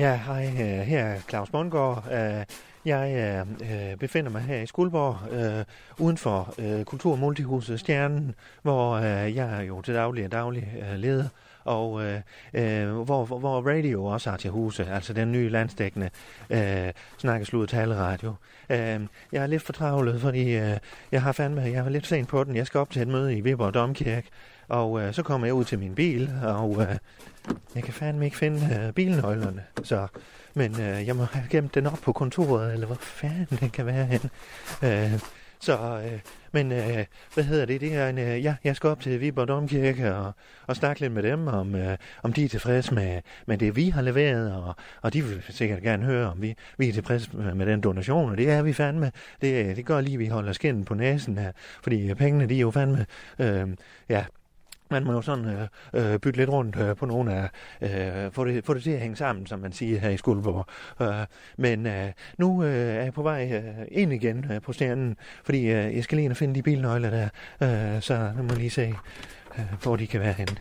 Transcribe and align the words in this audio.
Ja, 0.00 0.20
hej, 0.26 0.46
øh, 0.46 0.86
her 0.86 1.04
er 1.04 1.20
Claus 1.28 1.50
Bondgaard. 1.50 2.04
Øh, 2.12 2.44
jeg 2.84 3.14
øh, 3.16 3.90
øh, 3.90 3.96
befinder 3.96 4.30
mig 4.30 4.42
her 4.42 4.60
i 4.60 4.66
Skuldborg, 4.66 5.32
øh, 5.32 5.64
uden 5.98 6.16
for 6.16 6.54
øh, 6.58 6.84
Kultur- 6.84 7.12
og 7.12 7.18
Multihuset 7.18 7.80
Stjernen, 7.80 8.34
hvor 8.62 8.92
øh, 8.92 9.36
jeg 9.36 9.56
er 9.58 9.62
jo 9.62 9.80
til 9.80 9.94
daglig 9.94 10.24
og 10.24 10.32
daglig 10.32 10.72
øh, 10.82 10.98
leder, 10.98 11.28
og 11.64 12.04
øh, 12.04 12.20
hvor, 12.90 13.24
hvor, 13.24 13.68
radio 13.68 14.04
også 14.04 14.30
har 14.30 14.36
til 14.36 14.50
huse, 14.50 14.86
altså 14.86 15.12
den 15.12 15.32
nye 15.32 15.48
landstækkende 15.48 16.10
øh, 16.50 16.92
snakkeslud 17.18 17.66
taleradio. 17.66 18.34
Øh, 18.70 19.00
jeg 19.32 19.42
er 19.42 19.46
lidt 19.46 19.62
fortravlet, 19.62 20.20
fordi 20.20 20.56
øh, 20.56 20.76
jeg 21.12 21.22
har 21.22 21.32
fandme, 21.32 21.60
jeg 21.60 21.74
er 21.86 21.88
lidt 21.88 22.06
sent 22.06 22.28
på 22.28 22.44
den. 22.44 22.56
Jeg 22.56 22.66
skal 22.66 22.80
op 22.80 22.90
til 22.90 23.02
et 23.02 23.08
møde 23.08 23.36
i 23.36 23.40
Viborg 23.40 23.74
Domkirke, 23.74 24.28
og 24.70 25.00
øh, 25.00 25.14
så 25.14 25.22
kommer 25.22 25.46
jeg 25.46 25.54
ud 25.54 25.64
til 25.64 25.78
min 25.78 25.94
bil, 25.94 26.30
og 26.42 26.82
øh, 26.82 26.96
jeg 27.74 27.82
kan 27.82 27.94
fandme 27.94 28.24
ikke 28.24 28.36
finde 28.36 28.80
øh, 28.80 28.92
bilnøglerne. 28.92 29.64
Så, 29.82 30.06
men 30.54 30.80
øh, 30.80 31.06
jeg 31.06 31.16
må 31.16 31.24
have 31.24 31.44
gemt 31.50 31.74
den 31.74 31.86
op 31.86 31.98
på 32.02 32.12
kontoret, 32.12 32.72
eller 32.72 32.86
hvor 32.86 32.96
fanden 33.00 33.58
den 33.60 33.70
kan 33.70 33.86
være 33.86 34.04
hen. 34.04 34.30
Øh, 34.82 35.20
så, 35.60 36.00
øh, 36.04 36.20
men 36.52 36.72
øh, 36.72 37.04
hvad 37.34 37.44
hedder 37.44 37.66
det? 37.66 37.80
Det 37.80 37.94
er 37.94 38.08
en, 38.08 38.18
øh, 38.18 38.44
ja, 38.44 38.54
jeg 38.64 38.76
skal 38.76 38.90
op 38.90 39.00
til 39.00 39.20
Viborg 39.20 39.48
Domkirke 39.48 40.14
og, 40.14 40.32
og 40.66 40.76
snakke 40.76 41.00
lidt 41.00 41.12
med 41.12 41.22
dem, 41.22 41.46
om, 41.46 41.74
øh, 41.74 41.96
om 42.22 42.32
de 42.32 42.44
er 42.44 42.48
tilfredse 42.48 42.94
med, 42.94 43.20
med 43.46 43.58
det, 43.58 43.76
vi 43.76 43.88
har 43.88 44.02
leveret, 44.02 44.54
og, 44.54 44.76
og 45.02 45.12
de 45.12 45.24
vil 45.24 45.42
sikkert 45.48 45.82
gerne 45.82 46.04
høre, 46.04 46.30
om 46.30 46.42
vi, 46.42 46.54
vi 46.78 46.88
er 46.88 46.92
tilfredse 46.92 47.36
med, 47.36 47.54
med 47.54 47.66
den 47.66 47.80
donation, 47.80 48.30
og 48.30 48.36
det 48.38 48.50
er 48.50 48.62
vi 48.62 48.72
fandme. 48.72 49.12
Det, 49.40 49.66
øh, 49.66 49.76
det 49.76 49.86
gør 49.86 50.00
lige, 50.00 50.14
at 50.14 50.18
vi 50.20 50.26
holder 50.26 50.52
skinnen 50.52 50.84
på 50.84 50.94
næsen 50.94 51.38
her, 51.38 51.52
fordi 51.82 52.10
øh, 52.10 52.16
pengene, 52.16 52.46
de 52.46 52.56
er 52.56 52.60
jo 52.60 52.70
fandme, 52.70 53.06
øh, 53.38 53.68
ja, 54.08 54.24
man 54.90 55.04
må 55.04 55.12
jo 55.12 55.22
sådan 55.22 55.44
øh, 55.44 55.68
øh, 55.94 56.18
bytte 56.18 56.38
lidt 56.38 56.50
rundt 56.50 56.76
øh, 56.76 56.96
på 56.96 57.06
nogle 57.06 57.34
af, 57.34 57.48
øh, 58.26 58.32
få, 58.32 58.44
det, 58.44 58.64
få 58.64 58.74
det 58.74 58.82
til 58.82 58.90
at 58.90 59.00
hænge 59.00 59.16
sammen, 59.16 59.46
som 59.46 59.60
man 59.60 59.72
siger 59.72 60.00
her 60.00 60.10
i 60.10 60.16
Skuldborg. 60.16 60.66
Øh, 61.02 61.26
men 61.56 61.86
øh, 61.86 62.12
nu 62.38 62.64
øh, 62.64 62.96
er 62.96 63.02
jeg 63.02 63.12
på 63.12 63.22
vej 63.22 63.52
øh, 63.52 63.86
ind 63.90 64.12
igen 64.12 64.46
øh, 64.52 64.60
på 64.60 64.72
stjernen, 64.72 65.16
fordi 65.44 65.60
øh, 65.60 65.96
jeg 65.96 66.04
skal 66.04 66.16
lige 66.16 66.24
ind 66.24 66.32
og 66.32 66.36
finde 66.36 66.54
de 66.54 66.62
bilnøgler 66.62 67.10
der, 67.10 67.28
øh, 67.96 68.02
så 68.02 68.32
nu 68.36 68.42
må 68.42 68.48
jeg 68.48 68.58
lige 68.58 68.70
se, 68.70 68.94
øh, 69.58 69.64
hvor 69.82 69.96
de 69.96 70.06
kan 70.06 70.20
være 70.20 70.32
henne. 70.32 70.56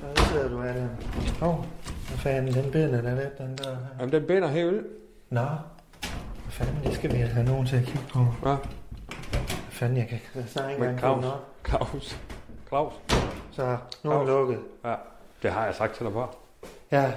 Hvad 0.00 0.24
sidder 0.32 0.48
du 0.48 0.62
af 0.62 0.74
der? 0.74 0.88
Åh, 1.42 1.48
oh, 1.48 1.64
hvad 2.08 2.18
fanden, 2.18 2.54
den 2.54 2.72
binder 2.72 3.00
der 3.02 3.14
lidt, 3.14 3.38
den 3.38 3.58
der 3.58 3.70
her. 3.70 3.86
Jamen, 3.98 4.12
den 4.12 4.26
binder 4.26 4.48
helt. 4.48 4.86
Nå, 5.30 5.40
hvad 5.40 6.50
fanden, 6.50 6.84
det 6.84 6.94
skal 6.94 7.12
vi 7.12 7.16
have 7.16 7.46
nogen 7.46 7.66
til 7.66 7.76
at 7.76 7.84
kigge 7.84 8.06
på. 8.12 8.18
Ja, 8.48 8.56
Hvad 9.30 9.38
fanden, 9.70 9.98
jeg 9.98 10.08
kan 10.08 10.18
ikke 10.18 10.80
men 10.80 10.88
engang 10.90 10.98
Claus. 11.00 11.24
Claus. 11.68 12.20
Claus. 12.68 12.92
Så, 13.52 13.62
nu 14.04 14.10
er 14.10 14.16
den 14.18 14.26
Claus. 14.26 14.28
lukket. 14.28 14.58
Ja, 14.84 14.94
det 15.42 15.50
har 15.50 15.64
jeg 15.64 15.74
sagt 15.74 15.94
til 15.94 16.04
dig 16.06 16.12
før. 16.12 16.26
Ja, 16.90 17.12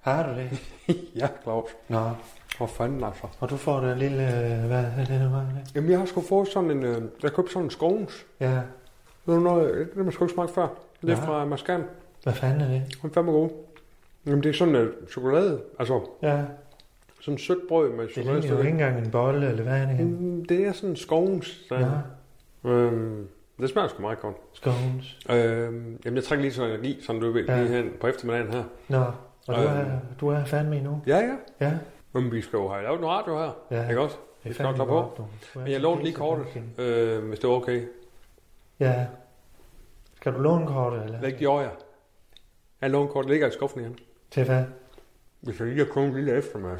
har 0.00 0.26
du 0.28 0.34
det? 0.40 0.50
ja, 1.20 1.28
Claus. 1.42 1.70
Nå, 1.88 2.10
Hvor 2.58 2.66
fanden 2.66 3.04
altså? 3.04 3.26
og 3.40 3.50
du 3.50 3.56
får 3.56 3.80
den 3.80 3.98
lille, 3.98 4.22
øh, 4.22 4.64
hvad 4.66 4.84
er 4.84 4.96
det, 4.96 5.08
det 5.08 5.32
var 5.32 5.38
det? 5.40 5.72
Jamen, 5.74 5.90
jeg 5.90 5.98
har 5.98 6.06
sgu 6.06 6.20
fået 6.20 6.48
sådan 6.48 6.70
en... 6.70 6.82
Øh, 6.84 7.02
jeg 7.22 7.32
købte 7.32 7.52
sådan 7.52 7.64
en 7.66 7.70
scones. 7.70 8.26
Ja, 8.40 8.60
Ved 9.26 9.34
du 9.34 9.40
noget? 9.40 9.74
Det 9.74 9.88
har 9.96 10.02
man 10.02 10.12
sgu 10.12 10.24
ikke 10.24 10.34
smagt 10.34 10.50
før. 10.50 10.68
Det 11.02 11.10
er 11.10 11.16
Ja. 11.16 11.26
fra 11.26 11.44
Mascan. 11.44 11.84
hvad 12.22 12.32
fanden 12.32 12.60
er 12.60 12.68
det? 12.68 12.82
Den 13.02 13.10
er 13.10 13.14
fandme 13.14 13.32
god. 13.32 13.50
Jamen, 14.26 14.42
det 14.42 14.48
er 14.48 14.52
sådan 14.54 14.74
uh, 14.74 15.08
chokolade. 15.10 15.60
Altså, 15.78 16.00
Ja, 16.22 16.42
sådan 17.20 17.38
sødt 17.38 17.68
brød 17.68 17.90
med 17.92 18.06
det 18.08 18.16
ligner 18.16 18.34
jo 18.34 18.40
chokolade. 18.40 18.66
ikke 18.66 18.70
engang 18.82 18.98
en 19.04 19.10
bolle, 19.10 19.48
eller 19.50 19.62
hvad 19.62 19.82
er 19.82 19.86
det? 19.86 20.00
Mm, 20.06 20.44
Det 20.44 20.64
er 20.66 20.72
sådan 20.72 20.96
scones. 20.96 21.58
Ja, 21.70 21.86
Øhm, 22.64 23.28
det 23.60 23.70
smager 23.70 23.88
sgu 23.88 24.02
meget 24.02 24.20
godt. 24.20 24.36
scones. 24.52 25.18
Øhm, 25.30 25.98
jamen, 26.04 26.16
jeg 26.16 26.24
trækker 26.24 26.42
lige 26.42 26.52
sådan 26.52 26.70
energi, 26.70 26.98
sådan 27.02 27.20
du 27.22 27.30
ved, 27.32 27.44
Ja. 27.44 27.62
lige 27.62 27.68
hen 27.76 27.90
på 28.00 28.06
eftermiddagen 28.06 28.52
her. 28.52 28.64
Nå, 28.88 28.98
og 28.98 29.12
du, 29.48 29.52
Øhm. 29.52 29.62
er, 29.70 29.98
du 30.20 30.28
er 30.28 30.44
fandme 30.44 30.76
endnu. 30.76 31.02
Ja, 31.06 31.16
ja. 31.18 31.36
Ja, 31.66 31.72
Men 32.12 32.32
vi 32.32 32.40
skal 32.40 32.56
jo 32.56 32.68
have 32.68 32.82
lavet 32.82 32.98
en 32.98 33.06
radio 33.06 33.38
her. 33.38 33.50
Ja. 33.70 33.88
Ikke 33.88 34.00
også? 34.00 34.16
det 34.44 34.54
skal 34.54 34.66
på. 34.76 34.84
godt, 34.84 35.16
du. 35.18 35.22
Du 35.54 35.58
er 35.58 35.62
Men 35.64 35.72
jeg 35.72 35.80
lånte 35.80 36.04
lige 36.04 36.14
kortet, 36.14 36.46
øh, 36.78 37.24
hvis 37.28 37.38
det 37.38 37.48
er 37.48 37.52
okay. 37.52 37.82
Ja. 38.80 39.06
Skal 40.16 40.32
du 40.34 40.38
låne 40.38 40.66
kortet, 40.66 41.04
eller? 41.04 41.20
Læg 41.22 41.38
de 41.40 41.46
over 41.46 41.60
jer. 41.60 41.70
Jeg 42.80 42.90
låner 42.90 43.08
kortet 43.08 43.30
ligger 43.30 43.46
i 43.48 43.50
skuffen 43.50 43.80
igen. 43.80 43.98
Til 44.30 44.44
hvad? 44.44 44.64
Hvis 45.40 45.58
jeg 45.60 45.68
lige 45.68 45.78
har 45.78 45.84
kun 45.92 46.02
en 46.02 46.14
lille 46.14 46.32
eftermad. 46.32 46.76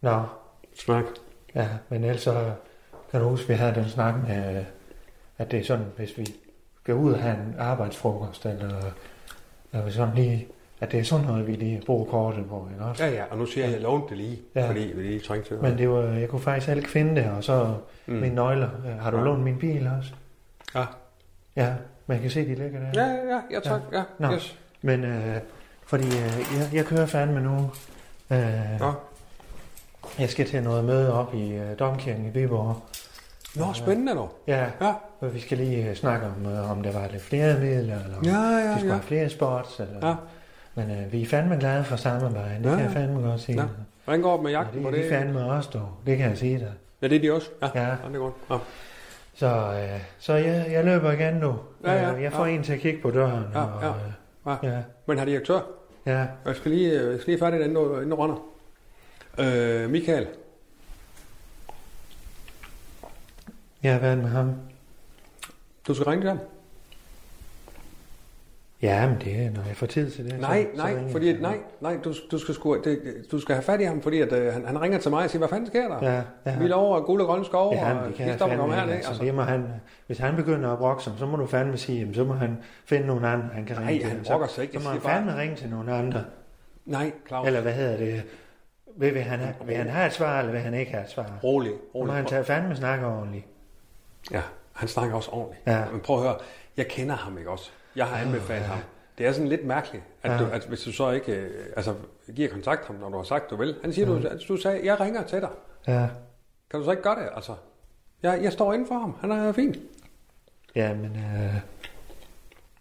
Nå, 0.00 0.22
Snak. 0.74 1.04
Ja, 1.54 1.68
men 1.88 2.04
ellers 2.04 2.20
så 2.22 2.52
kan 3.10 3.20
du 3.20 3.28
huske, 3.28 3.48
vi 3.48 3.54
havde 3.54 3.74
den 3.74 3.88
snak 3.88 4.14
med, 4.28 4.64
at 5.38 5.50
det 5.50 5.58
er 5.60 5.64
sådan, 5.64 5.84
hvis 5.96 6.18
vi 6.18 6.26
skal 6.82 6.94
ud 6.94 7.12
og 7.12 7.18
have 7.20 7.34
en 7.34 7.54
arbejdsfrokost, 7.58 8.46
eller, 8.46 8.74
eller 9.72 9.90
sådan 9.90 10.14
lige, 10.14 10.48
at 10.80 10.92
det 10.92 11.00
er 11.00 11.04
sådan 11.04 11.26
noget, 11.26 11.46
vi 11.46 11.52
lige 11.52 11.82
bruger 11.86 12.04
kortet 12.10 12.48
på, 12.48 12.68
ikke 12.72 12.84
også? 12.84 13.04
Ja, 13.04 13.10
ja, 13.10 13.24
og 13.30 13.38
nu 13.38 13.46
siger 13.46 13.64
jeg, 13.66 13.74
at 13.74 13.80
jeg 13.80 13.88
lånte 13.90 14.08
det 14.08 14.16
lige, 14.16 14.38
Ja. 14.54 14.60
ja. 14.60 14.68
fordi 14.68 14.92
vi 14.96 15.02
lige 15.02 15.20
trængte 15.20 15.48
til 15.48 15.54
det. 15.56 15.62
Men 15.62 15.78
det 15.78 15.90
var, 15.90 16.02
jeg 16.02 16.28
kunne 16.28 16.40
faktisk 16.40 16.76
ikke 16.76 16.88
finde 16.88 17.22
det, 17.22 17.30
og 17.30 17.44
så 17.44 17.74
mm. 18.06 18.14
mine 18.14 18.34
nøgler. 18.34 18.68
Har 19.00 19.10
du 19.10 19.16
Ja. 19.18 19.24
lånt 19.24 19.42
min 19.42 19.58
bil 19.58 19.90
også? 19.98 20.12
Ja. 20.74 20.84
Ja, 21.56 21.74
man 22.06 22.20
kan 22.20 22.30
se, 22.30 22.40
de 22.48 22.54
ligger 22.54 22.80
der. 22.80 23.02
Ja, 23.04 23.10
ja, 23.12 23.34
ja, 23.34 23.40
ja, 23.50 23.60
tak. 23.60 23.80
Ja, 23.92 24.02
Nå. 24.18 24.32
yes. 24.32 24.58
Men 24.82 25.04
øh, 25.04 25.36
fordi 25.86 26.06
øh, 26.06 26.12
jeg, 26.58 26.68
jeg 26.72 26.84
kører 26.84 27.06
fandme 27.06 27.40
nu. 27.40 27.70
Øh, 28.30 28.80
Nå. 28.80 28.92
Jeg 30.18 30.28
skal 30.30 30.46
til 30.46 30.62
noget 30.62 30.84
møde 30.84 31.12
op 31.14 31.34
i 31.34 31.52
øh, 31.54 31.78
Domkirken 31.78 32.26
i 32.26 32.38
Viborg. 32.38 32.76
Nå, 33.56 33.64
spændende 33.74 34.12
dog. 34.14 34.32
Ja, 34.46 34.66
Ja, 34.80 34.92
Og 35.20 35.34
vi 35.34 35.40
skal 35.40 35.58
lige 35.58 35.88
øh, 35.90 35.94
snakke 35.96 36.26
om, 36.26 36.52
øh, 36.52 36.70
om 36.70 36.82
der 36.82 36.92
var 36.92 37.08
lidt 37.12 37.22
flere 37.22 37.58
midler, 37.60 38.04
eller 38.04 38.16
om 38.18 38.24
ja, 38.24 38.30
de 38.30 38.68
ja. 38.70 38.72
skulle 38.78 38.86
ja. 38.86 38.92
have 38.92 39.02
flere 39.02 39.28
spots. 39.28 39.80
Eller, 39.80 40.08
Ja. 40.08 40.14
Men 40.74 40.90
øh, 40.90 41.12
vi 41.12 41.22
er 41.22 41.26
fandme 41.26 41.56
glade 41.56 41.84
for 41.84 41.96
samarbejdet, 41.96 42.64
det 42.64 42.70
Ja, 42.70 42.74
kan 42.76 42.84
jeg 42.84 42.92
fandme 42.92 43.28
godt 43.28 43.40
sige. 43.40 43.60
Ja. 43.60 43.66
Hvordan 44.04 44.22
går 44.22 44.34
det 44.34 44.42
med 44.42 44.50
Ja, 44.50 44.58
jagten 44.58 44.82
på 44.82 44.90
det 44.90 44.98
er 44.98 45.02
det? 45.02 45.10
de 45.10 45.16
fandme 45.16 45.44
også, 45.44 45.70
dog. 45.72 45.88
Det 46.06 46.16
kan 46.18 46.28
jeg 46.28 46.38
sige 46.38 46.58
dig. 46.58 46.72
Ja, 47.02 47.08
det 47.08 47.16
er 47.16 47.20
de 47.20 47.32
også. 47.34 47.48
Ja, 47.62 47.68
Ja. 47.74 47.82
ja 47.86 47.90
det 48.08 48.14
er 48.14 48.18
godt. 48.18 48.34
Ja. 48.50 48.56
Så, 49.34 49.46
øh, 49.46 50.00
så 50.18 50.32
jeg, 50.34 50.66
jeg 50.70 50.84
løber 50.84 51.12
igen 51.12 51.34
nu. 51.34 51.54
Ja, 51.84 51.92
ja, 51.92 52.14
Øh, 52.14 52.22
Jeg 52.22 52.32
får 52.32 52.46
ja. 52.46 52.52
en 52.54 52.62
til 52.62 52.72
at 52.72 52.78
kigge 52.80 53.02
på 53.02 53.10
døren. 53.10 53.44
Ja, 53.54 53.60
og, 53.62 53.82
ja. 53.82 53.88
øh, 54.52 54.72
Ja. 54.74 54.78
Men 55.06 55.18
har 55.18 55.24
direktør? 55.24 55.60
ja. 56.06 56.26
Jeg 56.46 56.56
skal 56.56 56.70
lige, 56.70 57.10
jeg 57.10 57.20
skal 57.20 57.30
lige 57.32 57.38
færdigt, 57.40 57.62
inden 57.62 57.74
du, 57.76 57.94
inden 57.96 58.10
du 58.10 58.16
render. 58.16 58.36
Øh, 59.38 59.90
Michael. 59.90 60.26
Hvad 63.80 63.92
er 64.00 64.14
det 64.14 64.18
med 64.18 64.30
ham? 64.30 64.52
Du 65.88 65.94
skal 65.94 66.04
ringe 66.06 66.22
til 66.22 66.28
ham. 66.28 66.38
Ja, 68.82 69.06
men 69.08 69.16
det 69.20 69.32
er, 69.46 69.50
når 69.50 69.62
jeg 69.66 69.76
får 69.76 69.86
tid 69.86 70.10
til 70.10 70.24
det. 70.24 70.40
Nej, 70.40 70.62
så, 70.74 70.76
så 70.76 70.82
nej, 70.86 71.02
jeg 71.02 71.10
fordi 71.12 71.28
at, 71.28 71.40
nej, 71.40 71.58
nej, 71.80 71.96
du, 72.04 72.14
du, 72.30 72.38
skal 72.38 72.54
sgu, 72.54 72.80
det, 72.84 72.98
du 73.32 73.40
skal 73.40 73.54
have 73.54 73.62
fat 73.62 73.80
i 73.80 73.84
ham, 73.84 74.02
fordi 74.02 74.20
at, 74.20 74.32
øh, 74.32 74.52
han, 74.52 74.66
han 74.66 74.80
ringer 74.82 74.98
til 74.98 75.10
mig 75.10 75.24
og 75.24 75.30
siger, 75.30 75.38
hvad 75.38 75.48
fanden 75.48 75.66
sker 75.66 75.88
der? 75.88 76.10
Ja, 76.12 76.22
ja. 76.46 76.58
Vi 76.58 76.66
lover 76.68 77.00
guld 77.00 77.20
og 77.20 77.26
grønne 77.26 77.44
skove, 77.44 77.74
Ja, 77.74 77.94
og 77.98 78.08
det 78.08 78.14
kan 78.14 78.28
jeg 78.28 78.38
fandme 78.38 78.64
ikke. 78.64 78.74
herned. 78.74 78.92
Altså, 78.94 79.08
Altså. 79.10 79.24
det 79.24 79.34
må 79.34 79.42
han, 79.42 79.64
hvis 80.06 80.18
han 80.18 80.36
begynder 80.36 80.72
at 80.72 80.78
brokke 80.78 81.02
sig, 81.02 81.12
så 81.18 81.26
må 81.26 81.36
du 81.36 81.46
fandme 81.46 81.76
sige, 81.76 81.98
jamen, 81.98 82.14
så 82.14 82.24
må 82.24 82.34
han 82.34 82.56
finde 82.84 83.06
nogle 83.06 83.28
andre, 83.28 83.48
han 83.52 83.64
kan 83.64 83.76
Nej, 83.76 83.86
ringe 83.88 84.04
han 84.06 84.16
til. 84.24 84.30
brokker 84.30 84.46
så, 84.46 84.54
sig 84.54 84.62
ikke. 84.62 84.72
Så 84.72 84.78
Jeg 84.78 84.84
må 84.84 84.90
han 84.90 85.00
siger 85.00 85.08
bare- 85.08 85.18
fandme 85.24 85.40
ringe 85.42 85.56
til 85.56 85.68
nogle 85.70 85.92
andre. 85.92 86.24
Nej, 86.86 87.12
Claus. 87.28 87.46
Eller 87.46 87.60
hvad 87.60 87.72
hedder 87.72 87.96
det? 87.96 88.22
Vil, 88.98 89.14
vil, 89.14 89.22
han, 89.22 89.38
have, 89.38 89.54
vil 89.64 89.76
han 89.76 89.88
have 89.88 90.06
et 90.06 90.12
svar, 90.12 90.38
eller 90.38 90.52
vil 90.52 90.60
han 90.60 90.74
ikke 90.74 90.90
have 90.92 91.04
et 91.04 91.10
svar? 91.10 91.38
Rolig, 91.44 91.70
Så 91.72 91.98
må 91.98 92.04
han 92.04 92.10
rolig. 92.14 92.26
tage 92.28 92.44
fandme 92.44 92.76
snakke 92.76 93.06
ordentligt. 93.06 93.44
Ja, 94.30 94.42
han 94.72 94.88
snakker 94.88 95.16
også 95.16 95.30
ordentligt. 95.30 95.66
Ja. 95.66 95.84
Men 95.92 96.00
prøv 96.00 96.16
at 96.16 96.22
høre, 96.22 96.36
jeg 96.76 96.86
kender 96.88 97.14
ham 97.14 97.38
ikke 97.38 97.50
også. 97.50 97.70
Jeg 97.96 98.06
har 98.06 98.16
anbefalet 98.26 98.62
ham. 98.66 98.78
Det 99.18 99.26
er 99.26 99.32
sådan 99.32 99.48
lidt 99.48 99.64
mærkeligt, 99.66 100.04
at, 100.22 100.30
Ja. 100.30 100.38
du, 100.38 100.44
at 100.52 100.64
hvis 100.64 100.80
du 100.80 100.92
så 100.92 101.10
ikke 101.10 101.32
øh, 101.32 101.66
altså, 101.76 101.94
giver 102.34 102.48
kontakt 102.48 102.86
ham, 102.86 102.96
når 102.96 103.08
du 103.08 103.16
har 103.16 103.24
sagt, 103.24 103.50
du 103.50 103.56
vil. 103.56 103.76
Han 103.82 103.92
siger, 103.92 104.06
du, 104.06 104.28
at 104.28 104.40
du 104.48 104.56
sagde, 104.56 104.80
jeg 104.86 105.00
ringer 105.00 105.22
til 105.22 105.40
dig. 105.40 105.50
Ja, 105.86 106.08
Kan 106.70 106.80
du 106.80 106.84
så 106.84 106.90
ikke 106.90 107.02
gøre 107.02 107.20
det? 107.20 107.28
Altså, 107.34 107.52
jeg, 108.22 108.42
jeg 108.42 108.52
står 108.52 108.72
inden 108.72 108.88
for 108.88 108.98
ham. 108.98 109.16
Han 109.20 109.30
er 109.30 109.52
fin. 109.52 109.74
ja 110.74 110.94
men 110.94 111.16
øh, 111.16 111.54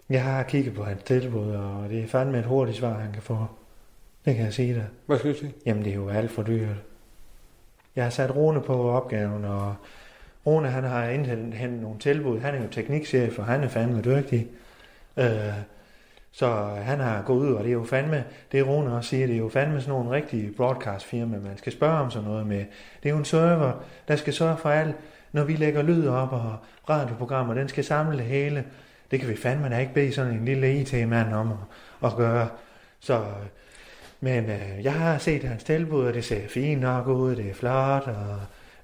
jeg 0.09 0.23
har 0.23 0.43
kigget 0.43 0.73
på 0.73 0.83
hans 0.83 1.03
tilbud, 1.03 1.51
og 1.51 1.89
det 1.89 2.03
er 2.03 2.07
fandme 2.07 2.39
et 2.39 2.45
hurtigt 2.45 2.77
svar, 2.77 2.93
han 2.93 3.13
kan 3.13 3.21
få. 3.21 3.37
Det 4.25 4.35
kan 4.35 4.45
jeg 4.45 4.53
sige 4.53 4.73
dig. 4.73 4.85
Hvad 5.05 5.17
skal 5.17 5.27
jeg 5.27 5.37
sige? 5.37 5.53
Jamen, 5.65 5.83
det 5.83 5.91
er 5.91 5.95
jo 5.95 6.09
alt 6.09 6.31
for 6.31 6.43
dyrt. 6.43 6.77
jeg 7.95 8.03
har 8.03 8.11
sat 8.11 8.35
Rune 8.35 8.61
på 8.61 8.89
opgaven, 8.89 9.45
og 9.45 9.75
Rune 10.45 10.69
han 10.69 10.83
har 10.83 11.09
indhentet 11.09 11.69
nogle 11.81 11.99
tilbud. 11.99 12.39
Han 12.39 12.55
er 12.55 12.61
jo 12.61 12.67
teknikchef, 12.71 13.39
og 13.39 13.45
han 13.45 13.63
er 13.63 13.67
fandme 13.67 14.01
dygtig. 14.01 14.47
Øh, 15.17 15.53
så 16.31 16.47
han 16.81 16.99
har 16.99 17.21
gået 17.21 17.47
ud, 17.47 17.53
og 17.53 17.63
det 17.63 17.69
er 17.69 17.73
jo 17.73 17.83
fandme, 17.83 18.23
det 18.51 18.67
Rune 18.67 18.95
også 18.95 19.09
siger, 19.09 19.27
det 19.27 19.35
er 19.35 19.39
jo 19.39 19.49
fandme 19.49 19.81
sådan 19.81 19.93
nogle 19.93 20.11
rigtige 20.11 20.51
broadcast-firma, 20.51 21.37
man 21.37 21.57
skal 21.57 21.71
spørge 21.71 21.99
om 21.99 22.11
sådan 22.11 22.29
noget 22.29 22.47
med. 22.47 22.65
Det 23.03 23.09
er 23.09 23.13
jo 23.13 23.17
en 23.17 23.25
server, 23.25 23.71
der 24.07 24.15
skal 24.15 24.33
sørge 24.33 24.57
for 24.57 24.69
alt, 24.69 24.95
når 25.31 25.43
vi 25.43 25.53
lægger 25.53 25.81
lyd 25.81 26.07
op 26.07 26.33
og 26.33 26.57
radioprogrammer, 26.89 27.53
den 27.53 27.67
skal 27.67 27.83
samle 27.83 28.17
det 28.17 28.25
hele. 28.25 28.65
Det 29.11 29.19
kan 29.19 29.29
vi 29.29 29.35
fandme 29.35 29.69
da 29.69 29.77
ikke 29.77 29.93
bede 29.93 30.13
sådan 30.13 30.33
en 30.33 30.45
lille 30.45 30.75
IT-mand 30.75 31.33
om 31.33 31.51
at, 31.51 31.57
at 32.11 32.15
gøre. 32.17 32.47
Så, 32.99 33.25
men 34.25 34.49
øh, 34.49 34.83
jeg 34.83 34.93
har 34.93 35.17
set 35.17 35.43
hans 35.43 35.63
tilbud, 35.63 36.05
og 36.05 36.13
det 36.13 36.25
ser 36.25 36.47
fint 36.47 36.81
nok 36.81 37.07
ud, 37.07 37.35
det 37.35 37.49
er 37.49 37.53
flot 37.53 38.07
og 38.07 38.39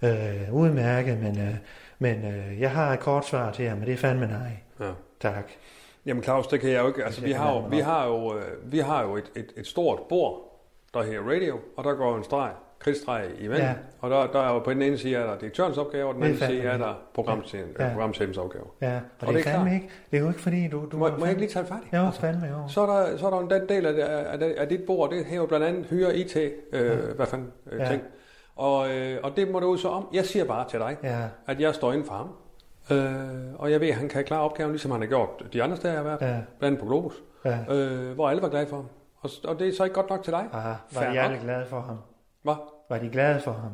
øh, 0.10 0.54
udmærket, 0.54 1.20
men, 1.20 1.40
øh, 1.40 1.56
men 2.00 2.26
øh, 2.26 2.62
jeg 2.62 2.72
har 2.72 2.94
et 2.94 3.00
kort 3.00 3.26
svar 3.26 3.52
til 3.52 3.70
ham, 3.70 3.78
men 3.78 3.88
det 3.88 3.94
er 3.94 3.98
fandme 3.98 4.28
nej. 4.28 4.52
Ja. 4.80 4.92
Tak. 5.20 5.52
Jamen 6.06 6.24
Claus, 6.24 6.48
det 6.48 6.60
kan 6.60 6.70
jeg 6.70 6.82
jo 6.82 6.88
ikke. 6.88 7.06
Altså, 7.06 7.22
vi 7.22 7.32
har 7.32 7.54
jo, 7.54 7.60
vi 7.60 7.80
har 7.80 8.08
jo, 8.08 8.38
øh, 8.38 8.72
vi 8.72 8.80
har 8.80 9.04
jo 9.04 9.18
et, 9.18 9.32
et, 9.36 9.52
et 9.58 9.68
stort 9.68 10.00
bord, 10.10 10.62
der 10.94 11.04
hedder 11.04 11.22
radio, 11.22 11.60
og 11.78 11.84
der 11.84 11.94
går 11.94 12.18
en 12.18 12.24
streg, 12.24 12.52
kridtstreg 12.84 13.26
imellem. 13.40 13.66
Ja. 13.66 13.74
Og 14.02 14.10
der, 14.10 14.28
der 14.28 14.40
er 14.40 14.54
jo 14.54 14.60
på 14.60 14.74
den 14.74 14.82
ene 14.82 14.98
side 14.98 15.16
er 15.16 15.26
der 15.26 15.38
direktørens 15.38 15.78
opgave, 15.78 16.08
og 16.10 16.16
den 16.16 16.24
anden 16.24 16.38
side 16.38 16.62
er 16.62 16.78
der 16.78 16.94
programsættens 17.14 18.38
Ja. 18.38 18.42
opgave. 18.44 18.66
Ja, 18.82 18.96
og, 18.96 19.28
Og 19.28 19.34
det, 19.34 19.36
det 19.44 19.48
er 19.52 19.56
fandme 19.58 19.74
ikke, 19.76 19.90
det 20.12 20.18
er 20.18 20.22
jo 20.22 20.28
ikke 20.28 20.42
fordi, 20.42 20.68
du... 20.68 20.86
du 20.92 20.98
Må, 20.98 21.08
må 21.10 21.26
jeg 21.26 21.30
ikke 21.30 21.42
lige 21.42 21.50
tage 21.52 21.64
det 21.64 21.70
færdigt? 21.70 21.94
Jo, 21.94 22.10
fandme 22.12 22.48
jo. 22.48 22.68
Så 22.68 22.82
er 22.82 22.86
der, 22.86 23.18
så 23.18 23.26
er 23.26 23.30
der 23.30 23.40
en 23.40 23.50
den 23.50 23.70
del 23.70 23.86
af, 23.86 23.94
det- 23.94 24.02
af, 24.04 24.40
det- 24.40 24.52
af 24.52 24.68
dit 24.68 24.82
bord, 24.88 25.10
det 25.10 25.26
her 25.26 25.36
jo 25.38 25.46
blandt 25.46 25.66
andet 25.66 25.86
hyre 25.86 26.16
IT, 26.16 26.36
øh, 26.36 26.52
ja. 26.74 26.96
hvad 26.96 27.26
fanden, 27.26 27.52
øh, 27.72 27.80
Ja. 27.80 27.86
ting. 27.90 28.02
Og, 28.56 28.90
øh, 28.98 29.18
og 29.24 29.32
det 29.36 29.52
må 29.52 29.60
du 29.60 29.78
så 29.78 29.88
om. 29.90 30.08
Jeg 30.14 30.26
siger 30.26 30.46
bare 30.46 30.70
til 30.70 30.80
dig, 30.80 30.98
Ja, 31.04 31.18
at 31.48 31.60
jeg 31.62 31.76
står 31.76 31.92
inden 31.92 32.08
for 32.08 32.14
ham. 32.14 32.30
Øh, 32.98 33.54
og 33.56 33.72
jeg 33.72 33.82
ved, 33.82 33.88
at 33.90 33.96
han 33.96 34.10
kan 34.10 34.24
klare 34.26 34.42
opgaven, 34.42 34.72
ligesom 34.72 34.92
han 34.92 35.02
har 35.02 35.08
gjort 35.08 35.30
de 35.54 35.64
andre 35.64 35.78
steder, 35.78 35.94
jeg 35.94 36.04
har 36.04 36.10
været. 36.10 36.22
ja, 36.22 36.28
Blandt 36.60 36.64
andet 36.64 36.80
på 36.80 36.86
Globus. 36.86 37.14
ja. 37.46 37.58
Øh, 37.76 38.12
hvor 38.16 38.30
alle 38.30 38.42
var 38.42 38.50
glade 38.50 38.68
for 38.68 38.76
ham. 38.76 38.86
Og, 39.22 39.30
og 39.44 39.60
det 39.60 39.68
er 39.68 39.74
så 39.78 39.84
ikke 39.84 39.94
godt 39.94 40.10
nok 40.10 40.24
til 40.24 40.34
dig. 40.34 40.46
Aha, 40.54 40.70
var 40.94 41.30
nok. 41.30 41.42
glade 41.42 41.66
for 41.66 41.80
ham? 41.80 41.98
Hvad? 42.44 42.54
Var 42.92 42.98
de 42.98 43.10
glade 43.10 43.40
for 43.40 43.52
ham? 43.54 43.72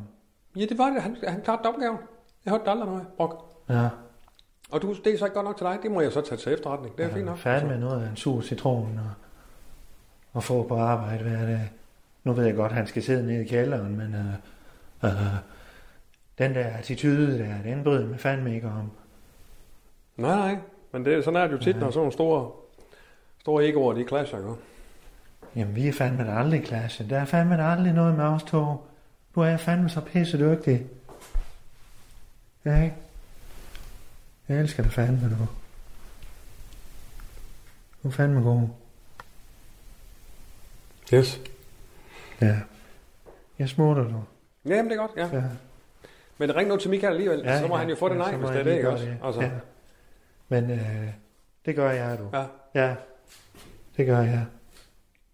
Ja, 0.56 0.60
det 0.66 0.78
var 0.78 0.90
det. 0.90 1.02
Han, 1.02 1.16
han 1.28 1.40
klarede 1.42 1.68
opgaven. 1.68 1.98
Jeg 2.44 2.50
hørte 2.50 2.70
aldrig 2.70 2.88
noget, 2.88 3.06
Brok. 3.16 3.44
Ja, 3.68 3.88
Og 4.70 4.82
du, 4.82 4.94
det 5.04 5.14
er 5.14 5.18
så 5.18 5.24
ikke 5.24 5.34
godt 5.34 5.46
nok 5.46 5.56
til 5.56 5.66
dig. 5.66 5.78
Det 5.82 5.90
må 5.90 6.00
jeg 6.00 6.12
så 6.12 6.20
tage 6.20 6.38
til 6.38 6.52
efterretning. 6.52 6.98
Det 6.98 7.04
er 7.04 7.14
fint 7.14 7.24
nok. 7.26 7.38
Fandme 7.38 7.78
noget 7.78 8.02
af 8.04 8.10
en 8.10 8.16
sur 8.16 8.40
citron 8.40 8.98
og, 9.04 9.10
og 10.32 10.42
få 10.42 10.62
på 10.68 10.76
arbejde 10.76 11.22
hver 11.24 11.46
dag. 11.46 11.70
Nu 12.24 12.32
ved 12.32 12.44
jeg 12.46 12.54
godt, 12.54 12.72
at 12.72 12.76
han 12.78 12.86
skal 12.86 13.02
sidde 13.02 13.26
nede 13.26 13.44
i 13.44 13.48
kælderen, 13.48 13.96
men 13.96 14.14
øh, 14.14 14.34
øh, 15.04 15.34
den 16.38 16.54
der 16.54 16.66
attitude 16.66 17.38
der, 17.38 17.62
den 17.64 17.84
bryder 17.84 18.06
mig 18.06 18.20
fandme 18.20 18.54
ikke 18.54 18.66
om. 18.66 18.90
Nej, 20.16 20.36
nej. 20.36 20.56
Men 20.92 21.04
det, 21.04 21.14
er- 21.14 21.22
sådan 21.22 21.40
er 21.42 21.46
det 21.46 21.52
jo 21.52 21.58
tit, 21.58 21.74
Ja. 21.76 21.80
når 21.80 21.90
sådan 21.90 21.98
nogle 21.98 22.12
store, 22.12 22.50
store 23.40 23.68
egoer, 23.68 23.92
de 23.94 24.04
clasher, 24.08 24.38
ikke? 24.38 24.50
Jamen, 25.56 25.76
vi 25.76 25.88
er 25.88 25.92
fandme 25.92 26.32
aldrig 26.38 26.60
i 26.60 26.64
klasse. 26.64 27.08
Der 27.10 27.18
er 27.20 27.24
fandme 27.24 27.64
aldrig 27.64 27.92
noget 27.92 28.14
med 28.16 28.24
os 28.24 28.42
to. 28.42 28.64
Du 29.34 29.40
er 29.40 29.56
fandme 29.56 29.88
så 29.90 30.00
pisse 30.00 30.38
dygtig. 30.38 30.86
Ja, 32.64 32.82
ikke? 32.82 32.94
Jeg 34.48 34.60
elsker 34.60 34.82
dig 34.82 34.92
fandme, 34.92 35.30
du. 35.30 35.46
Du 38.02 38.08
er 38.08 38.12
fandme 38.12 38.40
god. 38.42 38.68
Yes. 41.14 41.40
Ja. 42.40 42.60
Jeg 43.58 43.68
smutter, 43.68 44.02
du. 44.02 44.24
Jamen, 44.64 44.90
det 44.90 44.92
er 44.98 45.00
godt, 45.06 45.10
ja. 45.16 45.36
Ja. 45.36 45.42
Men 46.38 46.56
ring 46.56 46.68
nu 46.68 46.76
til 46.76 46.90
Michael 46.90 47.12
alligevel, 47.12 47.40
ja, 47.44 47.60
så 47.60 47.66
må 47.66 47.74
ja, 47.74 47.80
han 47.80 47.90
jo 47.90 47.96
få 47.96 48.08
det 48.08 48.16
nej, 48.16 48.30
så 48.32 48.38
må 48.38 48.46
hvis 48.48 48.48
det 48.48 48.54
er 48.54 48.58
jeg 48.58 48.64
det, 48.64 48.76
ikke 48.76 48.90
også? 48.90 49.04
det. 49.04 49.16
Altså, 49.22 49.40
Ja. 49.40 49.50
Men 50.48 50.70
øh, 50.70 51.08
det 51.66 51.76
gør 51.76 51.90
jeg, 51.90 52.18
du. 52.18 52.30
ja. 52.32 52.44
Ja, 52.74 52.94
det 53.96 54.06
gør 54.06 54.18
jeg. 54.20 54.46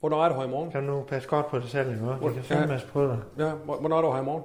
Hvornår 0.04 0.24
er 0.24 0.28
du 0.28 0.34
her 0.34 0.44
i 0.44 0.48
morgen? 0.50 0.70
Kan 0.70 0.86
du 0.86 0.92
nu 0.94 1.02
passe 1.02 1.28
godt 1.28 1.46
på 1.48 1.58
dig 1.58 1.68
selv, 1.68 1.88
ikke? 1.90 2.00
Hvor- 2.02 2.26
Jeg 2.26 2.34
kan 2.34 2.44
fandme 2.44 2.72
ja. 2.74 2.80
på 2.92 3.06
dig. 3.06 3.18
Ja, 3.38 3.50
hvor- 3.50 3.76
hvornår 3.76 3.98
er 3.98 4.02
du 4.02 4.12
her 4.12 4.20
i 4.20 4.24
morgen? 4.24 4.42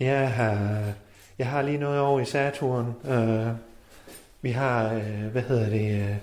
Jeg 0.00 0.32
har, 0.32 0.82
jeg 1.38 1.46
har 1.50 1.62
lige 1.62 1.78
noget 1.78 2.00
over 2.00 2.20
i 2.20 2.24
Saturn. 2.24 2.94
Øh, 3.08 3.46
vi 4.42 4.50
har, 4.50 4.94
øh, 4.94 5.26
hvad 5.32 5.42
hedder 5.42 5.68
det, 5.70 6.02
øh, 6.10 6.16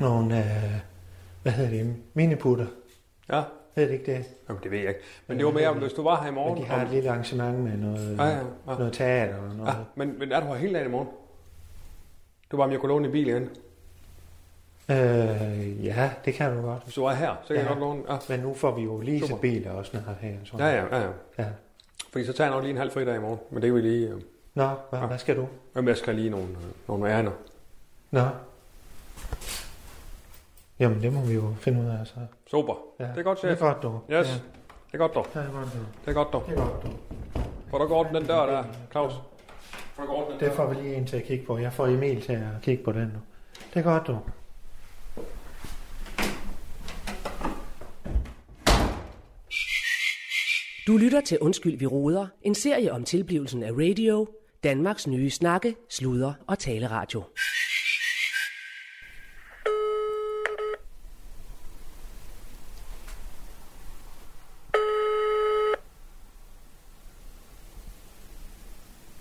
nogle, 0.00 0.38
øh, 0.38 0.72
hvad 1.42 1.52
hedder 1.52 1.70
det, 1.70 1.96
miniputter. 2.14 2.66
Ja. 3.32 3.42
Ved 3.74 3.86
det 3.88 3.92
ikke 3.92 4.12
det? 4.16 4.24
Jamen, 4.48 4.62
det 4.62 4.70
ved 4.70 4.78
jeg 4.78 4.88
ikke. 4.88 5.00
Men 5.26 5.36
det 5.38 5.46
var 5.46 5.52
mere, 5.52 5.72
hvis 5.72 5.92
du 5.92 6.02
var 6.02 6.16
her 6.20 6.22
i 6.28 6.30
Men 6.30 6.34
morgen. 6.34 6.58
de 6.58 6.64
har 6.64 6.82
et 6.84 6.90
lille 6.90 7.10
arrangement 7.10 7.58
med 7.58 7.76
noget, 7.76 8.16
Ja, 8.18 8.24
ja, 8.24 8.36
ja. 8.36 8.42
noget 8.78 8.92
teater 8.92 9.36
og 9.36 9.48
ja. 9.50 9.56
noget. 9.56 9.76
Men, 9.94 10.18
men 10.18 10.32
er 10.32 10.40
du 10.40 10.46
her 10.46 10.54
hele 10.54 10.74
dagen 10.74 10.88
i 10.88 10.90
morgen? 10.90 11.08
Du 12.52 12.56
var 12.56 12.64
om 12.64 12.70
jeg 12.72 12.80
kunne 12.80 12.92
låne 12.92 13.06
en 13.06 13.12
bil 13.12 13.28
igen. 13.28 13.48
Øh, 14.90 15.84
ja, 15.84 16.10
det 16.24 16.34
kan 16.34 16.56
du 16.56 16.62
godt. 16.62 16.82
Hvis 16.84 16.94
du 16.94 17.02
var 17.02 17.14
her, 17.14 17.34
så 17.42 17.46
kan 17.54 17.56
ja. 17.56 17.62
Ja. 17.62 17.68
jeg 17.68 17.78
godt 17.78 17.80
låne. 17.80 18.02
Ja. 18.12 18.18
Men 18.28 18.40
nu 18.40 18.54
får 18.54 18.74
vi 18.74 18.82
jo 18.82 18.90
Super. 19.00 19.04
leasebiler 19.12 19.70
også 19.72 19.90
snart 19.90 20.16
her. 20.20 20.34
Så. 20.44 20.56
Ja, 20.58 20.66
ja, 20.66 20.96
ja, 20.96 21.00
ja. 21.06 21.08
ja. 21.38 21.46
Fordi 22.12 22.24
så 22.24 22.32
tager 22.32 22.48
jeg 22.48 22.54
nok 22.56 22.62
lige 22.64 22.70
en 22.72 22.78
halv 22.78 22.90
fridag 22.90 23.16
i 23.16 23.18
morgen. 23.18 23.38
Men 23.50 23.62
det 23.62 23.74
vil 23.74 23.82
lige... 23.82 24.08
Øh, 24.08 24.20
Nå, 24.54 24.68
hvad, 24.90 25.00
Ja. 25.00 25.06
hvad 25.06 25.18
skal 25.18 25.36
du? 25.36 25.48
jamen, 25.76 25.88
jeg 25.88 25.96
skal 25.96 26.14
lige 26.14 26.30
nogle, 26.30 26.46
øh, 26.46 26.64
nogle 26.88 27.10
ærner. 27.10 27.30
Nå. 28.10 28.22
Jamen, 30.78 31.02
det 31.02 31.12
må 31.12 31.20
vi 31.20 31.34
jo 31.34 31.54
finde 31.60 31.80
ud 31.80 31.86
af, 31.86 32.06
så. 32.06 32.14
Super. 32.50 32.74
Ja. 33.00 33.04
Det 33.04 33.18
er 33.18 33.22
godt, 33.22 33.38
Det 33.42 33.50
er 33.50 33.54
chef. 33.54 33.60
godt, 33.60 33.82
du. 33.82 33.88
Yes. 33.92 34.00
Ja, 34.10 34.20
Det 34.22 34.94
er 34.94 34.98
godt, 34.98 35.14
dog. 35.14 35.26
det 35.34 35.40
er 35.42 35.52
godt, 35.52 35.72
du. 35.72 35.78
Det 36.04 36.10
er 36.10 36.12
godt, 36.12 36.32
dog. 36.32 36.44
Det 36.48 36.58
er 36.58 36.62
godt, 36.64 36.82
du. 36.82 36.88
Får 37.70 37.78
du 37.78 37.94
ordne 37.94 38.18
den 38.18 38.28
dør 38.28 38.46
der, 38.46 38.64
Claus? 38.90 39.12
Får 39.94 40.02
du 40.02 40.08
ordne 40.12 40.32
den 40.34 40.40
Det 40.40 40.52
får 40.52 40.66
vi 40.66 40.74
lige 40.74 40.94
en 40.94 41.06
til 41.06 41.16
at 41.16 41.22
kigge 41.24 41.46
på. 41.46 41.58
Jeg 41.58 41.72
får 41.72 41.86
Emil 41.86 42.22
til 42.22 42.32
at 42.32 42.40
kigge 42.62 42.84
på 42.84 42.92
den 42.92 43.00
nu. 43.02 43.18
Det 43.74 43.80
er 43.80 43.82
godt, 43.82 44.06
du. 44.06 44.18
Du 50.88 50.96
lytter 50.96 51.20
til 51.20 51.38
Undskyld, 51.38 51.78
vi 51.78 51.86
råder. 51.86 52.26
En 52.42 52.54
serie 52.54 52.92
om 52.92 53.04
tilblivelsen 53.04 53.62
af 53.62 53.70
radio. 53.72 54.28
Danmarks 54.64 55.06
nye 55.06 55.30
snakke, 55.30 55.76
sludre 55.90 56.34
og 56.46 56.58
taleradio. 56.58 57.24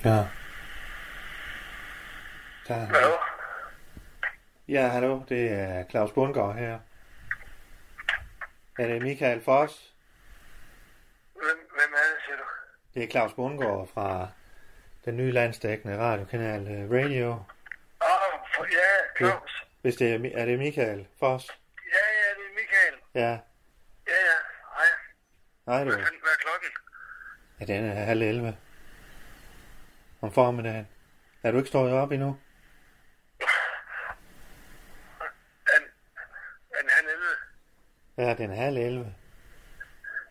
Ja. 0.06 0.28
Der. 2.68 2.86
Hallo? 2.86 3.16
Ja, 4.68 4.88
hallo. 4.88 5.22
Det 5.30 5.52
er 5.52 5.84
Claus 5.90 6.12
Bundgaard 6.12 6.56
her. 6.56 6.80
Er 8.80 8.88
det 8.88 9.02
Michael 9.02 9.42
Foss? 9.42 9.94
Hvem, 11.42 11.60
hvem 11.78 11.92
er 12.02 12.06
det, 12.12 12.20
siger 12.26 12.38
du? 12.44 12.48
Det 12.98 13.04
er 13.04 13.10
Claus 13.10 13.34
Bundgaard 13.34 13.88
fra 13.94 14.28
den 15.06 15.18
nye 15.18 15.32
landsdækkende 15.32 15.98
radiokanal 15.98 16.68
øh, 16.68 16.92
Radio. 16.92 17.30
Åh, 17.30 17.40
oh, 18.60 18.68
ja, 18.72 19.18
Claus. 19.18 19.66
Hvis 19.82 19.96
det 19.96 20.14
er, 20.14 20.40
er 20.42 20.46
det 20.46 20.60
Michael 20.60 21.08
Foss? 21.20 21.60
Ja, 21.78 22.06
ja, 22.20 22.30
det 22.38 22.46
er 22.50 22.54
Michael. 22.56 22.96
Ja. 23.14 23.32
Ja, 24.08 24.20
ja, 24.30 24.38
hej. 24.78 24.86
Nej, 25.66 25.84
du. 25.84 25.90
Hvad, 25.90 25.98
hvad 25.98 26.32
er 26.32 26.38
klokken? 26.40 26.70
Ja, 27.60 27.66
den 27.66 27.86
er 27.86 28.06
halv 28.06 28.22
11. 28.22 28.58
Om 30.22 30.32
formiddagen. 30.32 30.88
Er 31.44 31.52
du 31.52 31.58
ikke 31.58 31.70
stået 31.70 31.94
op 31.94 32.12
endnu? 32.12 32.40
Er 35.66 36.82
den 36.82 36.90
halv 36.90 37.08
11? 38.18 38.30
Ja, 38.30 38.44
den 38.44 38.52
er 38.52 38.56
halv 38.56 38.78
11. 38.78 39.16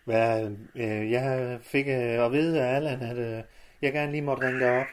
Hvad, 0.06 0.50
øh, 0.76 1.10
jeg 1.12 1.58
fik 1.62 1.86
øh, 1.88 2.24
at 2.24 2.32
vide 2.32 2.62
af 2.64 2.76
Allan, 2.76 3.02
at 3.02 3.16
øh, 3.16 3.42
jeg 3.82 3.92
gerne 3.92 4.12
lige 4.12 4.22
måtte 4.22 4.46
ringe 4.46 4.60
dig 4.60 4.80
op. 4.80 4.86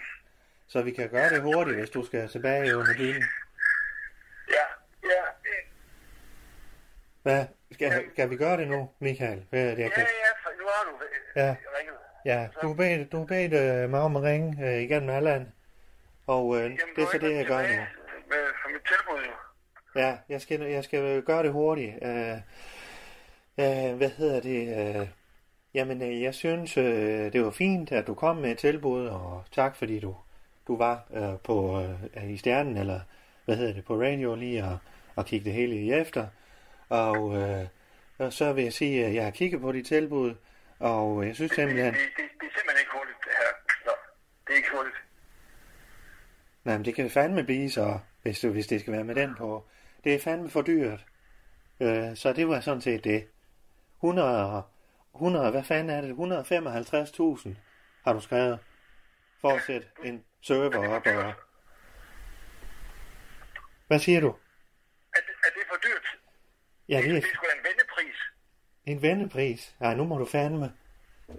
Så 0.67 0.81
vi 0.81 0.91
kan 0.91 1.09
gøre 1.09 1.29
det 1.29 1.41
hurtigt, 1.41 1.77
hvis 1.77 1.89
du 1.89 2.05
skal 2.05 2.29
tilbage 2.29 2.77
under 2.77 2.93
bilen. 2.97 3.23
Ja, 4.49 4.65
ja, 5.03 5.21
øh, 5.45 5.63
Hvad? 7.23 7.45
Skal, 7.71 8.03
skal 8.13 8.29
vi 8.29 8.35
gøre 8.35 8.57
det 8.57 8.67
nu, 8.67 8.89
Michael? 8.99 9.45
Hvad 9.49 9.61
er 9.61 9.75
det, 9.75 9.83
jeg 9.83 9.89
ja, 9.89 9.95
kan... 9.95 10.03
ja, 10.03 10.31
for 10.43 10.49
nu 10.59 10.65
har 10.67 10.83
du 10.91 10.95
øh, 11.05 11.45
Ja. 11.45 11.55
ringet. 11.77 11.95
Ja, 12.25 12.47
du 12.61 12.73
bed, 12.73 13.05
du 13.05 13.23
bed 13.25 13.53
øh, 13.83 13.89
mig 13.89 14.01
om 14.01 14.15
at 14.15 14.23
ringe 14.23 14.67
øh, 14.67 14.81
igennem 14.81 15.09
Allan. 15.09 15.51
Og 16.27 16.55
øh, 16.55 16.61
Jamen, 16.61 16.77
det 16.95 16.97
er 16.97 17.05
har 17.05 17.11
så 17.11 17.17
det, 17.17 17.35
jeg 17.35 17.45
gør 17.45 17.61
nu. 17.61 17.67
Med, 17.67 18.43
for 18.61 18.69
mit 18.73 18.81
tilbud, 18.87 19.25
jo. 19.25 19.33
Ja, 20.01 20.17
jeg 20.29 20.41
skal, 20.41 20.61
jeg 20.61 20.83
skal 20.83 21.21
gøre 21.21 21.43
det 21.43 21.51
hurtigt. 21.51 21.93
Øh, 22.03 22.37
Øh, 23.57 23.97
hvad 23.97 24.09
hedder 24.09 24.39
det? 24.39 24.95
Øh, 25.01 25.07
jamen, 25.73 26.01
øh, 26.01 26.21
jeg 26.21 26.33
synes, 26.33 26.77
øh, 26.77 27.33
det 27.33 27.43
var 27.43 27.51
fint, 27.51 27.91
at 27.91 28.07
du 28.07 28.13
kom 28.13 28.37
med 28.37 28.55
tilbud, 28.55 29.05
og 29.05 29.43
tak 29.51 29.75
fordi 29.75 29.99
du, 29.99 30.15
du 30.67 30.77
var 30.77 31.05
øh, 31.13 31.39
på 31.43 31.81
øh, 32.15 32.31
i 32.31 32.37
Stjernen, 32.37 32.77
eller 32.77 32.99
hvad 33.45 33.55
hedder 33.55 33.73
det, 33.73 33.85
på 33.85 34.01
radio 34.01 34.35
lige 34.35 34.63
og, 34.63 34.77
og 35.15 35.25
kigge 35.25 35.45
det 35.45 35.53
hele 35.53 35.75
i 35.75 35.91
efter. 35.91 36.27
Og, 36.89 37.41
øh, 37.41 37.67
og 38.17 38.33
så 38.33 38.53
vil 38.53 38.63
jeg 38.63 38.73
sige, 38.73 39.05
at 39.05 39.13
jeg 39.13 39.23
har 39.23 39.31
kigget 39.31 39.61
på 39.61 39.71
dit 39.71 39.85
tilbud, 39.85 40.35
og 40.79 41.27
jeg 41.27 41.35
synes 41.35 41.51
simpelthen... 41.51 41.93
Det, 41.93 41.99
det, 41.99 42.09
det, 42.17 42.23
det 42.39 42.47
er 42.47 42.59
simpelthen 42.59 42.79
ikke 42.79 42.91
hurtigt, 42.93 43.17
det 43.23 43.31
her. 43.37 43.51
Nå, 43.85 43.91
det 44.47 44.53
er 44.53 44.57
ikke 44.57 44.69
hurtigt. 44.75 44.95
Nej, 46.63 46.77
men 46.77 46.85
det 46.85 46.95
kan 46.95 47.09
fandme 47.09 47.43
blive 47.43 47.69
så, 47.69 47.99
hvis, 48.21 48.39
du, 48.39 48.49
hvis 48.49 48.67
det 48.67 48.81
skal 48.81 48.93
være 48.93 49.03
med 49.03 49.15
den 49.15 49.35
på. 49.35 49.65
Det 50.03 50.15
er 50.15 50.19
fandme 50.19 50.49
for 50.49 50.61
dyrt. 50.61 51.05
Øh, 51.79 52.15
så 52.15 52.33
det 52.33 52.47
var 52.47 52.59
sådan 52.59 52.81
set 52.81 53.03
det. 53.03 53.27
100, 54.03 54.63
100, 55.15 55.51
hvad 55.51 55.63
fanden 55.63 55.89
er 55.89 56.01
det? 56.01 56.11
155.000 56.11 57.49
har 58.03 58.13
du 58.13 58.19
skrevet. 58.19 58.59
For 59.41 59.49
at 59.49 59.61
sætte 59.61 59.87
en 60.03 60.25
server 60.41 60.87
op. 60.95 61.05
Og... 61.05 61.33
Hvad 63.87 63.99
siger 63.99 64.19
du? 64.19 64.27
Er 65.17 65.21
det, 65.27 65.35
er 65.47 65.51
det 65.57 65.63
for 65.71 65.77
dyrt? 65.87 66.07
Ja, 66.89 66.97
det 66.97 67.05
er 67.05 67.13
Det 67.13 67.23
er 67.23 67.41
da 67.49 67.57
en 67.57 67.63
vendepris. 67.69 68.17
en 68.85 69.01
vendepris. 69.01 69.75
Nej, 69.79 69.93
nu 69.93 70.03
må 70.03 70.17
du 70.17 70.25
fandme. 70.25 70.73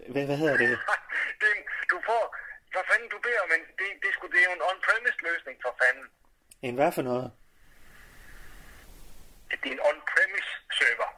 Hvad, 0.08 0.24
hvad 0.26 0.36
hedder 0.36 0.56
det? 0.56 0.68
det, 1.40 1.52
du 1.90 1.96
får, 2.06 2.36
for 2.72 2.82
fanden 2.90 3.08
du 3.14 3.18
beder 3.26 3.40
om 3.46 3.50
en, 3.56 3.64
det, 3.78 3.88
det, 4.02 4.10
sgu, 4.14 4.26
det 4.26 4.38
er 4.42 4.48
jo 4.50 4.54
en 4.58 4.62
on-premise 4.70 5.18
løsning 5.28 5.56
for 5.64 5.76
fanden. 5.82 6.06
En 6.62 6.74
hvad 6.74 6.92
for 6.92 7.02
noget? 7.02 7.32
Det 9.50 9.68
er 9.70 9.74
en 9.78 9.80
on-premise 9.80 10.50
server. 10.78 11.10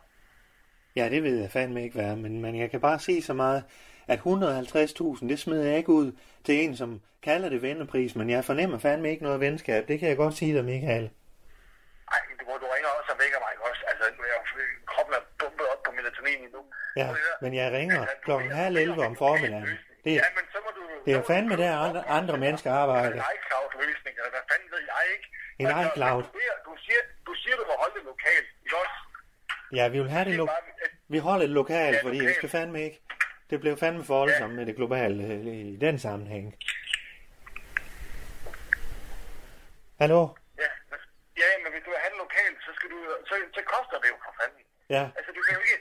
Ja, 0.97 1.09
det 1.09 1.23
ved 1.23 1.41
jeg 1.41 1.50
fandme 1.50 1.83
ikke 1.85 2.00
er, 2.00 2.15
men, 2.15 2.41
men 2.43 2.59
jeg 2.61 2.71
kan 2.71 2.81
bare 2.81 2.99
sige 2.99 3.23
så 3.23 3.35
meget, 3.35 3.65
at 4.09 4.19
150.000, 4.19 5.29
det 5.29 5.38
smider 5.38 5.65
jeg 5.69 5.76
ikke 5.79 5.88
ud 6.00 6.12
til 6.45 6.55
en, 6.65 6.76
som 6.76 7.00
kalder 7.23 7.49
det 7.49 7.62
vennepris, 7.62 8.15
men 8.17 8.31
jeg 8.31 8.45
fornemmer 8.45 8.79
fandme 8.79 9.11
ikke 9.11 9.23
noget 9.23 9.41
venskab. 9.41 9.88
Det 9.88 9.99
kan 10.00 10.09
jeg 10.09 10.17
godt 10.17 10.35
sige 10.35 10.55
dig, 10.57 10.65
Michael. 10.65 11.11
Ej, 12.12 12.19
du, 12.41 12.45
du 12.62 12.67
ringer 12.75 12.91
også 12.99 13.11
og 13.15 13.19
vækker 13.23 13.38
mig 13.47 13.53
også. 13.71 13.83
Altså, 13.91 14.05
nu 14.17 14.23
er 14.26 14.31
jeg, 14.35 14.41
kroppen 14.93 15.15
er 15.19 15.23
bumpet 15.41 15.67
op 15.73 15.81
på 15.87 15.91
melatonin 15.99 16.41
nu. 16.57 16.61
Ja, 17.00 17.09
men 17.43 17.50
jeg 17.61 17.67
ringer 17.79 18.00
Altså, 18.00 18.17
klokken 18.26 18.50
halv 18.50 18.75
du 18.76 18.81
beder 18.81 18.93
11 18.93 19.07
om 19.07 19.12
en 19.12 19.17
formiddagen. 19.25 19.69
Det 20.05 20.12
er- 20.12 20.21
ja, 20.25 20.29
men 20.38 20.45
så 20.55 20.59
må 20.65 20.71
du, 20.79 20.83
det 21.05 21.11
er 21.12 21.17
jo 21.21 21.25
fandme 21.33 21.55
der, 21.62 21.73
andre, 21.87 22.03
andre 22.19 22.37
mennesker 22.45 22.71
arbejder. 22.85 23.19
En 23.23 23.29
iCloud-løsning, 23.37 24.15
eller 24.21 24.33
hvad 24.37 24.45
fanden 24.50 24.69
ved 24.75 24.83
jeg 24.93 25.03
ikke. 25.15 25.26
En 25.62 25.67
iCloud. 25.85 26.23
Du, 26.23 26.41
du, 26.69 26.73
siger, 26.87 27.03
du 27.29 27.33
siger, 27.43 27.55
du 27.61 27.65
må 27.71 27.75
holde 27.83 27.95
det 27.99 28.05
lokalt, 28.12 28.49
ikke 28.65 28.76
også? 28.85 28.97
Ja, 29.79 29.85
vi 29.95 29.99
vil 30.03 30.11
have 30.17 30.25
det 30.31 30.33
Det 30.38 30.41
Vi 31.09 31.19
holder 31.19 31.47
det 31.47 31.55
lokalt, 31.61 31.97
Ja, 31.97 32.03
fordi 32.05 32.17
vi 32.19 32.23
lokalt. 32.25 32.37
skal 32.37 32.49
fandme 32.57 32.79
ikke. 32.87 32.99
Det 33.51 33.57
blev 33.61 33.73
fandme 33.85 34.05
for 34.05 34.15
voldsomt 34.19 34.55
med 34.59 34.65
det 34.67 34.77
globale 34.81 35.23
øh, 35.25 35.47
i 35.73 35.77
den 35.87 35.97
sammenhæng. 36.07 36.47
Hallo? 40.03 40.21
Ja, 40.63 40.71
men- 40.91 41.05
ja, 41.43 41.49
men 41.63 41.69
hvis 41.73 41.83
du 41.85 41.91
vil 41.93 42.01
have 42.05 42.13
det 42.15 42.21
lokalt, 42.27 42.59
så, 42.67 42.71
skal 42.77 42.89
du, 42.95 42.99
så, 43.29 43.35
så 43.57 43.63
koster 43.75 43.97
det 44.03 44.09
jo 44.15 44.17
for 44.27 44.33
fanden. 44.41 44.63
Ja, 44.97 45.03
Altså, 45.19 45.31
du 45.37 45.41
kan 45.47 45.53
jo 45.59 45.63
ikke... 45.71 45.79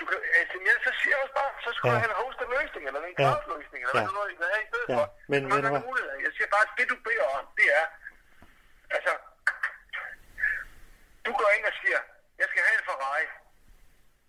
Du 0.00 0.04
kan, 0.10 0.16
altså, 0.40 0.56
jeg, 0.66 0.74
så 0.86 0.90
siger 1.00 1.12
jeg 1.14 1.20
også 1.24 1.34
bare, 1.40 1.50
så 1.66 1.70
skulle 1.76 1.92
Ja. 1.92 1.94
ja. 1.94 1.98
du 1.98 2.02
have 2.04 2.12
en 2.14 2.20
hosted 2.22 2.46
løsning, 2.56 2.82
eller 2.88 3.00
en 3.00 3.16
Ja. 3.26 3.32
løsning, 3.54 3.80
eller 3.84 3.94
Ja. 3.98 4.04
hvad 4.06 4.14
noget, 4.18 4.30
der 4.42 4.48
er 4.56 4.60
i 4.66 4.68
stedet 4.70 4.88
Ja. 4.92 4.96
for. 4.98 5.06
Men 5.32 5.38
er 5.44 5.60
du 5.66 5.70
hvad? 5.74 5.82
muligheder. 5.88 6.16
Jeg 6.26 6.32
siger 6.36 6.48
bare, 6.54 6.64
at 6.68 6.72
det 6.78 6.86
du 6.92 6.96
beder 7.08 7.26
om, 7.38 7.44
det 7.58 7.66
er... 7.80 7.84
Altså, 8.96 9.12
du 11.26 11.30
går 11.40 11.48
ind 11.56 11.64
og 11.70 11.74
siger, 11.82 12.00
jeg 12.40 12.46
skal 12.50 12.60
have 12.66 12.76
en 12.80 12.84
Ferrari 12.90 13.26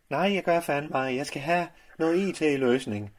nej, 0.09 0.33
jeg 0.33 0.43
gør 0.43 0.59
fandme 0.59 0.89
bare. 0.91 1.15
Jeg 1.15 1.25
skal 1.25 1.41
have 1.41 1.67
noget 1.99 2.41
IT-løsning. 2.41 3.13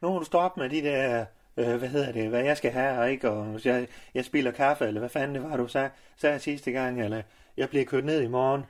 Nu 0.00 0.08
må 0.12 0.18
du 0.18 0.24
stoppe 0.24 0.60
med 0.60 0.70
de 0.70 0.82
der, 0.82 1.26
øh, 1.56 1.76
hvad 1.76 1.88
hedder 1.88 2.12
det, 2.12 2.28
hvad 2.28 2.44
jeg 2.44 2.56
skal 2.56 2.70
have, 2.70 2.98
og 2.98 3.10
ikke, 3.10 3.30
og 3.30 3.60
jeg, 3.64 3.88
jeg 4.14 4.24
spiller 4.24 4.50
kaffe, 4.50 4.86
eller 4.86 4.98
hvad 5.00 5.10
fanden 5.10 5.34
det 5.34 5.50
var, 5.50 5.56
du 5.56 5.68
sagde, 5.68 5.90
sagde 6.16 6.38
sidste 6.38 6.70
gang, 6.72 7.02
eller 7.04 7.22
jeg 7.56 7.68
bliver 7.68 7.84
kørt 7.84 8.04
ned 8.04 8.22
i 8.22 8.26
morgen. 8.26 8.64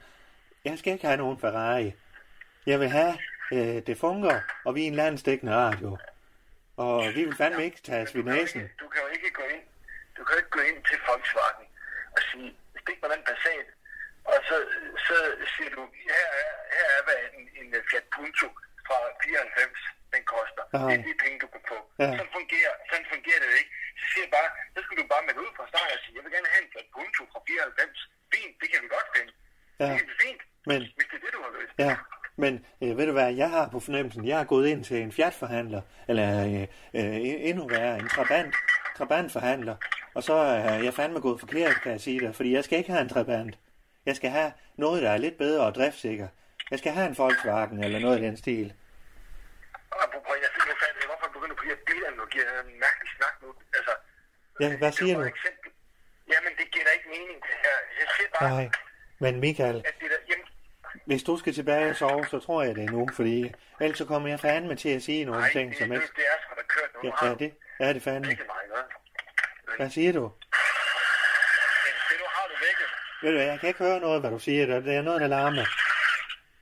Jeg 0.64 0.78
skal 0.78 0.92
ikke 0.92 1.06
have 1.06 1.16
nogen 1.16 1.38
Ferrari. 1.38 1.92
Jeg 2.66 2.80
vil 2.80 2.88
have, 2.88 3.14
øh, 3.52 3.82
det 3.86 3.98
fungerer, 3.98 4.40
og 4.64 4.74
vi 4.74 4.82
er 4.82 4.86
en 4.86 4.94
landstækkende 4.94 5.54
radio. 5.54 5.98
Og 6.76 7.04
vi 7.14 7.24
vil 7.24 7.36
fandme 7.36 7.64
ikke 7.64 7.80
tage 7.82 8.02
os 8.02 8.14
ved 8.14 8.22
Du 8.22 8.28
kan, 8.28 8.36
næsen. 8.38 8.60
ikke, 8.60 8.74
du 8.80 8.88
kan 8.88 9.00
jo 9.04 9.08
ikke 9.16 9.30
gå 9.38 9.42
ind, 9.54 9.64
du 10.16 10.24
kan 10.24 10.32
jo 10.34 10.38
ikke 10.42 10.50
gå 10.58 10.62
ind 10.70 10.78
til 10.88 10.98
Volkswagen 11.08 11.66
og 12.16 12.20
sige, 12.28 12.48
stik 12.82 12.98
mig 13.02 13.10
den 13.14 13.22
Passat, 13.28 13.66
og 14.24 14.38
så, 14.48 14.56
så 15.06 15.16
siger 15.54 15.70
du, 15.76 15.82
her 16.06 16.24
ja, 16.38 16.47
hvad 17.08 17.18
en, 17.38 17.44
en 17.60 17.68
Fiat 17.88 18.06
Punto 18.16 18.46
fra 18.86 18.98
94, 19.22 19.78
den 20.14 20.22
koster. 20.34 20.62
Ja. 20.74 20.78
Det 20.88 20.94
er 20.98 21.04
de 21.08 21.14
penge, 21.24 21.36
du 21.44 21.48
kan 21.54 21.62
få. 21.70 21.78
Ja. 22.02 22.08
Sådan, 22.18 22.32
fungerer, 22.38 22.72
sådan 22.90 23.06
fungerer 23.14 23.40
det 23.42 23.48
jo 23.52 23.56
ikke. 23.60 23.72
Så 24.00 24.04
siger 24.10 24.24
jeg 24.26 24.32
bare, 24.38 24.50
så 24.74 24.78
skal 24.84 24.94
du 25.00 25.04
bare 25.14 25.22
melde 25.28 25.40
ud 25.46 25.52
fra 25.58 25.64
start 25.72 25.88
og 25.96 26.00
sige, 26.02 26.14
jeg 26.18 26.22
vil 26.24 26.32
gerne 26.36 26.48
have 26.54 26.62
en 26.64 26.70
Fiat 26.74 26.88
Punto 26.96 27.22
fra 27.32 27.40
94. 27.48 27.98
Fint, 28.34 28.54
det 28.60 28.68
kan 28.72 28.78
vi 28.84 28.88
godt 28.96 29.08
finde. 29.16 29.32
Ja. 29.82 29.88
Det 29.98 30.02
er 30.12 30.16
fint, 30.24 30.42
Men, 30.70 30.78
hvis 30.96 31.06
det 31.10 31.16
er 31.20 31.22
det, 31.26 31.32
du 31.36 31.40
har 31.46 31.52
løst. 31.58 31.74
ja, 31.86 31.92
men 32.42 32.52
øh, 32.82 32.92
ved 32.98 33.06
du 33.10 33.14
hvad, 33.18 33.30
jeg 33.42 33.50
har 33.56 33.64
på 33.74 33.78
fornemmelsen, 33.86 34.22
jeg 34.30 34.38
er 34.42 34.48
gået 34.54 34.66
ind 34.72 34.80
til 34.88 34.96
en 35.04 35.12
Fiat-forhandler, 35.16 35.82
eller 36.10 36.28
øh, 36.46 36.62
øh, 36.98 37.16
endnu 37.50 37.62
værre, 37.74 37.94
en 38.02 38.08
Trabant, 38.08 38.54
Trabant-forhandler, 38.98 39.76
og 40.14 40.22
så 40.22 40.34
er 40.34 40.74
jeg 40.86 40.94
fandme 40.94 41.20
gået 41.20 41.40
forkert, 41.40 41.74
kan 41.82 41.92
jeg 41.92 42.00
sige 42.00 42.20
dig, 42.20 42.34
fordi 42.34 42.52
jeg 42.54 42.64
skal 42.64 42.78
ikke 42.78 42.90
have 42.90 43.02
en 43.02 43.08
Trabant. 43.08 43.58
Jeg 44.06 44.16
skal 44.16 44.30
have 44.30 44.52
noget, 44.76 45.02
der 45.02 45.10
er 45.10 45.16
lidt 45.16 45.38
bedre 45.38 45.66
og 45.66 45.74
driftsikker. 45.74 46.28
Jeg 46.70 46.78
skal 46.78 46.92
have 46.92 47.06
en 47.06 47.18
Volkswagen 47.18 47.84
eller 47.84 47.98
noget 47.98 48.18
i 48.18 48.22
den 48.22 48.36
stil. 48.36 48.68
Jeg 50.44 50.50
fik 50.54 50.64
nu 50.68 50.74
fat 50.82 51.06
hvorfor 51.06 51.28
begynder 51.32 51.54
du 51.54 51.60
på 51.60 51.64
de 51.64 51.68
her 51.68 51.80
biler, 51.86 52.10
nu 52.10 52.24
giver 52.26 52.44
en 52.60 52.80
mærkelig 52.84 53.10
snak 53.16 53.34
nu. 53.42 53.48
Altså, 53.78 53.92
Ja, 54.60 54.76
hvad 54.76 54.92
siger 54.92 55.06
det 55.06 55.26
er 55.26 55.30
du? 55.30 55.34
eksempel. 55.36 55.70
Jamen, 56.32 56.52
det 56.58 56.66
giver 56.72 56.84
da 56.84 56.90
ikke 56.98 57.08
mening, 57.08 57.38
det 57.48 57.56
her. 57.64 57.76
Jeg 58.00 58.06
siger 58.16 58.28
bare, 58.40 58.50
Nej, 58.50 58.70
men 59.18 59.40
Michael, 59.40 59.76
at 59.76 59.94
det 60.00 60.10
der... 60.10 60.16
Jamen, 60.30 60.46
hvis 61.06 61.22
du 61.22 61.36
skal 61.38 61.54
tilbage 61.54 61.90
og 61.90 61.96
sove, 61.96 62.26
så 62.26 62.38
tror 62.40 62.62
jeg 62.62 62.74
det 62.74 62.84
er 62.84 62.90
nu, 62.90 63.08
fordi 63.14 63.52
ellers 63.80 63.98
så 63.98 64.04
kommer 64.04 64.28
jeg 64.28 64.40
fandme 64.40 64.76
til 64.76 64.88
at 64.96 65.02
sige 65.02 65.24
nogle 65.24 65.40
nej, 65.40 65.52
ting, 65.52 65.70
det, 65.70 65.78
som 65.78 65.88
det, 65.88 65.94
ikke... 65.96 66.08
det, 66.16 66.26
er 66.32 66.36
sgu 66.42 66.54
da 66.60 66.62
kørt 66.74 66.90
nu. 66.94 67.00
Ja, 67.08 67.26
ja, 67.26 67.32
du 67.32 67.38
det 67.38 67.50
er 67.80 67.92
det 67.92 68.02
fandme. 68.02 68.30
ikke? 68.30 68.44
Hvad 69.76 69.90
siger 69.90 70.12
du? 70.12 70.24
Det, 72.08 72.16
nu 72.22 72.26
har 72.36 72.46
du 72.50 72.54
vækket. 72.66 72.88
Ved 73.22 73.30
du 73.30 73.36
hvad, 73.36 73.46
jeg 73.46 73.60
kan 73.60 73.68
ikke 73.68 73.84
høre 73.84 74.00
noget, 74.00 74.20
hvad 74.20 74.30
du 74.30 74.38
siger. 74.38 74.66
Der 74.66 74.98
er 74.98 75.02
noget, 75.02 75.20
der 75.20 75.26
larmer. 75.26 75.66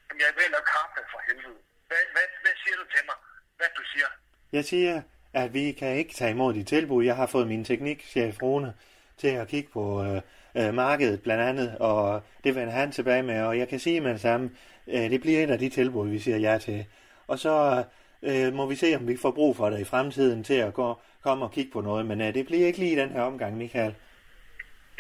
Jamen, 0.08 0.20
jeg 0.26 0.30
vil 0.36 0.44
lave 0.54 0.64
kaffe 0.76 1.00
for 1.12 1.20
helvede. 1.28 1.58
Hvad, 1.88 2.02
hvad, 2.14 2.26
hvad 2.42 2.54
siger 2.62 2.76
du 2.80 2.84
til 2.94 3.02
mig? 3.10 3.18
Hvad 3.58 3.70
du 3.78 3.82
siger? 3.92 4.08
Jeg 4.56 4.64
siger, 4.64 5.02
at 5.32 5.54
vi 5.54 5.72
kan 5.72 5.96
ikke 5.96 6.14
tage 6.14 6.30
imod 6.30 6.54
dit 6.54 6.66
tilbud. 6.66 7.04
Jeg 7.04 7.16
har 7.16 7.26
fået 7.26 7.46
min 7.46 7.64
teknikchef 7.64 8.42
Rune 8.42 8.74
til 9.16 9.28
at 9.28 9.48
kigge 9.48 9.70
på 9.72 10.04
øh, 10.04 10.20
øh, 10.56 10.74
markedet 10.74 11.22
blandt 11.22 11.42
andet, 11.42 11.78
og 11.78 12.22
det 12.44 12.54
vender 12.54 12.72
han 12.72 12.92
tilbage 12.92 13.22
med, 13.22 13.42
og 13.42 13.58
jeg 13.58 13.68
kan 13.68 13.78
sige 13.78 14.00
med 14.00 14.12
det 14.12 14.20
samme, 14.20 14.50
øh, 14.86 15.10
det 15.10 15.20
bliver 15.20 15.44
et 15.44 15.50
af 15.50 15.58
de 15.58 15.68
tilbud, 15.68 16.08
vi 16.08 16.18
siger 16.18 16.36
ja 16.36 16.58
til. 16.58 16.86
Og 17.26 17.38
så 17.38 17.84
øh, 18.22 18.52
må 18.52 18.66
vi 18.66 18.74
se, 18.74 18.96
om 18.96 19.08
vi 19.08 19.16
får 19.16 19.30
brug 19.30 19.56
for 19.56 19.70
det 19.70 19.80
i 19.80 19.84
fremtiden 19.84 20.44
til 20.44 20.54
at 20.54 20.74
gå, 20.74 21.00
komme 21.22 21.44
og 21.44 21.52
kigge 21.52 21.72
på 21.72 21.80
noget, 21.80 22.06
men 22.06 22.20
øh, 22.20 22.34
det 22.34 22.46
bliver 22.46 22.66
ikke 22.66 22.78
lige 22.78 22.92
i 22.92 22.96
den 22.96 23.10
her 23.10 23.22
omgang, 23.22 23.56
Michael. 23.56 23.94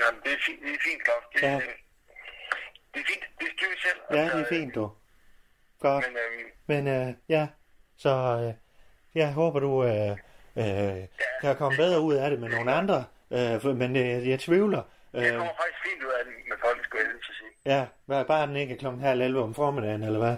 Jamen, 0.00 0.20
det 0.24 0.32
er 0.32 0.36
fint, 0.46 0.60
det 0.62 0.68
er 0.70 0.82
fint, 0.90 1.02
Claus. 1.04 1.24
Det, 1.34 1.42
Ja. 1.42 1.52
ja. 1.52 1.60
det 2.94 3.00
er 3.00 3.06
fint, 3.06 3.24
det 3.40 3.46
styrer 3.56 3.70
vi 3.70 3.76
selv. 3.80 4.18
Ja, 4.18 4.38
det 4.38 4.46
er 4.46 4.48
fint, 4.48 4.74
du. 4.74 4.90
Godt. 5.80 6.04
Men, 6.08 6.16
øhm, 6.16 6.86
Men 6.86 7.08
øh, 7.08 7.14
ja, 7.28 7.46
så 7.96 8.10
øh, 8.48 8.65
jeg 9.16 9.32
håber, 9.32 9.60
du 9.60 9.84
øh, 9.84 10.10
øh, 10.56 11.04
kan 11.40 11.56
komme 11.56 11.76
bedre 11.76 12.00
ud 12.00 12.14
af 12.14 12.30
det 12.30 12.40
med 12.40 12.48
nogle 12.48 12.72
andre. 12.72 13.04
Øh, 13.30 13.60
for, 13.62 13.72
men 13.72 13.96
øh, 13.96 14.28
jeg 14.30 14.40
tvivler. 14.40 14.82
jeg 15.12 15.22
Øh, 15.26 15.36
kommer 15.36 15.52
faktisk 15.62 15.80
fint 15.88 16.02
ud 16.06 16.12
af 16.18 16.24
det 16.24 16.32
med 16.50 16.56
folk, 16.64 16.84
skulle 16.84 17.02
jeg 17.04 17.12
lige 17.12 17.24
sige. 17.24 17.50
ja, 17.74 17.86
hvad, 18.06 18.24
bare 18.24 18.46
den 18.46 18.56
ikke 18.56 18.76
klokken 18.76 19.02
halv 19.02 19.20
11 19.20 19.42
om 19.42 19.54
formiddagen, 19.54 20.02
eller 20.02 20.18
hvad? 20.18 20.36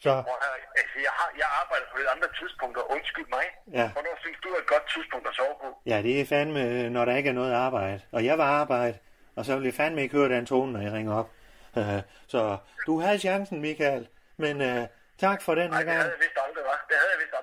Så, 0.00 0.10
altså, 0.10 0.96
jeg, 1.06 1.12
har, 1.18 1.28
jeg 1.38 1.46
arbejder 1.62 1.86
på 1.92 1.96
lidt 1.98 2.08
andre 2.16 2.28
tidspunkter. 2.40 2.82
Undskyld 2.92 3.26
mig. 3.30 3.44
Ja. 3.72 3.88
Hvornår 3.92 4.16
synes 4.20 4.38
du 4.42 4.48
er 4.48 4.58
et 4.58 4.66
godt 4.66 4.86
tidspunkt 4.94 5.28
at 5.28 5.34
sove 5.34 5.54
på? 5.62 5.68
ja, 5.86 6.02
det 6.02 6.20
er 6.20 6.24
fandme, 6.26 6.62
øh, 6.64 6.90
når 6.90 7.04
der 7.04 7.16
ikke 7.16 7.28
er 7.28 7.34
noget 7.34 7.52
arbejde. 7.52 8.00
Og 8.12 8.24
jeg 8.24 8.38
var 8.38 8.44
arbejde, 8.44 8.98
og 9.36 9.44
så 9.44 9.56
vil 9.56 9.64
jeg 9.64 9.74
fandme 9.74 10.02
ikke 10.02 10.16
høre 10.16 10.28
den 10.28 10.46
tone, 10.46 10.72
når 10.72 10.80
jeg 10.80 10.92
ringer 10.92 11.14
op. 11.14 11.30
Så 12.32 12.56
du 12.86 13.00
havde 13.00 13.18
chancen, 13.18 13.60
Michael. 13.60 14.08
Men 14.36 14.60
øh, 14.62 14.86
tak 15.18 15.42
for 15.42 15.54
den 15.54 15.70
Nej, 15.70 15.78
her 15.78 15.84
gang. 15.84 15.98
Det 15.98 16.04
havde 16.04 16.16
jeg 16.36 16.44
aldrig. 16.46 16.47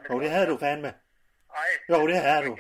Jo, 0.10 0.20
det 0.24 0.30
havde 0.30 0.48
du 0.48 0.58
fandme. 0.58 0.94
Ej, 1.56 1.64
Jo, 1.90 2.08
det 2.08 2.18
havde 2.18 2.46
du. 2.46 2.58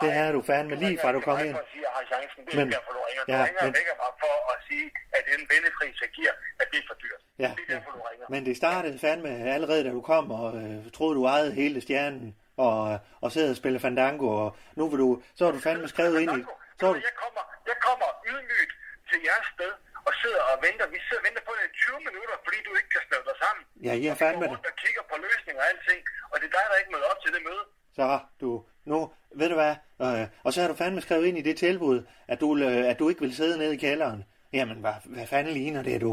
Det 0.00 0.12
havde 0.12 0.32
du 0.32 0.42
fandme 0.42 0.74
du 0.74 0.78
lige 0.80 0.88
ringer 0.88 1.02
fra 1.02 1.12
du 1.12 1.20
kom 1.20 1.38
ind. 1.46 1.54
For 1.54 1.60
at 1.60 1.68
sige, 1.72 1.84
at 1.86 1.88
jeg 1.88 1.92
har 1.98 2.04
chancen. 2.12 2.40
Det 2.46 2.52
er 2.54 2.58
Men- 2.58 2.72
derfor, 2.72 2.92
du 2.92 3.00
ringer. 3.08 3.22
Du 3.28 3.32
ja, 3.32 3.38
ringer 3.44 3.62
men- 3.62 3.70
og 3.70 3.74
vækker 3.80 3.94
mig 4.04 4.12
for 4.24 4.34
at 4.54 4.58
sige, 4.68 4.86
at 5.16 5.22
den 5.32 5.40
vennepris, 5.52 5.96
jeg 6.04 6.10
giver, 6.18 6.32
at 6.60 6.66
det 6.72 6.78
er 6.82 6.86
for 6.90 6.94
dyrt. 7.04 7.20
Ja, 7.44 7.50
det 7.56 7.62
er 7.68 7.74
derfor, 7.74 7.90
du 7.90 8.00
ringer. 8.10 8.26
men 8.28 8.46
det 8.46 8.56
startede 8.56 8.98
fandme 8.98 9.28
allerede, 9.56 9.84
da 9.84 9.90
du 9.90 10.00
kom 10.12 10.30
og 10.30 10.46
øh, 10.62 10.90
troede, 10.96 11.14
du 11.18 11.24
ejede 11.26 11.52
hele 11.52 11.80
stjernen 11.80 12.36
og, 12.56 12.98
og 13.20 13.32
sidder 13.32 13.50
og 13.50 13.56
spiller 13.56 13.80
Fandango, 13.80 14.26
og 14.44 14.56
nu 14.78 14.88
vil 14.90 14.98
du, 14.98 15.22
så 15.34 15.44
har 15.44 15.52
du 15.52 15.60
fandme 15.68 15.88
skrevet 15.88 16.20
ind 16.20 16.30
i... 16.38 16.42
Så 16.80 16.86
du, 16.86 16.94
Jeg 16.94 17.14
kommer, 17.22 17.42
jeg 17.70 17.76
kommer 17.88 18.08
ydmygt 18.30 18.72
til 19.10 19.18
jeres 19.28 19.46
sted 19.54 19.72
og 20.08 20.12
sidder 20.22 20.42
og 20.50 20.56
venter. 20.66 20.84
Vi 20.94 20.98
sidder 21.06 21.20
og 21.22 21.26
venter 21.28 21.42
på 21.48 21.52
det 21.58 21.64
i 21.70 21.72
20 21.84 22.00
minutter, 22.08 22.36
fordi 22.46 22.58
du 22.68 22.72
ikke 22.78 22.90
kan 22.94 23.02
snøve 23.08 23.24
dig 23.30 23.36
sammen. 23.44 23.62
ja, 23.86 23.92
vi 24.02 24.06
fandme 24.22 24.44
går 24.46 24.56
det. 24.56 24.66
og 24.72 24.76
kigger 24.84 25.02
på 25.10 25.16
løsninger 25.26 25.60
og 25.62 25.68
alting, 25.72 26.00
og 26.32 26.36
det 26.40 26.46
er 26.50 26.54
dig, 26.58 26.64
der 26.70 26.76
ikke 26.82 26.92
møder 26.94 27.08
op 27.12 27.20
til 27.24 27.30
det 27.36 27.42
møde. 27.48 27.64
Så 27.98 28.06
du, 28.42 28.48
nu, 28.90 28.96
ved 29.40 29.48
du 29.52 29.56
hvad, 29.62 29.74
øh, 30.04 30.24
og 30.46 30.50
så 30.52 30.58
har 30.60 30.68
du 30.70 30.76
fandme 30.82 31.00
skrevet 31.06 31.26
ind 31.28 31.38
i 31.38 31.46
det 31.48 31.56
tilbud, 31.66 31.98
at 32.32 32.38
du, 32.42 32.46
øh, 32.68 32.90
at 32.90 32.96
du 33.00 33.04
ikke 33.10 33.22
vil 33.26 33.36
sidde 33.40 33.58
nede 33.62 33.74
i 33.74 33.82
kælderen. 33.86 34.20
Jamen, 34.58 34.78
hvad, 34.84 34.96
hvad 35.14 35.26
fanden 35.32 35.52
ligner 35.60 35.82
det, 35.82 36.00
du? 36.00 36.12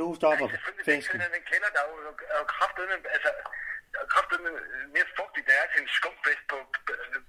Nu 0.00 0.04
stopper 0.20 0.46
den, 0.48 0.58
festen. 0.88 1.20
den, 1.20 1.30
den 1.36 1.44
kælder, 1.50 1.70
der 1.74 1.80
er 1.84 1.88
jo, 1.92 1.96
er 2.34 2.38
jo 2.42 2.46
kraftedeme, 2.54 2.94
altså, 3.16 3.30
kraftedeme 4.14 4.50
mere 4.94 5.08
fugtigt, 5.18 5.46
der 5.48 5.54
er 5.62 5.66
til 5.72 5.80
en 5.84 5.88
skumfest 5.98 6.44
på, 6.50 6.56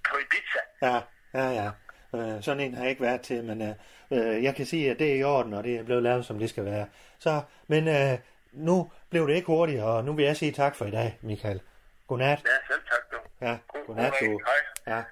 på 0.10 0.14
Ibiza. 0.24 0.62
Ja, 0.88 0.98
ja, 1.40 1.48
ja. 1.60 1.68
Øh, 2.16 2.42
sådan 2.44 2.60
en 2.60 2.74
har 2.74 2.82
jeg 2.82 2.90
ikke 2.90 3.02
været 3.02 3.22
til, 3.22 3.44
men 3.44 3.62
øh, 3.62 3.76
øh, 4.12 4.44
jeg 4.44 4.56
kan 4.56 4.66
sige, 4.66 4.92
at 4.92 5.00
det 5.00 5.12
er 5.12 5.16
i 5.16 5.24
orden, 5.24 5.54
og 5.54 5.64
det 5.64 5.76
er 5.76 5.84
blevet 5.84 6.04
lavet, 6.04 6.26
som 6.26 6.40
det 6.40 6.50
skal 6.50 6.66
være. 6.66 6.86
Så, 7.20 7.42
men 7.68 7.88
øh, 7.88 8.18
nu 8.54 8.92
blev 9.10 9.28
det 9.28 9.36
ikke 9.36 9.48
hurtigt, 9.48 9.82
og 9.82 10.06
nu 10.06 10.14
vil 10.14 10.26
jeg 10.26 10.38
sige 10.38 10.52
tak 10.52 10.76
for 10.76 10.86
i 10.86 10.92
dag, 10.92 11.18
Michael. 11.22 11.62
Godnat. 12.08 12.44
Ja, 12.46 12.74
selv 12.74 12.82
tak, 12.86 13.12
du. 13.12 13.46
Ja, 13.46 13.58
God, 13.68 13.86
godnat, 13.88 14.14
du. 14.20 14.26
Hej. 14.26 14.96
Ja. 14.96 15.04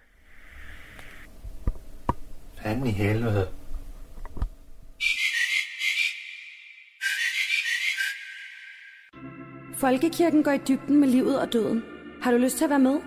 Fanden 2.64 2.88
i 2.88 2.92
helvede. 2.92 3.48
Folkekirken 9.76 10.44
går 10.44 10.52
i 10.52 10.58
dybden 10.68 11.00
med 11.00 11.08
livet 11.08 11.42
og 11.42 11.54
døden. 11.54 11.84
Har 12.22 12.32
du 12.32 12.38
lyst 12.38 12.58
til 12.58 12.64
at 12.64 12.70
være 12.70 12.80
med? 12.80 13.00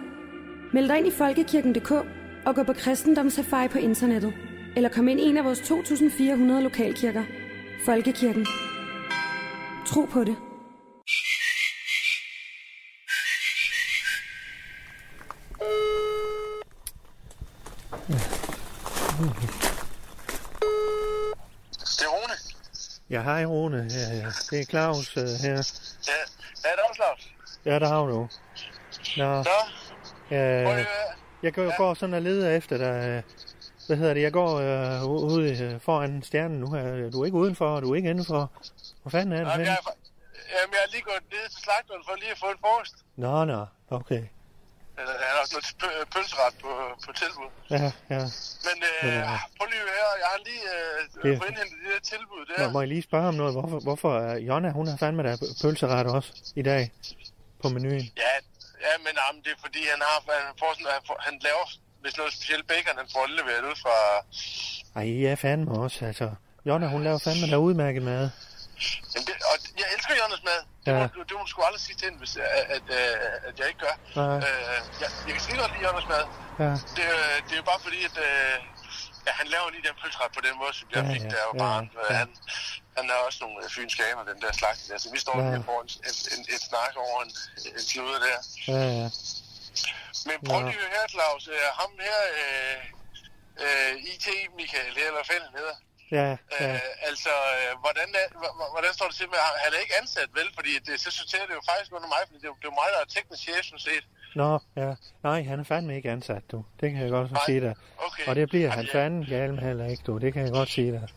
Meld 0.73 0.89
dig 0.89 0.99
ind 0.99 1.07
i 1.07 1.11
folkekirken.dk 1.11 2.24
og 2.47 2.55
gå 2.55 2.63
på 2.63 2.73
kristendomssafari 2.73 3.69
på 3.69 3.79
internettet. 3.79 4.35
Eller 4.77 4.89
kom 4.89 5.09
ind 5.09 5.21
i 5.21 5.23
en 5.23 5.37
af 5.37 5.45
vores 5.45 5.61
2.400 5.61 6.63
lokalkirker. 6.63 7.25
Folkekirken. 7.85 8.47
Tro 9.87 10.05
på 10.05 10.25
det. 10.25 10.37
Det 21.99 22.03
er 22.03 22.09
Rune. 22.09 22.35
Ja, 23.11 23.23
hej 23.23 23.45
Rune. 23.45 23.77
Ja, 23.91 24.17
ja. 24.17 24.27
Det 24.51 24.61
er 24.61 24.65
Claus 24.65 25.17
uh, 25.17 25.23
her. 25.23 25.51
Ja, 26.09 26.19
ja 26.65 26.71
det 26.71 26.79
er 26.79 26.89
også 26.91 27.03
Lars. 27.09 27.29
Ja, 27.65 27.79
der 27.79 27.89
har 27.89 28.07
du. 28.07 28.29
Nå, 29.17 29.43
Så, 29.45 29.51
prøv 30.29 30.39
lige 30.39 30.41
øh, 30.41 30.79
at- 30.81 30.87
jeg 31.45 31.75
går, 31.77 31.95
sådan 31.95 32.15
og 32.15 32.23
leder 32.23 32.57
efter 32.57 32.77
dig. 32.79 33.09
øh, 33.09 33.23
Hvad 33.87 33.97
hedder 33.97 34.15
det? 34.15 34.23
Jeg 34.23 34.33
går 34.33 34.51
øh, 34.55 35.05
ude 35.11 35.59
øh, 35.65 35.81
foran 35.81 36.23
stjernen 36.23 36.61
nu 36.61 36.73
her. 36.73 37.11
Du 37.11 37.21
er 37.21 37.25
ikke 37.25 37.37
udenfor, 37.39 37.69
og 37.77 37.83
du 37.83 37.93
er 37.93 37.97
ikke 37.97 38.11
indenfor. 38.11 38.51
Hvor 39.03 39.11
fanden 39.11 39.33
er 39.33 39.45
du 39.45 39.51
Jamen, 39.51 39.67
jeg, 39.67 39.79
jamen, 40.57 40.73
jeg 40.77 40.83
er 40.87 40.91
lige 40.93 41.03
gået 41.03 41.23
ned 41.33 41.49
til 41.55 41.61
slagteren 41.67 42.03
for 42.09 42.15
lige 42.23 42.31
at 42.31 42.39
få 42.39 42.47
en 42.55 42.59
frokost. 42.61 42.95
Nå, 43.17 43.45
nå, 43.45 43.67
okay. 43.91 44.23
Eller, 44.99 45.13
der 45.21 45.27
er 45.33 45.37
også 45.43 45.55
noget 45.57 45.67
pø- 45.83 46.05
pølseret 46.15 46.55
på, 46.63 46.71
på 47.07 47.11
tilbud. 47.21 47.49
Ja, 47.71 47.93
ja. 48.15 48.23
Men 48.67 48.77
øh, 48.91 49.05
Men, 49.05 49.13
øh, 49.13 49.39
prøv 49.59 49.67
lige 49.73 49.83
høre, 49.91 50.11
jeg 50.23 50.29
har 50.35 50.41
lige 50.49 50.65
øh, 50.75 50.99
det- 51.33 51.39
fået 51.41 51.49
indhentet 51.51 51.77
de 51.85 51.89
der 51.95 52.01
tilbud 52.13 52.43
der. 52.57 52.67
Må, 52.67 52.73
må 52.73 52.81
jeg 52.81 52.89
lige 52.89 53.03
spørge 53.03 53.29
om 53.29 53.35
noget? 53.35 53.53
Hvorfor, 53.55 53.79
hvorfor 53.81 54.19
er 54.19 54.37
Jonna, 54.39 54.71
hun 54.71 54.87
har 54.87 54.97
fandme 54.97 55.23
der 55.23 55.37
pølseret 55.63 56.07
også 56.07 56.53
i 56.57 56.63
dag 56.63 56.93
på 57.63 57.69
menuen? 57.69 58.01
Ja, 58.25 58.33
ja, 58.87 58.95
men 59.05 59.13
jamen, 59.23 59.41
det 59.45 59.51
er 59.57 59.61
fordi, 59.67 59.83
han 59.95 60.01
har 60.09 60.17
han, 60.35 60.55
får 60.61 60.71
sådan, 60.77 60.93
han, 60.97 61.03
får, 61.09 61.17
han 61.29 61.35
laver 61.49 61.65
hvis 62.03 62.17
noget 62.21 62.33
specielt 62.39 62.65
bacon, 62.73 62.97
han 63.03 63.09
får 63.15 63.23
det 63.29 63.35
leveret 63.41 63.65
ud 63.71 63.77
fra... 63.85 63.97
Ej, 64.99 65.03
I 65.21 65.25
er 65.33 65.37
fandme 65.45 65.71
også, 65.85 66.01
altså. 66.11 66.27
Jonna, 66.67 66.87
hun 66.95 67.03
laver 67.07 67.19
fandme 67.27 67.47
der 67.53 67.57
udmærket 67.69 68.03
mad. 68.13 68.25
Jamen, 69.13 69.25
det, 69.29 69.35
og 69.51 69.57
jeg 69.81 69.87
elsker 69.97 70.15
Jørgens 70.21 70.43
mad. 70.51 70.61
Det, 70.85 70.91
Ja. 70.93 70.99
må, 71.01 71.07
du- 71.15 71.23
det 71.29 71.35
må 71.39 71.43
du 71.47 71.51
sgu 71.53 71.59
aldrig 71.69 71.81
sige 71.87 71.97
til 71.99 72.05
hende, 72.09 72.19
hvis, 72.23 72.37
at, 72.37 72.65
at, 72.77 72.85
at, 72.99 73.15
at 73.49 73.55
jeg 73.61 73.67
ikke 73.71 73.81
gør. 73.87 73.95
Nej. 74.21 74.37
Øh, 74.49 74.77
jeg, 75.03 75.09
jeg 75.27 75.33
kan 75.35 75.43
skide 75.45 75.59
godt 75.63 75.73
lide 75.75 75.83
Jørgens 75.87 76.09
mad. 76.15 76.25
Ja, 76.65 76.71
Det, 76.97 77.07
øh, 77.19 77.37
det 77.47 77.53
er 77.57 77.61
jo 77.63 77.67
bare 77.73 77.81
fordi, 77.87 78.01
at 78.11 78.17
øh, 78.29 78.55
ja, 79.27 79.31
han 79.41 79.47
laver 79.55 79.67
lige 79.75 79.85
den 79.89 79.97
pølseret 80.03 80.31
på 80.37 80.43
den 80.47 80.55
måde, 80.61 80.73
som 80.79 80.87
jeg 80.95 81.03
Ja, 81.07 81.13
fik, 81.15 81.23
ja, 81.25 81.29
da 81.33 81.37
jeg 81.43 81.47
var 81.53 81.57
ja, 81.59 81.65
barn. 81.67 81.85
ja. 81.95 82.01
Øh, 82.11 82.17
Han, 82.21 82.29
han 83.05 83.11
har 83.15 83.21
også 83.29 83.39
nogle 83.45 83.57
øh, 83.65 83.69
fynske 83.77 84.01
aner, 84.09 84.25
den 84.33 84.39
der 84.45 84.53
slags. 84.61 84.81
Altså, 84.95 85.09
vi 85.15 85.19
står 85.25 85.37
Ja. 85.41 85.45
lige 85.51 85.65
foran 85.69 85.87
en, 85.87 85.93
en, 86.09 86.15
en, 86.35 86.41
et 86.55 86.63
snak 86.71 86.93
over 87.05 87.19
en, 87.27 87.31
en 87.79 87.85
klude 87.93 88.19
der. 88.27 88.39
ja, 88.75 88.83
ja. 89.01 89.09
Men 90.29 90.37
prøv 90.49 90.59
lige 90.69 90.83
at 90.87 90.93
høre, 90.95 91.07
Claus. 91.15 91.45
Øh, 91.55 91.69
ham 91.81 91.93
her, 92.09 92.21
øh, 92.43 92.77
øh, 93.65 93.93
IT 94.13 94.27
Michael, 94.59 94.93
her, 94.99 95.07
eller 95.11 95.23
han 95.33 95.43
hedder. 95.59 95.77
Ja, 96.19 96.29
ja. 96.61 96.75
Øh, 96.75 97.09
altså, 97.11 97.33
øh, 97.55 97.71
hvordan, 97.85 98.09
er, 98.23 98.27
hvordan 98.75 98.93
står 98.99 99.07
det 99.11 99.17
til 99.21 99.29
med, 99.33 99.39
han 99.65 99.71
er 99.77 99.81
ikke 99.85 99.97
ansat, 100.03 100.29
vel? 100.39 100.49
Fordi 100.59 100.73
det, 100.87 100.95
så 101.05 101.11
sorterer 101.21 101.47
det 101.49 101.55
jo 101.59 101.63
faktisk 101.71 101.91
under 101.97 102.09
mig, 102.15 102.21
fordi 102.27 102.39
det, 102.43 102.49
er 102.51 102.55
det 102.61 102.67
er 102.69 102.73
jo 102.73 102.79
mig, 102.83 102.89
der 102.95 103.01
er 103.05 103.09
teknisk 103.17 103.43
chef, 103.47 103.63
sådan 103.71 103.79
set. 103.91 104.05
Nå, 104.41 104.51
ja. 104.83 104.91
Nej, 105.29 105.39
han 105.51 105.61
er 105.61 105.65
fandme 105.73 105.97
ikke 105.97 106.11
ansat, 106.11 106.43
du. 106.53 106.59
Det 106.81 106.87
kan 106.93 107.01
jeg 107.03 107.11
godt 107.11 107.31
Nej. 107.33 107.43
sige 107.47 107.61
dig. 107.61 107.75
Okay. 108.07 108.27
Og 108.29 108.33
det 108.37 108.49
bliver 108.49 108.69
Ej, 108.71 108.77
han 108.77 108.85
ja. 108.87 108.93
fanden 108.99 109.25
gal 109.35 109.51
med 109.55 109.63
heller 109.63 109.87
ikke, 109.93 110.03
du. 110.07 110.19
Det 110.19 110.33
kan 110.33 110.43
jeg 110.43 110.53
godt 110.53 110.71
sige 110.71 110.93
dig. 110.93 111.09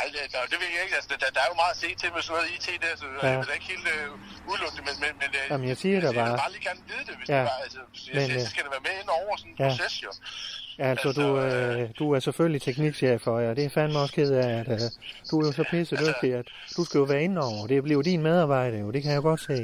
Ej, 0.00 0.04
det, 0.14 0.20
det, 0.32 0.38
det 0.52 0.58
ved 0.62 0.70
jeg 0.76 0.82
ikke. 0.86 0.96
Altså, 0.98 1.08
der, 1.22 1.30
der 1.36 1.40
er 1.44 1.48
jo 1.52 1.56
meget 1.62 1.74
at 1.76 1.80
se 1.84 1.88
til 2.00 2.08
med 2.14 2.22
sådan 2.22 2.34
noget 2.36 2.48
IT 2.56 2.66
der, 2.84 2.92
så 3.02 3.06
Ja. 3.22 3.28
jeg 3.30 3.38
vil 3.40 3.46
da 3.50 3.54
ikke 3.58 3.68
helt 3.74 3.86
øh, 3.94 4.06
udelukke 4.50 4.74
det, 4.78 4.84
men... 4.88 4.94
men, 5.04 5.12
men 5.22 5.30
øh, 5.40 5.44
Jamen, 5.52 5.66
jeg 5.72 5.76
siger 5.82 5.94
altså, 5.96 6.08
Jeg 6.08 6.14
bare- 6.20 6.30
vil 6.32 6.42
bare 6.44 6.52
lige 6.56 6.64
gerne 6.68 6.80
vide 6.90 7.04
det, 7.08 7.14
hvis 7.18 7.28
Ja. 7.28 7.38
det 7.38 7.44
var... 7.50 7.58
Altså, 7.66 7.80
jeg, 8.06 8.14
Men, 8.16 8.22
men, 8.28 8.36
øh, 8.36 8.40
så 8.44 8.48
skal 8.52 8.62
det 8.66 8.70
være 8.76 8.84
med 8.88 8.94
ind 9.02 9.08
over 9.20 9.32
sådan 9.40 9.50
en 9.52 9.56
ja. 9.62 9.64
proces, 9.68 9.94
jo. 10.06 10.10
Ja, 10.78 10.84
altså, 10.92 11.08
Altså, 11.08 11.22
du, 11.22 11.28
øh, 11.40 11.88
du 11.98 12.04
er 12.16 12.20
selvfølgelig 12.28 12.62
teknikchef, 12.68 13.22
og 13.32 13.38
ja, 13.44 13.50
det 13.58 13.64
er 13.64 13.70
fandme 13.78 13.98
også 14.04 14.14
ked 14.18 14.30
af, 14.44 14.50
at 14.62 14.68
øh, 14.76 14.80
du 15.30 15.34
er 15.40 15.44
jo 15.48 15.52
så 15.60 15.64
pisse 15.72 15.94
dygtig, 16.06 16.30
at 16.40 16.46
du 16.76 16.82
skal 16.86 16.98
jo 17.02 17.06
være 17.12 17.22
inde 17.26 17.38
over. 17.48 17.62
Det 17.70 17.76
bliver 17.86 17.98
jo 18.00 18.04
din 18.10 18.22
medarbejder, 18.28 18.78
jo. 18.84 18.88
Det 18.94 19.00
kan 19.04 19.12
jeg 19.16 19.22
godt 19.30 19.40
se. 19.50 19.58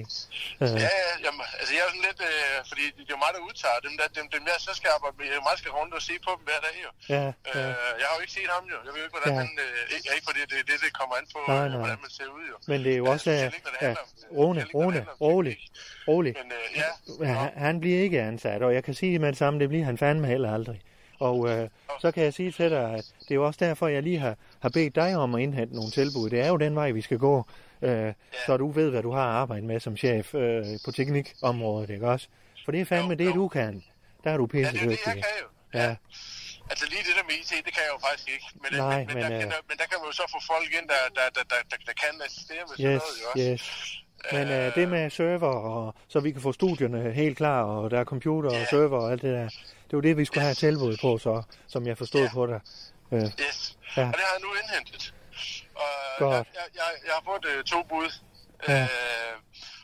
Øh, 0.62 0.68
Ja, 0.85 0.90
ja, 1.07 1.12
jamen, 1.27 1.42
altså 1.61 1.73
jeg 1.77 1.83
er 1.87 1.90
sådan 1.94 2.05
lidt, 2.11 2.21
øh, 2.31 2.57
fordi 2.71 2.85
det 2.97 3.05
er 3.11 3.14
jo 3.16 3.21
mig, 3.25 3.31
der 3.37 3.42
udtager 3.49 3.79
dem, 3.87 3.92
der, 4.01 4.07
dem, 4.18 4.25
dem 4.35 4.42
jeg 4.53 4.59
så 4.68 4.73
skal 4.79 4.88
arbejde 4.97 5.14
med. 5.18 5.25
Jeg 5.35 5.40
der 5.51 5.57
skal 5.62 5.71
rundt 5.79 5.92
og 5.99 6.03
se 6.09 6.14
på 6.27 6.31
dem 6.38 6.42
hver 6.49 6.61
dag, 6.66 6.77
jo. 6.87 6.90
ja, 7.14 7.25
ja. 7.49 7.59
Øh, 7.59 7.75
jeg 8.01 8.07
har 8.09 8.14
jo 8.18 8.21
ikke 8.25 8.35
set 8.38 8.51
ham, 8.57 8.64
jo. 8.73 8.79
Jeg 8.87 8.90
ved 8.94 9.01
jo 9.03 9.07
ikke, 9.09 9.16
hvordan 9.18 9.33
Ja. 9.35 9.40
ja. 9.40 9.44
han... 9.44 9.51
Øh, 9.66 9.94
ikke, 9.97 10.07
ikke 10.16 10.27
fordi 10.29 10.40
det 10.51 10.57
er 10.62 10.66
det, 10.71 10.77
det 10.85 10.90
kommer 11.01 11.14
an 11.21 11.27
på, 11.35 11.38
Nej, 11.53 11.57
øh, 11.64 11.68
nej. 11.73 11.79
hvordan 11.83 11.99
man 12.05 12.11
ser 12.18 12.29
ud, 12.38 12.44
jo. 12.53 12.57
Men 12.71 12.79
det 12.85 12.90
er 12.94 12.99
jo 13.03 13.07
Ja, 13.09 13.12
også... 13.14 13.25
specielt 13.29 13.55
Øh, 13.55 13.59
ikke, 13.59 13.87
ja, 13.87 13.92
Rune, 14.38 14.62
Rune, 14.77 15.01
rolig, 15.27 15.55
rolig. 16.11 16.33
Men 16.40 16.49
øh, 16.59 16.66
ja, 16.83 16.90
Ja, 17.27 17.33
han, 17.42 17.51
han 17.66 17.75
bliver 17.83 17.99
ikke 18.07 18.18
ansat, 18.31 18.61
og 18.66 18.71
jeg 18.77 18.83
kan 18.87 18.94
sige 19.01 19.18
med 19.25 19.29
det 19.35 19.38
samme, 19.42 19.57
det 19.62 19.68
bliver 19.73 19.85
han 19.90 19.99
fandme 20.05 20.27
heller 20.35 20.51
aldrig. 20.59 20.79
Og 21.20 21.48
øh, 21.48 21.68
så 22.00 22.11
kan 22.11 22.24
jeg 22.24 22.35
sige 22.35 22.52
til 22.52 22.70
dig, 22.70 22.90
at 22.94 23.04
det 23.20 23.31
er 23.31 23.35
jo 23.35 23.46
også 23.46 23.64
derfor, 23.64 23.88
jeg 23.88 24.02
lige 24.02 24.18
har, 24.18 24.37
har 24.61 24.68
bedt 24.68 24.94
dig 24.94 25.16
om 25.16 25.35
at 25.35 25.42
indhente 25.42 25.74
nogle 25.74 25.90
tilbud. 25.90 26.31
Det 26.31 26.40
er 26.40 26.48
jo 26.48 26.57
den 26.57 26.74
vej, 26.74 26.90
vi 26.90 27.00
skal 27.00 27.18
gå, 27.18 27.46
øh, 27.83 28.12
så 28.46 28.57
du 28.57 28.70
ved, 28.70 28.90
hvad 28.90 29.02
du 29.02 29.11
har 29.12 29.22
at 29.31 29.35
arbejde 29.35 29.66
med 29.66 29.81
som 29.81 29.96
chef 29.96 30.35
øh, 30.35 30.64
på 30.85 30.90
teknikområdet, 30.92 31.90
ikke 31.90 32.09
også? 32.09 32.28
For 32.64 32.72
det 32.72 32.81
er 32.81 32.85
fandme 32.85 33.11
Jo, 33.11 33.14
det, 33.16 33.26
jo. 33.26 33.33
du 33.33 33.48
kan. 33.48 33.85
Der 34.24 34.31
er 34.31 34.37
du 34.37 34.42
ja, 34.42 34.46
pisse 34.46 34.72
det 34.72 34.81
er 34.81 34.85
jo 34.85 34.90
det, 34.90 34.98
jeg 35.07 35.14
kan 35.14 35.24
jo. 35.42 35.46
Ja, 35.81 35.96
Altså 36.70 36.87
lige 36.88 37.02
det 37.09 37.14
der 37.18 37.24
med 37.28 37.35
IT, 37.40 37.52
det 37.66 37.72
kan 37.76 37.83
jeg 37.87 37.92
jo 37.96 38.00
faktisk 38.09 38.28
ikke. 38.35 38.46
Men, 38.62 38.70
Nej, 38.81 38.98
men, 38.98 39.07
men, 39.07 39.14
men, 39.14 39.22
der, 39.33 39.38
øh, 39.38 39.44
der, 39.52 39.61
men 39.68 39.76
der 39.81 39.87
kan 39.90 39.96
man 40.00 40.07
jo 40.11 40.12
så 40.12 40.24
få 40.35 40.38
folk 40.52 40.70
ind, 40.78 40.87
der, 40.94 41.02
der, 41.18 41.26
der, 41.37 41.44
der, 41.52 41.61
der, 41.70 41.76
der 41.88 41.92
kan 42.02 42.12
assistere 42.26 42.62
med 42.68 42.74
sådan 42.76 42.92
yes, 42.94 43.02
noget, 43.02 43.18
jo 43.22 43.26
også. 43.33 43.52
yes. 43.52 43.62
Men 44.33 44.48
øh, 44.59 44.74
det 44.74 44.88
med 44.88 45.11
server, 45.11 45.54
og, 45.72 45.94
så 46.09 46.20
vi 46.20 46.31
kan 46.33 46.40
få 46.42 46.52
studierne 46.52 47.12
helt 47.12 47.37
klar, 47.37 47.62
og 47.62 47.90
der 47.90 47.98
er 48.00 48.04
computer 48.04 48.50
og 48.50 48.57
Ja. 48.57 48.64
server 48.70 48.98
og 48.98 49.12
alt 49.12 49.22
det 49.22 49.33
der. 49.35 49.48
Det 49.90 49.96
var 49.96 50.01
det, 50.01 50.16
vi 50.16 50.24
skulle 50.24 50.42
have 50.44 50.55
tilbud 50.55 50.96
på, 51.01 51.18
så, 51.18 51.42
som 51.66 51.87
jeg 51.87 51.98
forstod 51.98 52.22
Ja. 52.22 52.31
på 52.33 52.46
dig. 52.46 52.61
Øh, 53.12 53.22
Yes. 53.22 53.79
Ja. 53.96 54.07
Og 54.07 54.12
det 54.12 54.20
har 54.20 54.35
jeg 54.35 54.40
nu 54.42 54.48
indhentet. 54.62 55.14
Og 55.74 55.83
Godt. 56.18 56.35
jeg, 56.35 56.44
jeg, 56.55 56.62
jeg, 56.74 56.83
jeg 57.07 57.12
har 57.14 57.22
fået 57.24 57.44
øh, 57.59 57.64
to 57.64 57.83
bud. 57.83 58.12
Ja. 58.68 58.83
Øh, 58.83 58.88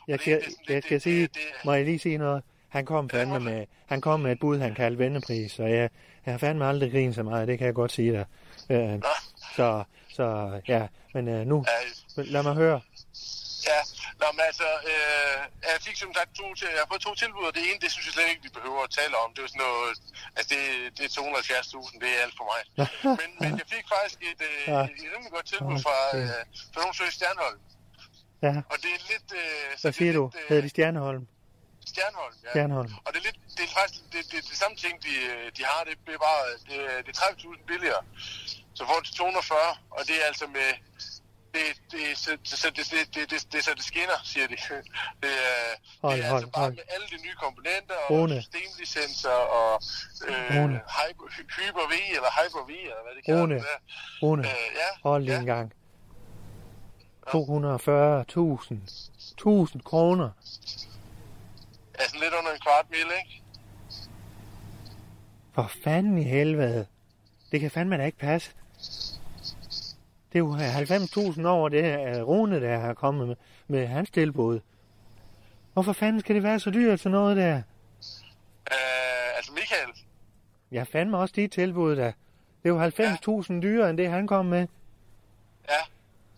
Jeg 0.07 0.17
det- 0.17 0.23
kan, 0.25 0.39
det 0.41 0.43
sådan 0.43 0.75
jeg 0.75 0.83
det- 0.89 1.01
sige, 1.01 1.21
det- 1.21 1.33
det- 1.33 1.41
må 1.65 1.73
jeg 1.73 1.85
lige 1.85 1.99
sige 1.99 2.17
noget? 2.17 2.43
Han 2.69 2.85
kom 2.85 3.09
fandme 3.09 3.39
med, 3.39 3.65
han 3.85 4.01
kom 4.01 4.19
med 4.19 4.31
et 4.31 4.39
bud, 4.39 4.59
han 4.59 4.75
kaldte 4.75 4.99
vennepris, 4.99 5.59
og 5.59 5.69
jeg, 5.71 5.89
jeg 6.25 6.33
har 6.33 6.37
fandme 6.37 6.65
aldrig 6.65 6.91
grinet 6.91 7.15
så 7.15 7.23
meget, 7.23 7.47
det 7.47 7.57
kan 7.57 7.65
jeg 7.67 7.73
godt 7.75 7.91
sige 7.91 8.11
dig. 8.11 8.25
Øh, 8.69 9.01
så, 9.55 9.83
så 10.13 10.59
ja, 10.67 10.87
men 11.13 11.27
øh, 11.27 11.45
nu, 11.47 11.65
lad 12.17 12.43
mig 12.43 12.53
høre. 12.53 12.81
Ja, 13.71 13.79
Nå, 14.21 14.27
men 14.35 14.41
altså, 14.49 14.67
øh, 14.91 15.37
jeg 15.71 15.77
fik 15.87 15.97
som 16.03 16.11
sagt 16.17 16.29
to, 16.41 16.45
til, 16.59 16.67
jeg 16.75 16.81
har 16.83 16.89
fået 16.93 17.01
to 17.07 17.13
tilbud, 17.23 17.43
og 17.49 17.53
det 17.57 17.61
ene, 17.69 17.79
det 17.83 17.89
synes 17.91 18.05
jeg 18.07 18.13
slet 18.17 18.29
ikke, 18.31 18.43
vi 18.47 18.51
behøver 18.59 18.81
at 18.87 18.91
tale 18.99 19.13
om. 19.23 19.27
Det 19.33 19.39
er 19.41 19.45
jo 19.47 19.51
sådan 19.53 19.65
noget, 19.67 19.93
altså 20.37 20.49
det, 20.53 20.61
det 20.97 21.03
er 21.07 21.11
270.000, 21.21 21.99
det 22.03 22.09
er 22.15 22.19
alt 22.25 22.35
for 22.39 22.45
mig. 22.53 22.61
men, 23.21 23.29
men 23.43 23.51
jeg 23.61 23.67
fik 23.75 23.85
faktisk 23.95 24.17
et, 24.31 24.41
øh, 24.49 24.61
Ja. 24.73 24.79
et, 24.83 24.91
et 25.05 25.09
rimelig 25.13 25.31
godt 25.37 25.47
tilbud 25.53 25.77
fra, 25.85 25.95
øh, 26.17 26.39
fra 26.73 26.79
nogle 26.83 26.95
søge 26.99 27.11
Stjernholm. 27.17 27.59
Ja, 28.47 28.53
Og 28.71 28.75
det 28.83 28.89
er 28.97 29.01
lidt... 29.13 29.27
Øh, 29.41 29.69
så 29.77 29.81
hvad 29.81 29.91
det 29.91 29.97
er 29.97 30.01
siger 30.01 30.13
du? 30.19 30.23
lidt, 30.25 30.35
øh, 30.43 30.49
Hedder 30.49 30.63
de 30.67 30.69
Stjerneholm? 30.75 31.23
Stjernholm, 31.91 32.35
ja. 32.45 32.49
Stjernholm. 32.53 32.91
Og 33.05 33.09
det 33.13 33.19
er, 33.21 33.25
lidt, 33.29 33.39
det 33.57 33.63
er 33.69 33.73
faktisk 33.79 33.99
det, 34.13 34.21
det, 34.31 34.39
det, 34.49 34.57
samme 34.63 34.77
ting, 34.83 34.93
de, 35.05 35.13
de 35.57 35.61
har. 35.71 35.79
Det 35.87 35.93
er 36.17 36.21
bare 36.29 36.41
det, 36.69 37.05
det 37.05 37.11
er 37.17 37.21
30.000 37.21 37.65
billigere. 37.71 38.01
Så 38.77 38.81
får 38.87 38.95
du 38.99 39.03
til 39.05 39.15
240, 39.15 39.77
og 39.97 40.01
det 40.07 40.15
er 40.21 40.25
altså 40.31 40.45
med... 40.57 40.69
Det, 41.55 41.67
det, 41.91 41.99
det, 42.25 42.75
det, 42.75 43.15
det, 43.15 43.31
det, 43.31 43.53
det, 43.53 43.63
så 43.63 43.71
det 43.77 43.83
skinner, 43.91 44.17
siger 44.23 44.47
de. 44.47 44.55
Det, 45.23 45.31
er, 45.49 45.71
Hold, 46.01 46.17
det 46.17 46.25
er 46.25 46.29
hold, 46.29 46.43
altså 46.43 46.51
bare 46.51 46.63
hold. 46.63 46.73
med 46.73 46.83
alle 46.95 47.07
de 47.13 47.17
nye 47.25 47.35
komponenter 47.45 47.95
og 48.09 48.11
Rune. 48.11 48.41
systemlicenser 48.41 49.29
og 49.59 49.81
øh. 50.27 50.35
Hyper, 50.97 51.25
Hyper-V 51.57 51.93
eller 52.17 52.31
Hyper-V, 52.39 52.69
eller 52.69 53.03
hvad 53.05 53.13
det 53.17 53.25
kalder 53.25 53.41
Rune. 53.41 53.55
der. 53.55 53.77
Rune, 54.23 54.41
Øh, 54.47 54.55
ja, 54.81 54.89
hold 55.09 55.23
lige 55.23 55.33
ja. 55.33 55.39
en 55.39 55.45
gang. 55.45 55.73
240.000. 57.27 58.75
1000 59.37 59.81
kroner. 59.83 60.29
Altså 61.99 62.15
lidt 62.21 62.33
under 62.39 62.51
en 62.51 62.59
kvart 62.59 62.85
mil, 62.89 62.99
ikke? 63.23 63.41
For 65.53 65.71
fanden 65.83 66.17
i 66.17 66.23
helvede. 66.23 66.87
Det 67.51 67.59
kan 67.61 67.71
fandme 67.71 67.97
da 67.97 68.05
ikke 68.05 68.17
passe. 68.17 68.51
Det 70.35 70.41
er 70.41 70.45
jo 70.45 71.31
90.000 71.31 71.47
over 71.47 71.69
det 71.69 71.83
her 71.83 72.23
Rune, 72.23 72.61
der 72.61 72.77
har 72.77 72.93
kommet 72.93 73.27
med, 73.27 73.35
med 73.67 73.87
hans 73.87 74.09
tilbud. 74.09 74.59
Hvorfor 75.73 75.93
fanden 75.93 76.19
skal 76.21 76.35
det 76.35 76.43
være 76.43 76.59
så 76.59 76.69
dyrt 76.69 76.99
til 76.99 77.11
noget 77.11 77.37
der? 77.37 77.55
Øh, 78.71 79.37
altså 79.37 79.51
Michael, 79.51 79.89
Jeg 80.71 80.87
fandme 80.87 81.17
også 81.17 81.33
dit 81.35 81.51
tilbud, 81.51 81.95
der. 81.95 82.11
Det 82.63 82.69
er 82.69 82.69
jo 82.69 83.41
90.000 83.43 83.61
dyrere, 83.61 83.89
end 83.89 83.97
det 83.97 84.09
han 84.09 84.27
kom 84.27 84.45
med. 84.45 84.67
Ja, 85.69 85.81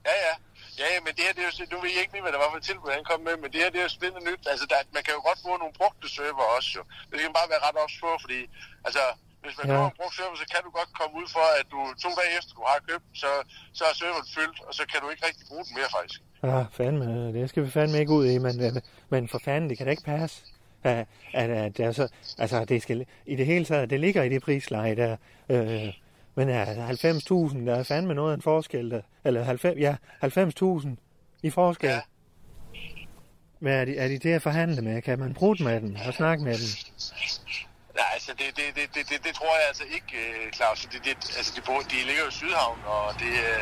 ja, 0.05 0.15
ja. 0.27 0.33
Ja, 0.79 0.87
ja, 0.93 0.99
men 1.05 1.11
det 1.15 1.23
her, 1.25 1.33
det 1.33 1.43
er 1.43 1.49
jo, 1.59 1.75
nu 1.75 1.81
ved 1.81 1.89
jeg 1.95 2.01
ikke 2.01 2.13
lige, 2.13 2.25
hvad 2.25 2.33
der 2.35 2.41
var 2.43 2.49
for 2.51 2.57
et 2.57 2.63
tilbud, 2.63 2.89
han 2.99 3.03
kom 3.11 3.21
med, 3.27 3.35
men 3.41 3.51
det 3.53 3.59
her, 3.61 3.69
det 3.69 3.79
er 3.79 3.87
jo 3.89 3.89
spændende 3.99 4.31
nyt. 4.31 4.41
Altså, 4.51 4.65
der, 4.71 4.75
man 4.95 5.03
kan 5.03 5.13
jo 5.17 5.21
godt 5.29 5.39
få 5.45 5.57
nogle 5.57 5.73
brugte 5.79 6.07
server 6.15 6.47
også, 6.57 6.71
jo. 6.77 6.83
Det 7.09 7.19
kan 7.19 7.33
bare 7.39 7.49
være 7.53 7.63
ret 7.67 7.77
ops 7.83 7.97
på, 8.03 8.09
fordi, 8.23 8.39
altså, 8.87 9.03
hvis 9.43 9.55
man 9.57 9.65
Ja. 9.67 9.73
køber 9.73 9.85
en 9.91 9.97
brugt 9.99 10.15
server, 10.17 10.35
så 10.41 10.45
kan 10.53 10.61
du 10.65 10.69
godt 10.79 10.91
komme 10.99 11.13
ud 11.21 11.27
for, 11.35 11.45
at 11.59 11.65
du 11.73 11.79
to 12.03 12.09
dage 12.19 12.31
efter, 12.39 12.51
du 12.59 12.63
har 12.71 12.79
købt, 12.89 13.05
så, 13.21 13.29
så 13.77 13.83
er 13.89 13.93
serveren 14.01 14.27
fyldt, 14.35 14.57
og 14.67 14.73
så 14.77 14.83
kan 14.91 14.99
du 15.03 15.07
ikke 15.13 15.23
rigtig 15.27 15.45
bruge 15.49 15.63
den 15.67 15.73
mere, 15.77 15.89
faktisk. 15.97 16.21
Ja, 16.43 16.59
fandme, 16.79 17.33
det 17.33 17.49
skal 17.49 17.63
vi 17.65 17.69
fandme 17.69 17.97
ikke 17.99 18.11
ud 18.19 18.25
i, 18.33 18.37
men, 18.37 18.81
men 19.09 19.21
for 19.27 19.39
fanden, 19.45 19.69
det 19.69 19.77
kan 19.77 19.85
da 19.87 19.91
ikke 19.91 20.03
passe. 20.03 20.37
At, 20.83 21.07
at, 21.33 21.49
at 21.49 21.77
det 21.77 21.85
er 21.85 21.91
så, 21.91 22.07
altså, 22.37 22.65
det 22.65 22.81
skal, 22.81 23.05
i 23.25 23.35
det 23.35 23.45
hele 23.45 23.65
taget, 23.65 23.89
det 23.89 23.99
ligger 23.99 24.23
i 24.23 24.29
det 24.29 24.41
prisleje 24.43 24.95
der. 24.95 25.17
Øh, 25.49 25.93
men 26.35 26.49
ja, 26.49 26.63
90.000, 26.65 27.57
der 27.65 27.75
er 27.75 27.83
fandme 27.83 28.13
noget 28.13 28.31
af 28.31 28.35
en 28.35 28.41
forskel. 28.41 28.91
Der, 28.91 29.01
eller 29.23 29.43
90, 29.43 29.79
ja, 29.79 29.95
90.000 30.23 30.87
i 31.43 31.49
forskel. 31.49 31.89
Ja. 31.89 32.01
Men 33.59 33.73
er 33.73 33.85
de, 33.85 33.97
er 33.97 34.07
de 34.07 34.17
til 34.17 34.29
at 34.29 34.41
forhandle 34.41 34.81
med? 34.81 35.01
Kan 35.01 35.19
man 35.19 35.33
bruge 35.33 35.55
med 35.63 35.81
dem 35.81 35.95
og 36.07 36.13
snakke 36.13 36.43
med 36.43 36.53
dem? 36.53 36.67
Nej, 37.99 38.09
altså 38.13 38.31
det, 38.39 38.47
det, 38.57 38.65
det, 38.77 38.85
det, 38.95 39.03
det, 39.09 39.17
det 39.25 39.33
tror 39.39 39.53
jeg 39.59 39.65
altså 39.71 39.83
ikke, 39.97 40.11
øh, 40.23 40.51
Claus. 40.57 40.79
Det, 40.93 40.99
det, 41.05 41.15
altså 41.39 41.51
de, 41.55 41.61
bor, 41.67 41.79
de 41.91 41.95
ligger 42.09 42.23
jo 42.23 42.29
i 42.29 42.31
Sydhavn, 42.41 42.79
og 42.85 43.13
det 43.21 43.31
er 43.51 43.61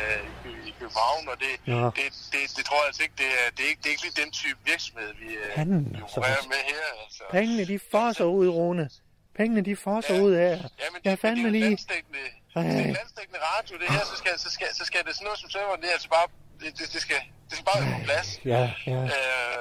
i, 0.68 0.70
København, 0.80 1.28
og 1.32 1.36
det, 1.44 1.52
Nå. 1.66 1.84
det, 1.98 2.06
det, 2.32 2.40
det, 2.56 2.64
tror 2.68 2.76
jeg 2.82 2.86
altså 2.86 3.02
ikke, 3.06 3.14
det 3.22 3.26
er, 3.40 3.46
det 3.56 3.62
er 3.64 3.68
ikke, 3.72 3.80
det 3.82 3.86
er 3.86 3.94
ikke 3.94 4.02
lige 4.08 4.18
den 4.22 4.30
type 4.40 4.58
virksomhed, 4.64 5.10
vi, 5.22 5.28
øh, 5.34 5.54
Fanden, 5.56 5.84
vi 5.92 6.00
altså. 6.02 6.20
med 6.54 6.62
her. 6.72 6.86
Altså. 7.04 7.22
Pengene, 7.30 7.64
de 7.72 7.78
fosser 7.90 8.24
ud, 8.24 8.48
Rune. 8.48 8.90
Pengene, 9.36 9.60
de 9.70 9.76
fosser 9.76 10.14
Ja. 10.14 10.20
ud 10.26 10.32
af. 10.32 10.50
Ja, 10.82 10.86
men 10.92 11.00
Jeg 11.04 11.10
det, 11.12 11.20
fandme 11.20 11.36
det 11.42 11.48
er 11.48 11.48
jo 11.48 11.52
lige... 11.52 11.64
landstækkende, 11.64 12.92
landstækkende 13.00 13.40
radio, 13.50 13.78
det 13.78 13.88
her, 13.94 14.04
så 14.12 14.16
skal, 14.16 14.38
så 14.38 14.50
skal, 14.50 14.66
så 14.74 14.84
skal 14.84 15.00
det 15.06 15.14
sådan 15.14 15.24
noget 15.24 15.38
som 15.38 15.50
serveren, 15.50 15.80
det 15.82 15.88
er 15.88 15.92
altså 15.92 16.08
bare, 16.08 16.26
det, 16.60 16.78
det, 16.78 16.92
det 16.92 17.00
skal, 17.06 17.16
det 17.48 17.52
skal 17.56 17.64
bare 17.70 17.80
være 17.84 17.94
på 17.98 18.04
plads. 18.08 18.28
Ja, 18.44 18.62
ja. 18.86 19.00
Øh, 19.04 19.10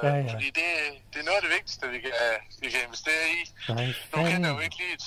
Ja, 0.04 0.14
ja. 0.16 0.34
Fordi 0.34 0.48
det, 0.60 0.68
det 1.12 1.18
er 1.22 1.26
noget 1.30 1.40
af 1.42 1.44
det 1.48 1.52
vigtigste, 1.58 1.84
vi 1.96 2.00
kan, 2.06 2.12
vi 2.62 2.68
kan 2.74 2.80
investere 2.88 3.22
i. 3.38 3.40
Nej, 3.74 3.86
Nu 4.12 4.18
kender 4.32 4.48
jeg 4.50 4.56
jo 4.58 4.62
ikke 4.68 4.78
lige 4.84 4.98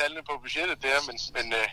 tallene 0.00 0.22
på 0.30 0.34
budgettet 0.44 0.78
der, 0.86 0.96
men, 1.08 1.16
men, 1.36 1.46
øh, 1.60 1.68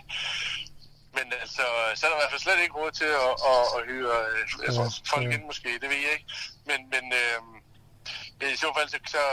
men 1.18 1.26
altså, 1.42 1.64
så 1.98 2.02
er 2.06 2.10
der 2.10 2.18
i 2.18 2.22
hvert 2.22 2.34
fald 2.34 2.46
slet 2.46 2.60
ikke 2.64 2.78
råd 2.82 2.92
til 3.02 3.10
at, 3.28 3.34
at, 3.54 3.64
at 3.76 3.82
hyre 3.90 4.18
øh, 4.32 4.42
jeg 4.66 4.72
tror, 4.76 4.88
Ja, 4.90 5.10
folk 5.14 5.26
ja. 5.28 5.32
ind 5.36 5.44
måske, 5.52 5.70
det 5.82 5.90
ved 5.94 6.02
jeg 6.08 6.14
ikke. 6.18 6.30
Men, 6.70 6.80
men 6.94 7.06
øh, 7.22 7.38
i 8.54 8.56
så 8.64 8.70
fald, 8.78 8.90
så, 8.94 9.00
så 9.16 9.24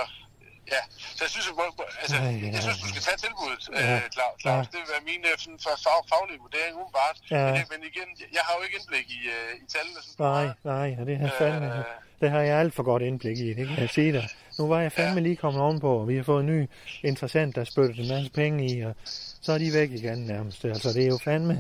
Ja, 0.75 0.81
så 1.17 1.21
jeg 1.25 1.31
synes, 1.35 1.47
at, 1.49 1.55
altså, 2.03 2.17
Ej, 2.17 2.23
ja, 2.43 2.49
jeg 2.55 2.63
synes, 2.67 2.79
du 2.85 2.89
skal 2.93 3.03
tage 3.09 3.19
tilbuddet, 3.25 3.63
Ja, 3.73 3.95
øh, 3.97 4.03
Claus. 4.15 4.39
ja. 4.45 4.57
Det 4.73 4.79
vil 4.83 4.89
være 4.95 5.05
min 5.11 5.21
øh, 5.31 5.35
sådan, 5.43 5.59
fa- 5.65 5.81
fag, 5.87 5.99
faglige 6.13 6.41
vurdering 6.45 6.73
umiddelbart. 6.77 7.17
Ja. 7.35 7.45
Men, 7.57 7.65
men 7.73 7.81
igen, 7.91 8.09
jeg 8.37 8.43
har 8.47 8.53
jo 8.59 8.63
ikke 8.67 8.77
indblik 8.81 9.07
i, 9.19 9.21
øh, 9.37 9.51
i 9.63 9.65
tallene. 9.75 10.01
Sådan, 10.03 10.27
Nej, 10.33 10.47
nej, 10.73 10.89
og 11.01 11.05
det 11.09 11.15
har 11.23 11.31
fandme... 11.39 11.69
Øh. 11.79 11.85
Det 12.21 12.31
har 12.31 12.41
jeg 12.41 12.59
alt 12.59 12.75
for 12.75 12.83
godt 12.83 13.03
indblik 13.03 13.39
i, 13.39 13.49
det 13.55 13.69
kan 13.69 13.79
jeg 13.79 13.91
sige 13.91 14.13
dig. 14.13 14.29
Nu 14.59 14.69
var 14.69 14.81
jeg 14.81 14.93
fandme 14.93 15.21
lige 15.21 15.37
kommet 15.37 15.63
ovenpå, 15.63 15.91
og 16.01 16.09
vi 16.09 16.17
har 16.17 16.23
fået 16.25 16.41
en 16.41 16.47
ny 16.47 16.69
interessant, 17.03 17.57
der 17.57 17.65
spyttet 17.65 17.99
en 17.99 18.09
masse 18.09 18.31
penge 18.31 18.59
i, 18.77 18.81
og 18.81 18.95
så 19.45 19.49
er 19.57 19.59
de 19.65 19.69
væk 19.81 19.91
igen 20.01 20.19
nærmest. 20.33 20.65
Altså, 20.65 20.89
det 20.97 21.03
er 21.07 21.11
jo 21.17 21.19
fandme... 21.29 21.55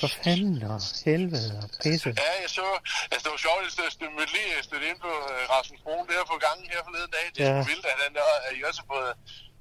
For 0.00 0.10
fanden 0.24 0.62
og 0.74 0.80
helvede 1.08 1.50
og 1.62 1.66
pisse. 1.82 2.10
Ja, 2.24 2.32
jeg 2.44 2.50
så, 2.58 2.66
altså 3.12 3.22
det 3.26 3.30
var 3.36 3.40
sjovt, 3.46 3.60
at 3.66 3.72
jeg 4.04 4.12
mødte 4.18 4.32
lige 4.36 4.50
stødte 4.68 4.86
ind 4.90 4.98
på 5.06 5.12
øh, 5.32 5.40
Rasmus 5.54 5.80
Broen 5.84 6.06
der 6.10 6.20
på 6.32 6.36
gangen 6.46 6.66
her 6.74 6.80
forleden 6.88 7.10
dag. 7.16 7.26
Det 7.34 7.40
er 7.40 7.46
Ja. 7.50 7.56
ja. 7.58 7.64
vildt, 7.70 7.86
at, 7.92 7.96
han, 8.04 8.10
at 8.48 8.52
I 8.58 8.60
også 8.68 8.80
har 8.82 8.88
fået 8.94 9.12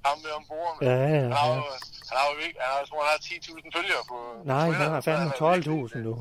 ham 0.07 0.17
med 0.23 0.31
ombord. 0.39 0.73
Ja, 0.89 0.95
ja, 1.15 1.21
Han 1.25 1.31
har 1.41 1.47
ja. 1.49 1.55
jo, 1.61 1.65
han 2.09 2.15
har 2.21 2.27
jo 2.33 2.37
ikke, 2.47 2.57
han 2.63 2.69
har, 2.73 2.79
jeg 2.83 2.87
tror, 2.91 2.99
han 3.05 3.11
har 3.15 3.21
10.000 3.65 3.77
følgere 3.77 4.03
på 4.11 4.17
Nej, 4.53 4.65
Twitter, 4.67 4.83
han 4.87 4.93
har 4.97 5.03
fandme 5.09 5.29
er 5.33 5.51
virkelig- 5.55 5.83
12.000, 5.91 6.07
du. 6.07 6.13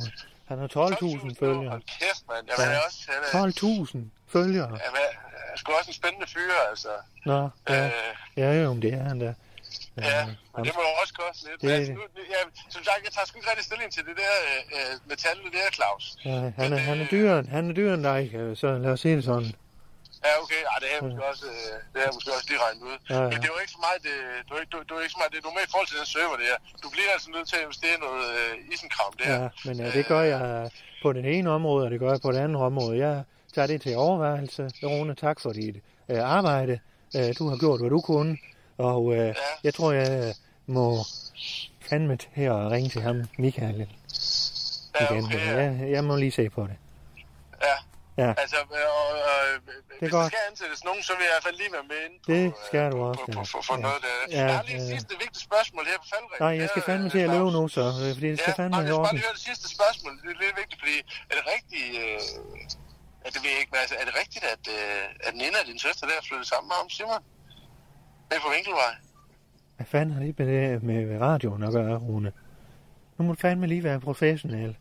Han 0.50 0.56
har 0.62 0.68
12.000 0.78 1.42
følgere. 1.42 1.70
Hold 1.76 1.84
kæft, 2.00 2.22
mand. 2.30 2.44
Jamen, 2.50 2.62
han 2.66 2.70
er 2.78 2.82
også, 2.86 3.00
han 3.12 3.20
er, 3.26 3.30
12.000 3.94 3.98
følgere. 4.34 4.70
jamen, 4.84 4.98
han 4.98 5.04
er 5.52 5.56
sgu 5.60 5.68
også 5.80 5.90
en 5.94 5.98
spændende 6.00 6.26
fyr, 6.34 6.52
altså. 6.70 6.92
Nå, 7.30 7.38
ja, 7.68 7.78
Øh, 7.86 7.92
ja, 8.42 8.48
jo, 8.62 8.68
det 8.84 8.90
er 9.00 9.02
han 9.10 9.18
da. 9.24 9.30
Ja, 10.10 10.20
men 10.54 10.60
det 10.66 10.72
må 10.76 10.80
jo 10.88 10.92
også 11.02 11.14
koste 11.22 11.40
lidt. 11.48 11.60
Det-. 11.62 11.70
Altså, 11.72 11.92
nu, 11.92 12.02
ja, 12.34 12.40
som 12.74 12.82
sagt, 12.88 13.00
jeg 13.06 13.12
tager 13.16 13.26
sgu 13.26 13.34
ikke 13.38 13.50
rigtig 13.50 13.66
stilling 13.70 13.90
til 13.96 14.02
det 14.08 14.16
der 14.22 14.34
øh, 14.48 14.60
øh, 14.76 14.92
med 15.08 15.16
tallene 15.24 15.50
der, 15.56 15.66
Claus. 15.78 16.04
Ja, 16.24 16.38
han 16.60 16.72
er, 16.72 16.80
han 16.90 16.96
er 17.02 17.06
dyrere, 17.14 17.38
han 17.56 17.62
er 17.70 17.74
dyrere 17.80 17.94
end 17.98 18.04
dig, 18.12 18.22
øh, 18.40 18.56
så 18.62 18.68
lad 18.84 18.90
os 18.94 19.00
sige 19.00 19.16
det 19.16 19.24
sådan. 19.24 19.50
Ja, 20.26 20.32
okay. 20.44 20.62
Ej, 20.72 20.78
det 20.82 20.88
er 20.90 20.94
jeg 20.98 21.02
måske 21.06 21.24
også, 21.30 21.46
øh, 21.46 21.74
det 21.92 22.00
er 22.06 22.10
måske 22.16 22.30
også 22.36 22.46
lige 22.50 22.60
regnet 22.64 22.82
ud. 22.90 22.96
Ja, 23.10 23.14
ja. 23.14 23.28
Men 23.30 23.36
det 23.40 23.46
er 23.50 23.54
jo 23.56 23.60
ikke 23.64 23.74
så 23.78 23.82
meget, 23.86 23.98
det, 24.08 24.14
du, 24.48 24.52
er 24.60 24.64
du, 24.72 24.76
du 24.88 24.92
er 24.98 25.02
ikke 25.04 25.14
så 25.16 25.20
meget, 25.22 25.32
det 25.32 25.38
er 25.42 25.46
du 25.48 25.52
med 25.58 25.64
i 25.68 25.70
forhold 25.72 25.88
til 25.92 25.98
den 26.00 26.08
server 26.16 26.36
der. 26.44 26.54
Du 26.82 26.88
bliver 26.94 27.10
altså 27.16 27.28
nødt 27.36 27.46
til 27.50 27.56
at 27.58 27.62
investere 27.66 27.94
i 27.98 28.00
noget 28.06 28.24
øh, 28.38 28.74
isenkram 28.74 29.12
der. 29.20 29.28
Ja, 29.36 29.48
men 29.66 29.74
øh, 29.84 29.88
det 29.96 30.04
gør 30.12 30.22
jeg 30.32 30.70
på 31.02 31.08
det 31.16 31.24
ene 31.36 31.48
område, 31.58 31.82
og 31.86 31.90
det 31.92 31.98
gør 32.02 32.10
jeg 32.16 32.20
på 32.26 32.32
det 32.34 32.40
andet 32.44 32.58
område. 32.70 32.94
Jeg 33.06 33.16
tager 33.54 33.66
det 33.72 33.78
til 33.84 33.92
overvejelse. 34.06 34.62
Rune, 34.82 35.14
tak 35.24 35.36
for 35.40 35.50
dit 35.52 35.76
øh, 36.12 36.20
arbejde. 36.38 36.74
Øh, 37.16 37.28
du 37.38 37.44
har 37.50 37.56
gjort, 37.62 37.80
hvad 37.80 37.90
du 37.90 38.00
kunne. 38.00 38.32
Og 38.78 39.14
øh, 39.14 39.34
jeg 39.64 39.74
tror, 39.74 39.92
jeg 39.92 40.10
øh, 40.28 40.34
må 40.66 41.04
fandme 41.90 42.16
til 42.16 42.42
at 42.42 42.70
ringe 42.74 42.88
til 42.90 43.02
ham, 43.02 43.16
Michael, 43.38 43.74
igen. 43.74 43.88
Ja, 45.00 45.04
okay, 45.24 45.46
ja. 45.46 45.56
Jeg, 45.62 45.90
jeg 45.90 46.04
må 46.04 46.16
lige 46.16 46.32
se 46.32 46.50
på 46.50 46.62
det. 46.70 46.76
ja. 47.68 47.76
Ja, 48.24 48.30
Altså, 48.42 48.58
øh, 48.78 48.90
og, 49.00 49.08
øh, 49.18 49.54
hvis 49.98 50.10
der 50.10 50.18
godt. 50.18 50.26
skal 50.32 50.42
ansættes 50.50 50.80
nogen, 50.88 51.02
så 51.08 51.12
vil 51.16 51.22
jeg 51.26 51.30
i 51.32 51.34
hvert 51.36 51.46
fald 51.48 51.56
lige 51.62 51.72
være 51.76 51.86
med 51.92 51.98
ind 52.06 52.14
på, 52.24 52.26
Det 52.36 52.46
skal 52.68 52.84
du 52.94 52.98
også, 53.08 53.20
på, 53.24 53.28
ja. 53.28 53.34
på, 53.38 53.42
på, 53.52 53.58
på 53.68 53.74
Ja. 53.76 53.80
noget 53.86 54.00
der. 54.06 54.14
Ja, 54.22 54.44
jeg 54.48 54.56
har 54.58 54.64
lige 54.68 54.78
et 54.82 54.86
ja. 54.88 54.92
sidste 54.94 55.12
vigtigt 55.24 55.42
spørgsmål 55.48 55.84
her 55.92 55.98
på 56.02 56.06
faldringen. 56.12 56.40
nej, 56.46 56.54
jeg 56.62 56.68
skal 56.72 56.82
fandme 56.90 57.08
til 57.14 57.22
at 57.26 57.30
løbe 57.34 57.50
nu, 57.58 57.62
så, 57.76 57.82
fordi 58.16 58.28
det 58.34 58.38
skal 58.42 58.52
Ja, 58.56 58.60
fandme 58.60 58.74
nej, 58.76 58.82
jeg 58.86 58.92
skal 58.94 59.04
bare 59.08 59.16
lige 59.18 59.26
høre 59.28 59.36
det 59.38 59.44
sidste 59.50 59.66
spørgsmål. 59.76 60.12
Det 60.22 60.28
er 60.34 60.38
lidt 60.44 60.56
vigtigt, 60.62 60.80
fordi 60.84 60.96
er 61.30 61.34
det 61.38 61.44
rigtigt, 61.56 61.88
øh, 62.02 63.24
at 63.26 63.30
det 63.34 63.40
ved 63.44 63.50
jeg 63.54 63.60
ikke, 63.62 63.72
men 63.74 63.80
altså, 63.84 63.96
er 64.02 64.04
det 64.08 64.14
rigtigt, 64.22 64.44
at, 64.54 64.62
øh, 64.76 65.26
at 65.28 65.32
Nina, 65.40 65.58
din 65.70 65.78
søster, 65.86 66.04
der 66.08 66.14
er 66.20 66.24
flyttet 66.28 66.46
sammen 66.52 66.66
med 66.70 66.76
ham, 66.80 66.88
Simon? 66.96 67.22
Nede 68.32 68.40
på 68.42 68.50
Vinkelvej? 68.54 68.94
Hvad 69.76 69.86
fanden 69.86 70.14
har 70.14 70.22
det 70.24 70.38
med, 70.38 70.72
det 70.72 70.82
med 70.82 71.20
radioen 71.20 71.62
at 71.62 71.72
gøre, 71.72 71.96
Rune? 71.96 72.32
Nu 73.18 73.24
må 73.24 73.32
du 73.32 73.38
fandme 73.40 73.66
lige 73.66 73.84
være 73.84 74.00
professionel. 74.00 74.76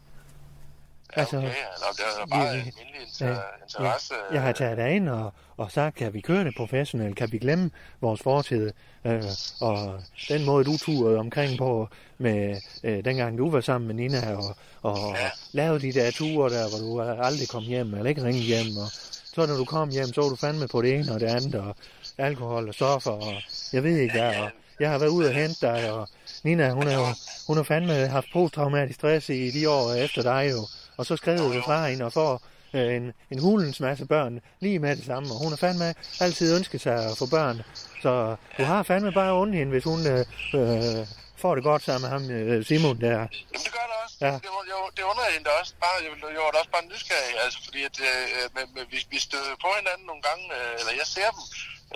Ja, 1.15 1.19
Altså, 1.21 1.37
okay, 1.37 1.47
ja. 1.47 1.51
Det 1.51 2.03
er 2.21 2.25
bare 2.25 2.41
vi- 2.43 2.59
en 2.59 2.65
almindelig 2.67 3.01
inter- 3.07 3.63
interesse. 3.63 4.13
Ja, 4.29 4.33
jeg 4.33 4.41
har 4.41 4.51
taget 4.51 4.77
dig 4.77 4.91
ind 4.95 5.09
og, 5.09 5.33
og 5.57 5.71
sagt, 5.71 5.95
kan 5.95 6.13
vi 6.13 6.21
køre 6.21 6.43
det 6.43 6.53
professionelt? 6.57 7.15
Kan 7.15 7.31
vi 7.31 7.37
glemme 7.37 7.71
vores 8.01 8.21
fortid? 8.21 8.71
Øh, 9.05 9.23
og 9.61 9.99
den 10.29 10.45
måde, 10.45 10.63
du 10.65 10.77
turede 10.77 11.17
omkring 11.17 11.57
på, 11.57 11.89
med 12.17 12.55
øh, 12.83 13.05
dengang 13.05 13.37
du 13.37 13.49
var 13.49 13.61
sammen 13.61 13.87
med 13.87 13.95
Nina, 13.95 14.35
og, 14.35 14.55
og 14.81 15.15
Ja. 15.19 15.29
lavede 15.51 15.79
de 15.81 15.93
der 15.93 16.11
ture 16.11 16.49
der, 16.49 16.69
hvor 16.69 17.05
du 17.05 17.11
aldrig 17.21 17.49
kom 17.49 17.63
hjem, 17.63 17.93
eller 17.93 18.09
ikke 18.09 18.23
ringede 18.23 18.45
hjem. 18.45 18.77
Og 18.77 18.87
så 19.33 19.45
når 19.47 19.55
du 19.55 19.65
kom 19.65 19.89
hjem, 19.89 20.05
så 20.13 20.21
var 20.21 20.29
du 20.29 20.35
fandme 20.35 20.67
på 20.67 20.81
det 20.81 20.93
ene 20.95 21.13
og 21.13 21.19
det 21.19 21.27
andet, 21.27 21.55
og 21.55 21.75
alkohol 22.17 22.67
og 22.67 22.74
stoffer, 22.74 23.12
og 23.12 23.34
jeg 23.74 23.84
ved 23.84 23.97
ikke 23.97 24.13
hvad. 24.13 24.36
Og 24.36 24.50
jeg 24.80 24.89
har 24.89 24.97
været 24.97 25.10
ude 25.10 25.28
og 25.28 25.34
hente 25.34 25.67
dig, 25.67 25.91
og 25.91 26.08
Nina, 26.43 26.69
hun 26.69 26.88
har 26.88 26.93
jo 26.93 27.06
hun 27.47 27.58
har 27.58 27.63
fandme 27.63 28.08
haft 28.08 28.28
posttraumatisk 28.34 29.00
stress 29.00 29.30
i 29.30 29.52
de 29.52 29.69
år 29.69 29.93
efter 29.93 30.21
dig 30.21 30.52
jo. 30.52 30.67
Og 30.97 31.06
så 31.06 31.15
skrev 31.15 31.38
du 31.38 31.62
fra 31.62 31.88
hende 31.88 32.06
og 32.06 32.13
får 32.13 32.41
øh, 32.74 32.95
en, 32.95 33.13
en 33.32 33.39
hulens 33.39 33.80
masse 33.80 34.06
børn 34.06 34.39
lige 34.60 34.80
med 34.80 34.95
det 34.95 35.06
samme. 35.06 35.30
Og 35.34 35.38
hun 35.43 35.50
har 35.50 35.58
fandme 35.58 35.93
altid 36.19 36.58
ønsket 36.58 36.82
sig 36.82 36.97
at 37.12 37.17
få 37.17 37.26
børn. 37.26 37.62
Så 38.02 38.36
du 38.58 38.63
har 38.63 38.84
fandme 38.84 39.12
bare 39.12 39.34
ondt 39.41 39.56
hende, 39.56 39.71
hvis 39.71 39.84
hun 39.84 40.00
øh, 40.13 40.26
øh, 40.60 41.08
får 41.43 41.56
det 41.56 41.63
godt 41.63 41.84
sammen 41.84 42.04
med 42.06 42.12
ham, 42.15 42.24
øh, 42.32 42.65
Simon 42.65 43.02
der. 43.02 43.08
Jamen, 43.08 43.30
det 43.65 43.71
gør 43.78 43.86
det 43.91 43.97
også. 44.04 44.17
Ja. 44.26 44.34
Det, 44.43 44.50
det, 44.69 44.76
det 44.97 45.04
undrer 45.10 45.26
jeg 45.28 45.34
hende 45.36 45.47
da 45.50 45.54
også. 45.62 45.74
Bare, 45.84 45.95
jeg, 46.06 46.12
jeg 46.36 46.41
var 46.45 46.52
da 46.54 46.58
også 46.63 46.74
bare 46.78 46.86
nysgerrig, 46.93 47.34
altså, 47.43 47.60
fordi 47.65 47.82
at, 47.89 47.95
øh, 48.10 48.26
med, 48.56 48.65
med, 48.76 48.84
vi, 48.93 48.97
vi 49.13 49.19
støder 49.28 49.54
på 49.65 49.69
hinanden 49.80 50.06
nogle 50.12 50.24
gange, 50.28 50.43
øh, 50.58 50.74
eller 50.80 50.93
jeg 51.02 51.08
ser 51.15 51.30
dem, 51.36 51.43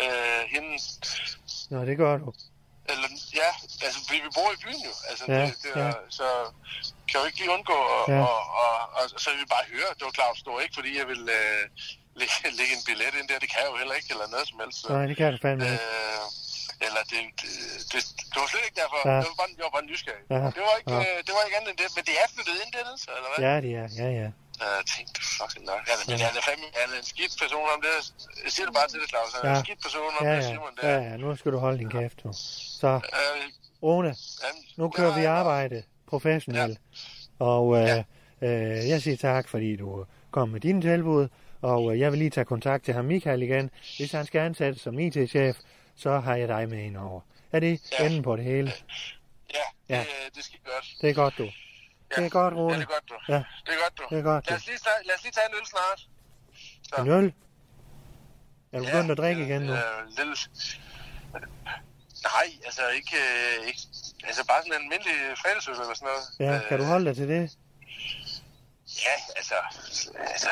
øh, 0.04 0.42
hende, 0.54 0.72
Nå, 1.74 1.78
det 1.90 1.96
gør 2.04 2.14
du. 2.24 2.34
eller, 2.92 3.08
ja, 3.42 3.50
altså, 3.86 4.00
fordi 4.08 4.20
vi 4.26 4.30
bor 4.38 4.50
i 4.56 4.60
byen 4.64 4.82
jo, 4.90 4.94
altså, 5.10 5.24
Ja, 5.28 5.42
det, 5.46 5.56
det, 5.64 5.72
ja. 5.82 5.88
er, 5.90 5.94
så 6.20 6.28
kan 7.10 7.16
jo 7.22 7.26
ikke 7.30 7.40
lige 7.42 7.52
undgå, 7.58 7.78
og, 7.98 8.04
Ja. 8.14 8.20
og, 8.32 8.40
og, 8.64 8.74
og, 8.98 9.04
og, 9.14 9.20
så 9.24 9.28
vil 9.32 9.40
vi 9.44 9.50
bare 9.56 9.66
høre, 9.76 9.90
det 9.98 10.04
var 10.08 10.14
Claus, 10.20 10.38
var 10.46 10.60
ikke, 10.66 10.76
fordi 10.80 10.92
jeg 11.00 11.08
vil 11.12 11.24
øh, 11.40 11.62
lægge, 12.20 12.36
lægge 12.60 12.74
en 12.78 12.84
billet 12.88 13.14
ind 13.20 13.28
der, 13.32 13.40
det 13.44 13.50
kan 13.54 13.60
jeg 13.64 13.70
jo 13.74 13.78
heller 13.82 13.96
ikke, 14.00 14.10
eller 14.14 14.28
noget 14.34 14.46
som 14.50 14.58
helst. 14.64 14.78
Så, 14.82 14.88
Nej, 14.98 15.06
det 15.10 15.16
kan 15.20 15.28
du 15.36 15.40
fandme 15.46 15.64
ikke. 15.66 15.76
øh, 15.76 16.26
eller 16.88 17.02
det, 17.12 17.20
det, 17.42 17.50
det, 17.92 18.00
det, 18.32 18.38
var 18.42 18.48
slet 18.54 18.66
ikke 18.68 18.80
derfor, 18.84 18.98
Ja. 19.10 19.12
ja. 19.16 19.20
det 19.24 19.30
var 19.32 19.38
bare, 19.42 19.52
jeg 19.60 19.66
var 19.68 19.74
bare 19.78 19.88
nysgerrig. 19.92 20.24
Ja. 20.36 20.42
Det 20.58 20.62
var 20.68 20.74
ikke, 20.80 20.92
Ja. 20.96 21.00
øh, 21.06 21.18
det 21.26 21.32
var 21.36 21.42
ikke 21.48 21.58
andet 21.60 21.70
end 21.74 21.80
det, 21.82 21.88
men 21.98 22.04
det 22.10 22.16
er 22.22 22.28
flyttet 22.34 22.56
ind 22.64 22.70
dernede, 22.78 22.98
så, 23.04 23.10
eller 23.18 23.30
hvad? 23.32 23.40
Ja, 23.48 23.54
det 23.66 23.72
er. 23.82 23.88
Ja, 24.02 24.10
ja. 24.22 24.30
Jeg 24.60 24.84
tænkte 24.96 25.20
fucking 25.40 25.66
nok. 25.72 25.82
Han, 25.90 25.98
men 26.10 26.20
han 26.28 26.34
er 26.40 26.44
fandme 26.50 26.66
han 26.82 26.88
er 26.94 26.98
en 27.04 27.08
skidt 27.14 27.34
person 27.42 27.66
om 27.76 27.80
det. 27.86 27.94
Jeg 28.44 28.52
siger 28.56 28.66
det 28.70 28.76
bare 28.80 28.88
til 28.92 29.00
det, 29.02 29.10
Claus. 29.10 29.30
Han 29.36 29.42
er 29.46 29.50
Ja. 29.52 29.58
en 29.60 29.66
skidt 29.66 29.82
person 29.88 30.12
om 30.20 30.26
Ja, 30.28 30.32
det, 30.36 30.44
ja. 30.44 30.48
Simon. 30.52 30.72
Der. 30.82 30.90
Ja, 30.90 30.98
ja. 31.10 31.18
Nu 31.18 31.36
skal 31.36 31.52
du 31.52 31.58
holde 31.66 31.78
din 31.80 31.90
kæft, 31.90 32.18
du. 32.24 32.30
Så, 32.82 32.88
Øh, 33.20 33.44
Rune, 33.84 34.08
han, 34.44 34.54
nu 34.78 34.90
kører 34.90 35.14
vi 35.20 35.24
arbejde 35.26 35.84
professionelt. 36.08 36.80
Og 37.40 37.78
øh, 37.78 37.98
øh, 38.42 38.90
jeg 38.90 39.02
siger 39.02 39.18
tak, 39.18 39.48
fordi 39.50 39.76
du 39.76 40.06
kom 40.32 40.50
med 40.50 40.60
dine 40.60 40.82
tilbud. 40.82 41.28
Og 41.62 41.94
øh, 41.94 42.00
jeg 42.00 42.12
vil 42.12 42.18
lige 42.20 42.30
tage 42.30 42.46
kontakt 42.46 42.86
til 42.86 42.94
ham 42.94 43.06
Michael 43.06 43.42
igen. 43.42 43.70
Hvis 43.98 44.12
han 44.12 44.26
skal 44.26 44.40
ansættes 44.40 44.82
som 44.82 45.00
IT-chef, 45.00 45.58
så 45.96 46.20
har 46.20 46.36
jeg 46.36 46.48
dig 46.48 46.70
med 46.70 46.78
indover. 46.84 47.22
Er 47.52 47.60
det 47.60 47.82
Ja. 48.00 48.06
enden 48.06 48.24
på 48.24 48.36
det 48.36 48.44
hele? 48.46 48.72
Ja, 49.54 49.60
Ja. 49.96 50.00
Det, 50.00 50.36
det 50.36 50.44
skal 50.44 50.60
godt. 50.66 50.86
Det 51.02 51.10
er 51.10 51.14
godt, 51.14 51.34
du. 51.38 51.50
Ja. 52.12 52.16
Det 52.22 52.26
er 52.26 52.30
godt, 52.30 52.54
Ja, 52.54 52.60
Rune. 52.60 52.74
det 52.76 52.82
er 52.82 52.86
godt, 52.86 53.06
du. 53.10 53.16
Ja. 53.34 53.40
Det 53.66 53.72
er 53.76 53.80
godt, 53.84 53.94
du. 53.98 54.04
Det 54.16 54.20
er 54.20 54.24
godt, 54.32 54.44
Lad 54.50 54.58
du. 54.58 54.62
os 54.62 54.68
lige 54.68 54.78
tage, 54.88 55.00
lad 55.08 55.16
os 55.16 55.24
lige 55.24 55.32
tage 55.38 55.48
en 55.50 55.56
øl 55.60 55.66
snart. 55.74 56.00
Så. 56.90 56.96
En 57.02 57.08
øl? 57.18 57.34
Er 58.74 58.80
du 58.80 58.86
begyndt 58.86 59.12
at 59.12 59.18
drikke 59.18 59.42
igen 59.48 59.62
nu? 59.62 59.74
Ja, 59.74 59.82
lille... 60.18 60.36
Nej, 62.30 62.48
altså 62.66 62.82
ikke, 63.00 63.16
øh, 63.26 63.68
ikke... 63.68 63.82
Altså 64.30 64.42
bare 64.50 64.60
sådan 64.64 64.74
en 64.74 64.82
almindelig 64.84 65.16
fredagsøl 65.42 65.74
eller 65.74 65.96
sådan 66.00 66.08
noget. 66.12 66.26
Ja, 66.46 66.68
kan 66.70 66.78
du 66.80 66.84
Øh, 66.84 66.90
holde 66.90 67.06
dig 67.06 67.16
til 67.16 67.28
det? 67.30 67.44
Ja, 69.06 69.16
altså... 69.40 69.56
altså 70.34 70.50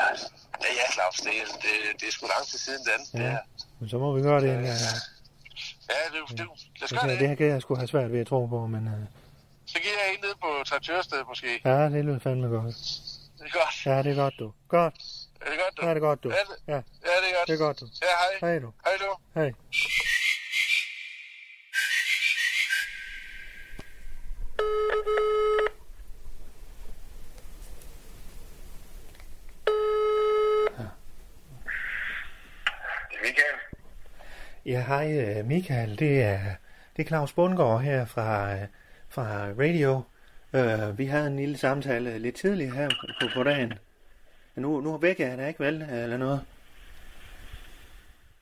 ja, 0.64 0.70
ja, 0.80 0.86
Claus, 0.92 1.16
det, 1.26 1.32
er- 1.42 1.56
det, 1.64 1.74
det 2.00 2.06
er 2.08 2.12
sgu 2.12 2.26
lang 2.26 2.46
tid 2.46 2.58
siden 2.58 2.82
den. 2.90 3.20
Ja. 3.22 3.28
Det 3.30 3.38
Men 3.80 3.88
så 3.88 3.98
må 3.98 4.12
vi 4.16 4.22
gøre 4.22 4.40
det. 4.40 4.46
Ja, 4.48 4.52
ja. 4.60 4.94
ja, 5.90 6.00
det, 6.12 6.38
det, 6.38 6.38
lad 6.38 6.84
os 6.84 6.92
gøre 6.92 7.08
det 7.10 7.20
det. 7.20 7.28
her 7.28 7.34
kan 7.34 7.46
jeg 7.46 7.62
sgu 7.62 7.74
have 7.74 7.88
svært 7.88 8.12
ved 8.12 8.20
at 8.20 8.26
tro 8.26 8.46
på, 8.46 8.66
men 8.66 8.86
uh, 8.86 8.92
Så 9.74 9.80
giver 9.82 9.98
jeg 10.04 10.14
en 10.14 10.20
ned 10.26 10.34
på 10.42 10.64
traktørsted 10.66 11.24
måske. 11.28 11.60
ja, 11.64 11.84
det 11.94 12.04
lyder 12.04 12.18
fandme 12.18 12.46
godt. 12.48 12.76
Det 13.38 13.46
er 13.46 13.58
godt. 13.60 13.86
Ja, 13.86 14.02
det 14.02 14.10
er 14.12 14.22
godt, 14.22 14.34
du. 14.38 14.52
Godt. 14.68 14.94
Er 15.40 15.50
det 15.50 15.58
godt, 15.64 15.76
du? 15.76 15.86
Ja, 15.86 15.90
det 15.90 15.96
er 15.96 16.00
godt, 16.00 16.24
du. 16.24 16.28
Ja, 16.30 16.34
det, 16.50 16.56
Ja, 16.68 16.74
ja, 16.74 16.80
det 17.22 17.28
er 17.30 17.36
godt. 17.38 17.48
det 17.48 17.54
er 17.54 17.58
godt, 17.66 17.80
du. 17.80 17.86
Ja, 18.02 18.12
hej. 18.40 18.50
Hej, 18.50 18.58
du. 18.58 18.72
Hej, 18.84 18.96
du. 19.00 19.40
Hej. 19.40 19.52
Ja, 34.66 34.80
hej 34.86 35.18
øh, 35.18 35.46
Michael. 35.46 35.98
Det 35.98 36.22
er, 36.22 36.38
det 36.96 37.02
er 37.02 37.06
Claus 37.08 37.32
Bundgaard 37.32 37.80
her 37.82 38.04
fra, 38.04 38.52
øh, 38.54 38.66
fra 39.14 39.46
Radio. 39.58 40.02
Uh, 40.52 40.98
vi 40.98 41.04
havde 41.06 41.26
en 41.26 41.36
lille 41.36 41.56
samtale 41.56 42.18
lidt 42.18 42.36
tidligere 42.36 42.74
her 42.74 42.88
på, 43.20 43.26
på 43.34 43.42
dagen. 43.42 43.68
Men 44.54 44.62
Nu, 44.62 44.80
nu 44.80 44.96
vækker 44.96 45.28
jeg 45.28 45.38
dig 45.38 45.48
ikke, 45.48 45.64
vel? 45.64 45.82
Eller 45.82 46.16
noget? 46.16 46.40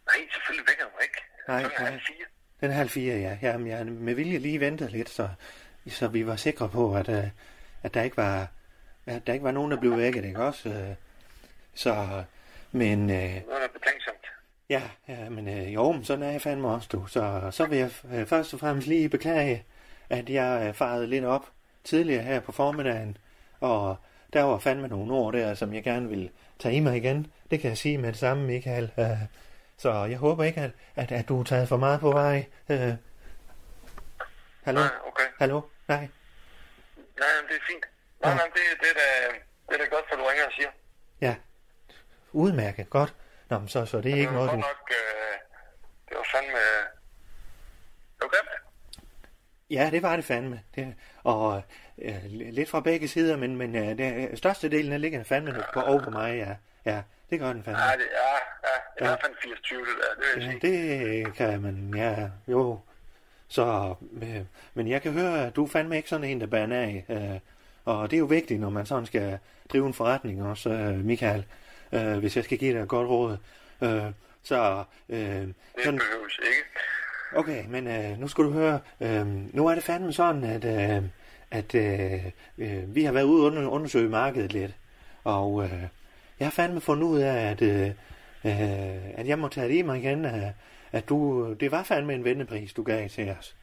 Nej, 0.07 0.17
selvfølgelig 0.33 0.67
vækker 0.69 0.85
du 0.85 1.03
ikke. 1.03 1.19
Nej, 1.49 1.61
Klokken 1.61 1.87
er 1.87 1.91
halv 1.91 2.01
fire. 2.07 2.27
Den 2.61 2.71
er 2.71 2.75
halv 2.75 2.89
fire, 2.89 3.15
ja. 3.15 3.39
Jamen, 3.43 3.67
jeg 3.67 3.87
med 3.87 4.15
vilje 4.15 4.39
lige 4.39 4.61
ventet 4.61 4.91
lidt, 4.91 5.09
så, 5.09 5.29
så 5.89 6.09
vi 6.09 6.27
var 6.27 6.37
sikre 6.37 6.69
på, 6.69 6.95
at, 6.97 7.09
uh, 7.09 7.25
at 7.83 7.95
der 7.95 8.03
ikke 8.03 8.17
var 8.17 8.49
at 9.07 9.27
der 9.27 9.33
ikke 9.33 9.45
var 9.45 9.51
nogen, 9.51 9.71
der 9.71 9.81
blev 9.81 9.97
vækket, 9.97 10.25
ikke 10.25 10.43
også? 10.43 10.69
Uh, 10.69 10.95
så, 11.75 12.25
men... 12.73 13.01
Uh, 13.01 13.07
Noget 13.07 13.65
er 13.65 13.69
betænksomt. 13.73 14.27
Ja, 14.69 14.83
ja 15.09 15.29
men 15.29 15.49
øh, 15.49 15.75
jo, 15.75 15.93
men 15.93 16.05
sådan 16.05 16.23
er 16.23 16.31
jeg 16.31 16.43
fandme 16.43 16.69
også, 16.69 16.89
du. 16.93 17.07
Så, 17.07 17.49
så 17.51 17.67
vil 17.67 17.79
jeg 17.79 17.91
øh, 18.13 18.27
først 18.27 18.55
og 18.55 18.61
fremmest 18.61 18.89
lige 18.89 19.09
beklage, 19.09 19.65
at 20.11 20.31
jeg 20.31 20.67
øh, 20.69 20.75
farede 20.75 21.07
lidt 21.07 21.25
op 21.25 21.47
tidligere 21.85 22.23
her 22.23 22.41
på 22.41 22.53
formiddagen, 22.53 23.17
og 23.61 23.97
der 24.33 24.43
var 24.43 24.59
fandme 24.59 24.89
nogle 24.89 25.13
ord 25.15 25.33
der, 25.33 25.55
som 25.55 25.75
jeg 25.75 25.85
gerne 25.85 26.09
vil 26.09 26.31
tage 26.59 26.75
i 26.75 26.81
mig 26.81 26.97
igen. 26.97 27.33
Det 27.51 27.61
kan 27.61 27.69
jeg 27.69 27.79
sige 27.79 27.99
med 27.99 28.09
det 28.09 28.19
samme, 28.19 28.43
Michael. 28.47 28.93
Øh, 28.99 29.07
så 29.77 30.05
jeg 30.05 30.19
håber 30.19 30.45
ikke, 30.45 30.61
at, 30.61 30.71
at, 30.97 31.13
at 31.13 31.29
du 31.29 31.41
er 31.41 31.45
taget 31.45 31.69
for 31.69 31.77
meget 31.77 32.01
på 32.01 32.13
vej. 32.13 32.47
Øh, 32.69 32.93
hallo? 34.65 34.81
Nej, 34.81 34.91
okay. 35.07 35.25
Hallo? 35.39 35.61
Nej? 35.89 36.09
Nej, 37.19 37.29
det 37.49 37.57
er 37.57 37.65
fint. 37.71 37.85
Nej, 38.23 38.31
Ja. 38.31 38.37
nej, 38.37 38.45
det, 38.47 38.61
det, 38.81 38.89
er 38.91 38.95
da, 38.95 39.35
det 39.69 39.81
er 39.81 39.85
da 39.85 39.95
godt, 39.97 40.05
for 40.09 40.17
du 40.17 40.23
ringer 40.31 40.47
og 40.47 40.53
siger. 40.53 40.69
Ja. 41.21 41.35
Udmærket. 42.33 42.91
Godt. 42.91 43.15
Nå, 43.49 43.59
men 43.59 43.69
så, 43.69 43.87
så 43.87 44.01
det 44.01 44.13
er 44.13 44.17
ikke 44.17 44.23
det 44.31 44.39
var 44.39 44.45
noget, 44.47 44.51
du... 44.51 44.57
nok, 44.57 44.91
øh, 44.91 45.39
det 46.09 46.17
var 46.17 46.27
fandme... 46.35 46.59
Grimt. 48.19 48.62
Ja, 49.73 49.89
det 49.93 50.03
var 50.03 50.17
det 50.17 50.25
fandme. 50.25 50.61
Det, 50.75 50.95
og 51.25 51.63
øh, 52.03 52.15
lidt 52.31 52.69
fra 52.69 52.81
begge 52.81 53.09
sider, 53.09 53.37
men, 53.37 53.57
men 53.57 53.77
øh, 53.77 53.99
det, 53.99 54.39
størstedelen 54.39 54.93
af 54.93 55.01
ligger 55.01 55.25
fandme 55.25 55.63
på, 55.75 55.81
over 55.81 56.11
mig, 56.11 56.37
ja. 56.37 56.55
Ja, 56.93 57.03
det 57.31 57.41
gør 57.41 57.53
den 57.53 57.65
fandme. 57.65 57.83
Ja, 57.83 57.93
det, 57.93 57.99
ja, 58.13 58.33
ja, 58.69 58.75
i 59.01 59.05
Ja. 59.05 59.07
hvert 59.07 59.21
fald 59.21 59.33
80-20, 59.33 59.75
det 59.75 59.87
der, 59.87 60.23
det 60.23 60.25
vil 60.35 60.45
jeg 60.45 60.55
Ja, 60.63 60.69
sige. 60.69 61.25
det 61.25 61.35
kan 61.35 61.63
man, 61.63 61.93
ja, 61.97 62.29
jo. 62.49 62.79
Så, 63.49 63.95
øh, 64.23 64.41
men 64.75 64.89
jeg 64.89 65.03
kan 65.03 65.13
høre, 65.13 65.47
at 65.47 65.57
du 65.57 65.65
er 65.65 65.69
fandme 65.69 65.97
ikke 65.97 66.09
sådan 66.09 66.25
en, 66.25 66.41
der 66.41 66.47
bærer 66.47 66.73
af. 66.73 67.05
Øh, 67.09 67.39
og 67.85 68.11
det 68.11 68.17
er 68.17 68.21
jo 68.21 68.25
vigtigt, 68.27 68.61
når 68.61 68.71
man 68.71 68.87
sådan 68.87 69.07
skal 69.07 69.39
drive 69.73 69.87
en 69.87 69.95
forretning 69.95 70.43
også, 70.43 70.71
øh, 70.71 70.95
Michael. 71.05 71.45
Øh, 71.93 72.19
hvis 72.19 72.37
jeg 72.37 72.45
skal 72.45 72.59
give 72.59 72.75
dig 72.75 72.83
et 72.83 72.89
godt 72.89 73.09
råd. 73.09 73.37
Øh, 73.83 74.03
så, 74.43 74.85
øh, 75.09 75.19
Det 75.19 75.55
sådan, 75.85 75.99
behøves 75.99 76.39
ikke. 76.39 76.69
Okay, 77.35 77.65
men 77.69 77.87
øh, 77.87 78.21
nu 78.21 78.29
skal 78.29 78.45
du 78.45 78.51
høre. 78.51 78.81
Øh, 79.01 79.27
nu 79.55 79.67
er 79.67 79.75
det 79.75 79.85
fandme 79.85 80.13
sådan, 80.13 80.45
at, 80.45 80.65
øh, 80.65 81.03
at 81.51 81.75
øh, 81.75 82.27
øh 82.59 82.95
vi 82.95 83.05
har 83.05 83.13
været 83.13 83.25
ude 83.25 83.47
og 83.47 83.73
undersøge 83.73 84.09
markedet 84.09 84.53
lidt. 84.53 84.77
Og 85.25 85.65
øh, 85.65 85.83
jeg 86.39 86.47
har 86.47 86.51
fandme 86.51 86.81
fundet 86.81 87.05
ud 87.05 87.19
af, 87.19 87.51
at, 87.51 87.63
øh, 87.63 87.87
øh 88.45 89.19
at 89.19 89.29
jeg 89.29 89.39
må 89.39 89.49
tage 89.49 89.69
det 89.69 89.75
i 89.75 89.83
mig 89.83 89.99
igen. 89.99 90.25
At, 90.25 90.53
at 90.93 91.09
du, 91.09 91.53
det 91.53 91.71
var 91.71 91.83
fandme 91.83 92.15
en 92.15 92.25
vendepris, 92.25 92.73
du 92.73 92.83
gav 92.83 93.09
til 93.09 93.31
os. 93.31 93.57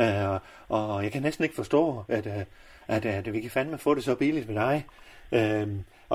Øh, 0.00 0.40
og 0.68 1.04
jeg 1.04 1.12
kan 1.12 1.22
næsten 1.22 1.44
ikke 1.44 1.56
forstå, 1.56 2.04
at, 2.08 2.26
at, 2.26 2.46
at, 2.88 3.06
at 3.06 3.32
vi 3.32 3.40
kan 3.40 3.50
fandme 3.50 3.78
få 3.78 3.94
det 3.94 4.04
så 4.04 4.14
billigt 4.14 4.48
med 4.48 4.54
dig. 4.54 4.86
Øh, 5.32 5.68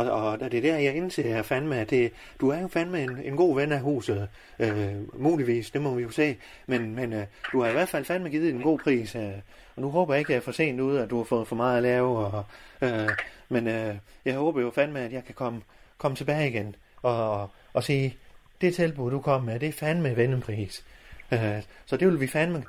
og, 0.05 0.29
og 0.31 0.39
det 0.39 0.53
er 0.53 0.61
der, 0.61 0.77
jeg 0.77 0.95
indser 0.95 1.41
fandme, 1.41 1.77
at 1.77 1.89
det, 1.89 2.11
du 2.41 2.49
er 2.49 2.61
jo 2.61 2.67
fandme 2.67 3.03
en, 3.03 3.19
en 3.23 3.37
god 3.37 3.55
ven 3.55 3.71
af 3.71 3.79
huset. 3.79 4.29
Øh, 4.59 5.21
muligvis, 5.21 5.71
det 5.71 5.81
må 5.81 5.95
vi 5.95 6.03
jo 6.03 6.09
se. 6.09 6.37
Men, 6.67 6.95
men 6.95 7.13
øh, 7.13 7.25
du 7.51 7.61
har 7.61 7.69
i 7.69 7.73
hvert 7.73 7.89
fald 7.89 8.05
fandme 8.05 8.29
givet 8.29 8.49
en 8.49 8.61
god 8.61 8.79
pris. 8.79 9.15
Øh, 9.15 9.31
og 9.75 9.81
nu 9.81 9.89
håber 9.89 10.13
jeg 10.13 10.19
ikke, 10.19 10.29
at 10.29 10.33
jeg 10.33 10.37
er 10.37 10.43
for 10.43 10.51
sent 10.51 10.79
ud, 10.79 10.97
at 10.97 11.09
du 11.09 11.17
har 11.17 11.23
fået 11.23 11.47
for 11.47 11.55
meget 11.55 11.77
at 11.77 11.83
lave. 11.83 12.17
Og, 12.17 12.45
øh, 12.81 13.09
men 13.49 13.67
øh, 13.67 13.95
jeg 14.25 14.35
håber 14.35 14.61
jo 14.61 14.71
fandme, 14.71 14.99
at 14.99 15.13
jeg 15.13 15.25
kan 15.25 15.35
komme, 15.35 15.61
komme 15.97 16.17
tilbage 16.17 16.49
igen 16.49 16.75
og, 17.01 17.49
og 17.73 17.83
sige, 17.83 18.17
det 18.61 18.75
tilbud, 18.75 19.11
du 19.11 19.21
kom 19.21 19.43
med, 19.43 19.59
det 19.59 19.69
er 19.69 19.73
fandme 19.73 20.15
vendepris. 20.15 20.85
Øh, 21.31 21.61
så 21.85 21.97
det 21.97 22.07
vil 22.07 22.19
vi 22.19 22.27
fandme, 22.27 22.63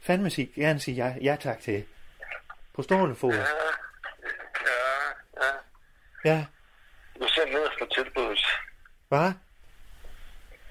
fandme 0.00 0.30
sige, 0.30 0.50
gerne 0.54 0.80
sige 0.80 0.94
ja, 0.94 1.14
ja 1.22 1.36
tak 1.40 1.60
til. 1.60 1.84
På 2.74 2.82
stående 2.82 3.14
fod. 3.14 3.32
Ja, 3.32 3.38
ja, 3.38 3.44
ja. 6.24 6.34
Ja, 6.34 6.44
Du 7.20 7.28
ser 7.28 7.46
nederst 7.46 7.78
på 7.78 7.86
tilbuddet. 7.94 8.46
hvad? 9.08 9.32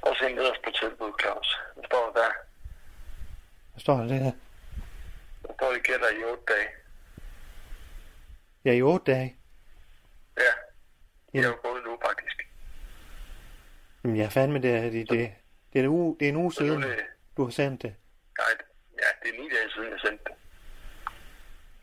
Og 0.02 0.16
se 0.20 0.34
nederst 0.34 0.62
på 0.64 0.72
tilbuddet, 0.72 1.16
Claus. 1.22 1.58
Der 1.76 1.82
står 1.86 2.12
der. 2.16 2.32
Hvad 3.72 3.80
står 3.82 3.98
der 3.98 4.08
der? 4.08 4.32
Der 5.48 5.54
står, 5.54 5.74
det 5.74 5.84
gælder 5.84 6.10
i 6.10 6.24
8 6.24 6.44
dage. 6.54 6.68
Ja, 8.66 8.72
i 8.72 8.82
otte 8.82 9.12
dage. 9.12 9.36
Ja. 10.38 10.54
Det 11.32 11.46
er 11.46 11.50
jo 11.50 11.58
gået 11.64 11.84
nu, 11.86 11.98
faktisk. 12.06 12.48
Jamen, 14.04 14.18
ja, 14.18 14.28
fandme, 14.28 14.62
det 14.62 14.72
er, 14.72 14.82
det, 14.82 15.10
det, 15.10 15.34
det, 15.74 15.80
er 15.80 15.84
en 15.84 15.90
uge, 15.90 16.18
det 16.20 16.26
er 16.26 16.30
en 16.30 16.36
uge 16.36 16.44
nu 16.44 16.52
siden, 16.52 16.84
er 16.84 16.88
det, 16.88 17.06
du 17.38 17.44
har 17.44 17.52
sendt 17.52 17.82
det. 17.82 17.96
nej, 18.40 18.66
ja, 19.02 19.08
det 19.22 19.36
er 19.36 19.42
ni 19.42 19.50
dage 19.50 19.70
siden, 19.76 19.92
jeg 19.92 20.00
sendte 20.00 20.24
det. 20.24 20.34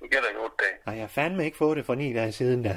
Det 0.01 0.11
gælder 0.11 0.31
i 0.31 0.37
8 0.37 0.57
dage. 0.61 0.77
Nej, 0.87 0.95
jeg 0.95 1.03
har 1.03 1.09
fandme 1.09 1.45
ikke 1.45 1.57
fået 1.57 1.77
det 1.77 1.87
for 1.87 1.95
ni 1.95 2.15
dage 2.15 2.33
siden 2.33 2.65
der. 2.65 2.75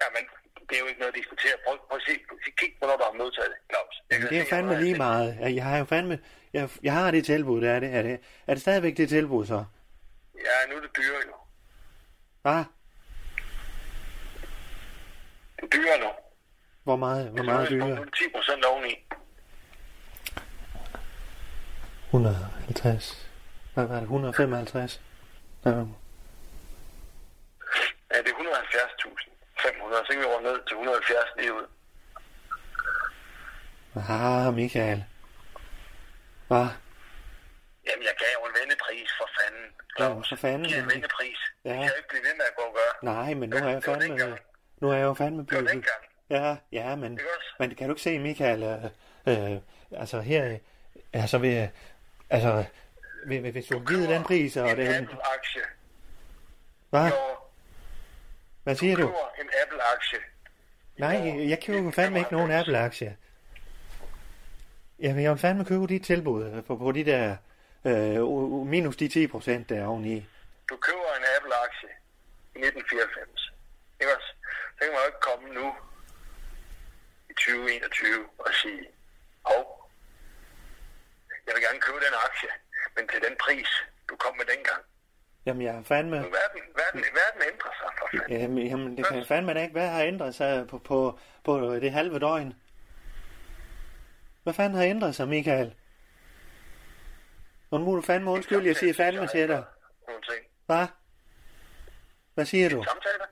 Ja, 0.00 0.06
men 0.14 0.28
det 0.70 0.76
er 0.76 0.80
jo 0.80 0.86
ikke 0.86 1.00
noget 1.00 1.12
at 1.12 1.18
diskutere. 1.18 1.52
Prøv, 1.66 1.78
prøv 1.88 1.96
at 1.96 2.02
se, 2.02 2.12
kig, 2.56 2.72
hvornår 2.78 2.96
du 2.96 3.04
har 3.04 3.12
modtaget 3.12 3.50
det, 3.50 3.58
Claus. 3.70 3.94
Det 4.30 4.38
er 4.38 4.44
se, 4.44 4.50
fandme 4.50 4.80
lige 4.80 4.96
meget. 4.96 5.36
Jeg, 5.40 5.64
har 5.64 5.78
jo 5.78 5.84
fandme... 5.84 6.18
Jeg, 6.52 6.68
jeg 6.82 6.92
har 6.92 7.10
det 7.10 7.24
tilbud, 7.24 7.60
der 7.60 7.70
er 7.70 7.80
det. 7.80 7.94
Er 7.94 8.02
det, 8.02 8.20
er 8.46 8.54
det 8.54 8.60
stadigvæk 8.60 8.96
det 8.96 9.08
tilbud, 9.08 9.46
så? 9.46 9.64
Ja, 10.34 10.70
nu 10.70 10.76
er 10.76 10.80
det 10.80 10.90
dyre 10.96 11.20
jo. 11.26 11.34
Hvad? 12.42 12.64
Det 15.56 15.62
er 15.62 15.68
dyre 15.72 15.98
nu. 15.98 16.10
Hvor 16.82 16.96
meget, 16.96 17.28
hvor 17.30 17.42
meget 17.42 17.70
Nu 17.70 17.76
dyrere? 17.76 17.90
er 17.90 18.04
det 18.04 18.14
10 18.14 18.24
procent 18.34 18.64
oveni. 18.64 18.94
150. 22.06 23.30
Hvad 23.74 23.86
var 23.86 23.94
det? 23.94 24.02
155? 24.02 25.00
Ja. 25.64 25.70
Ja, 25.70 25.74
det 28.18 28.28
er 28.28 28.40
170.500. 29.64 30.06
Så 30.06 30.12
kan 30.12 30.20
vi 30.20 30.24
over 30.24 30.40
ned 30.40 30.56
til 30.68 30.74
170 30.74 31.18
lige 31.38 31.52
ud. 31.54 31.66
Ah, 34.08 34.54
Michael. 34.54 35.04
Hvad? 36.48 36.66
Jamen, 37.86 38.04
jeg 38.08 38.14
gav 38.18 38.28
jo 38.40 38.46
en 38.46 38.54
vendepris 38.60 39.10
for 39.18 39.28
fanden. 39.38 39.66
Ja, 39.98 40.06
for 40.30 40.36
fanden, 40.36 40.70
gav 40.72 40.78
en 40.82 40.90
vendepris. 40.90 41.38
Ja. 41.64 41.68
Det 41.70 41.76
kan 41.78 41.82
jeg 41.84 41.92
ikke 41.96 42.08
blive 42.08 42.22
ved 42.22 42.34
med 42.36 42.44
at 42.50 42.54
gå 42.56 42.62
og 42.62 42.74
gøre. 42.74 43.14
Nej, 43.14 43.34
men 43.34 43.48
nu 43.50 43.56
Det- 43.56 43.62
er 43.64 43.68
jeg 43.68 43.76
det 43.76 43.84
fandme... 43.84 44.04
dengang. 44.08 44.38
Nu 44.80 44.90
er 44.90 44.96
jeg 44.96 45.04
jo 45.04 45.14
fandme 45.14 45.38
Det 45.42 45.52
var 45.52 45.60
blevet... 45.60 45.70
dengang. 45.70 46.02
Ja, 46.30 46.56
ja, 46.72 46.94
men, 46.96 47.20
men 47.58 47.74
kan 47.74 47.88
du 47.88 47.92
ikke 47.94 48.02
se, 48.02 48.18
Michael, 48.18 48.62
øh, 48.62 48.84
øh, 49.54 49.60
altså 50.00 50.20
her, 50.20 50.58
altså 51.12 51.38
ved, 51.38 51.68
altså, 52.30 52.64
ved, 53.26 53.40
ved, 53.40 53.52
hvis 53.52 53.66
du 53.66 53.78
har 53.78 53.84
givet 53.86 54.08
den 54.08 54.22
pris, 54.22 54.56
og 54.56 54.70
en 54.70 54.76
det, 54.76 54.88
Apple-aktie. 54.94 55.62
hvad, 56.90 57.06
Jo, 57.08 57.16
hvad 58.62 58.76
siger 58.76 58.96
du? 58.96 59.06
køber 59.06 59.30
en 59.40 59.48
Apple-aktie. 59.62 60.18
Nej, 60.96 61.48
jeg 61.50 61.62
køber 61.66 61.82
jo 61.82 61.90
fandme 61.90 62.18
ikke 62.18 62.32
nogen 62.32 62.50
Apple-aktier. 62.50 63.12
Jamen, 64.98 65.22
jeg 65.22 65.30
vil 65.30 65.38
fandme 65.38 65.64
købe 65.64 65.86
dit 65.86 66.04
tilbud 66.04 66.62
på, 66.62 66.76
på 66.76 66.92
de 66.92 67.04
der, 67.04 67.36
øh, 67.84 68.20
minus 68.66 68.96
de 68.96 69.08
10 69.08 69.26
procent 69.26 69.68
der 69.68 69.86
oveni. 69.86 70.26
1994. 72.54 73.52
Ikke 74.00 74.16
også? 74.16 74.30
Så 74.76 74.80
kan 74.84 74.92
man 74.92 75.00
jo 75.02 75.06
ikke 75.06 75.24
komme 75.30 75.46
nu 75.58 75.66
i 77.30 77.32
2021 77.32 78.28
og 78.38 78.50
sige, 78.62 78.82
hov, 79.50 79.90
jeg 81.46 81.52
vil 81.54 81.62
gerne 81.66 81.80
købe 81.86 82.00
den 82.06 82.14
aktie, 82.28 82.52
men 82.96 83.08
til 83.08 83.20
den 83.26 83.34
pris, 83.44 83.70
du 84.08 84.14
kom 84.16 84.36
med 84.36 84.46
dengang. 84.52 84.82
Jamen, 85.46 85.62
jeg 85.62 85.74
har 85.74 85.82
fandme... 85.82 86.16
Verden, 86.16 86.30
verden, 86.76 87.00
verden 87.00 87.42
ændrer 87.52 87.70
sig 87.80 87.88
for 87.98 88.08
fanden. 88.12 88.40
Jamen, 88.40 88.66
jamen, 88.66 88.96
det 88.96 89.06
kan 89.06 89.26
fandme 89.26 89.54
da 89.54 89.62
ikke. 89.62 89.72
Hvad 89.72 89.88
har 89.88 90.02
ændret 90.02 90.34
sig 90.34 90.66
på, 90.68 90.78
på, 90.78 91.18
på 91.44 91.74
det 91.74 91.92
halve 91.92 92.18
døgn? 92.18 92.54
Hvad 94.42 94.52
fanden 94.52 94.78
har 94.78 94.84
ændret 94.84 95.14
sig, 95.14 95.28
Michael? 95.28 95.74
Nu 97.70 97.78
må 97.78 97.94
du 97.96 98.02
fandme 98.02 98.30
undskylde, 98.30 98.66
jeg 98.66 98.76
siger 98.76 98.94
fandme 98.94 99.26
til 99.26 99.48
dig. 99.48 99.64
Hvad? 100.66 100.86
Hvad 102.34 102.44
siger 102.44 102.68
du? 102.68 102.78
En 102.78 102.84
samtale? 102.84 103.24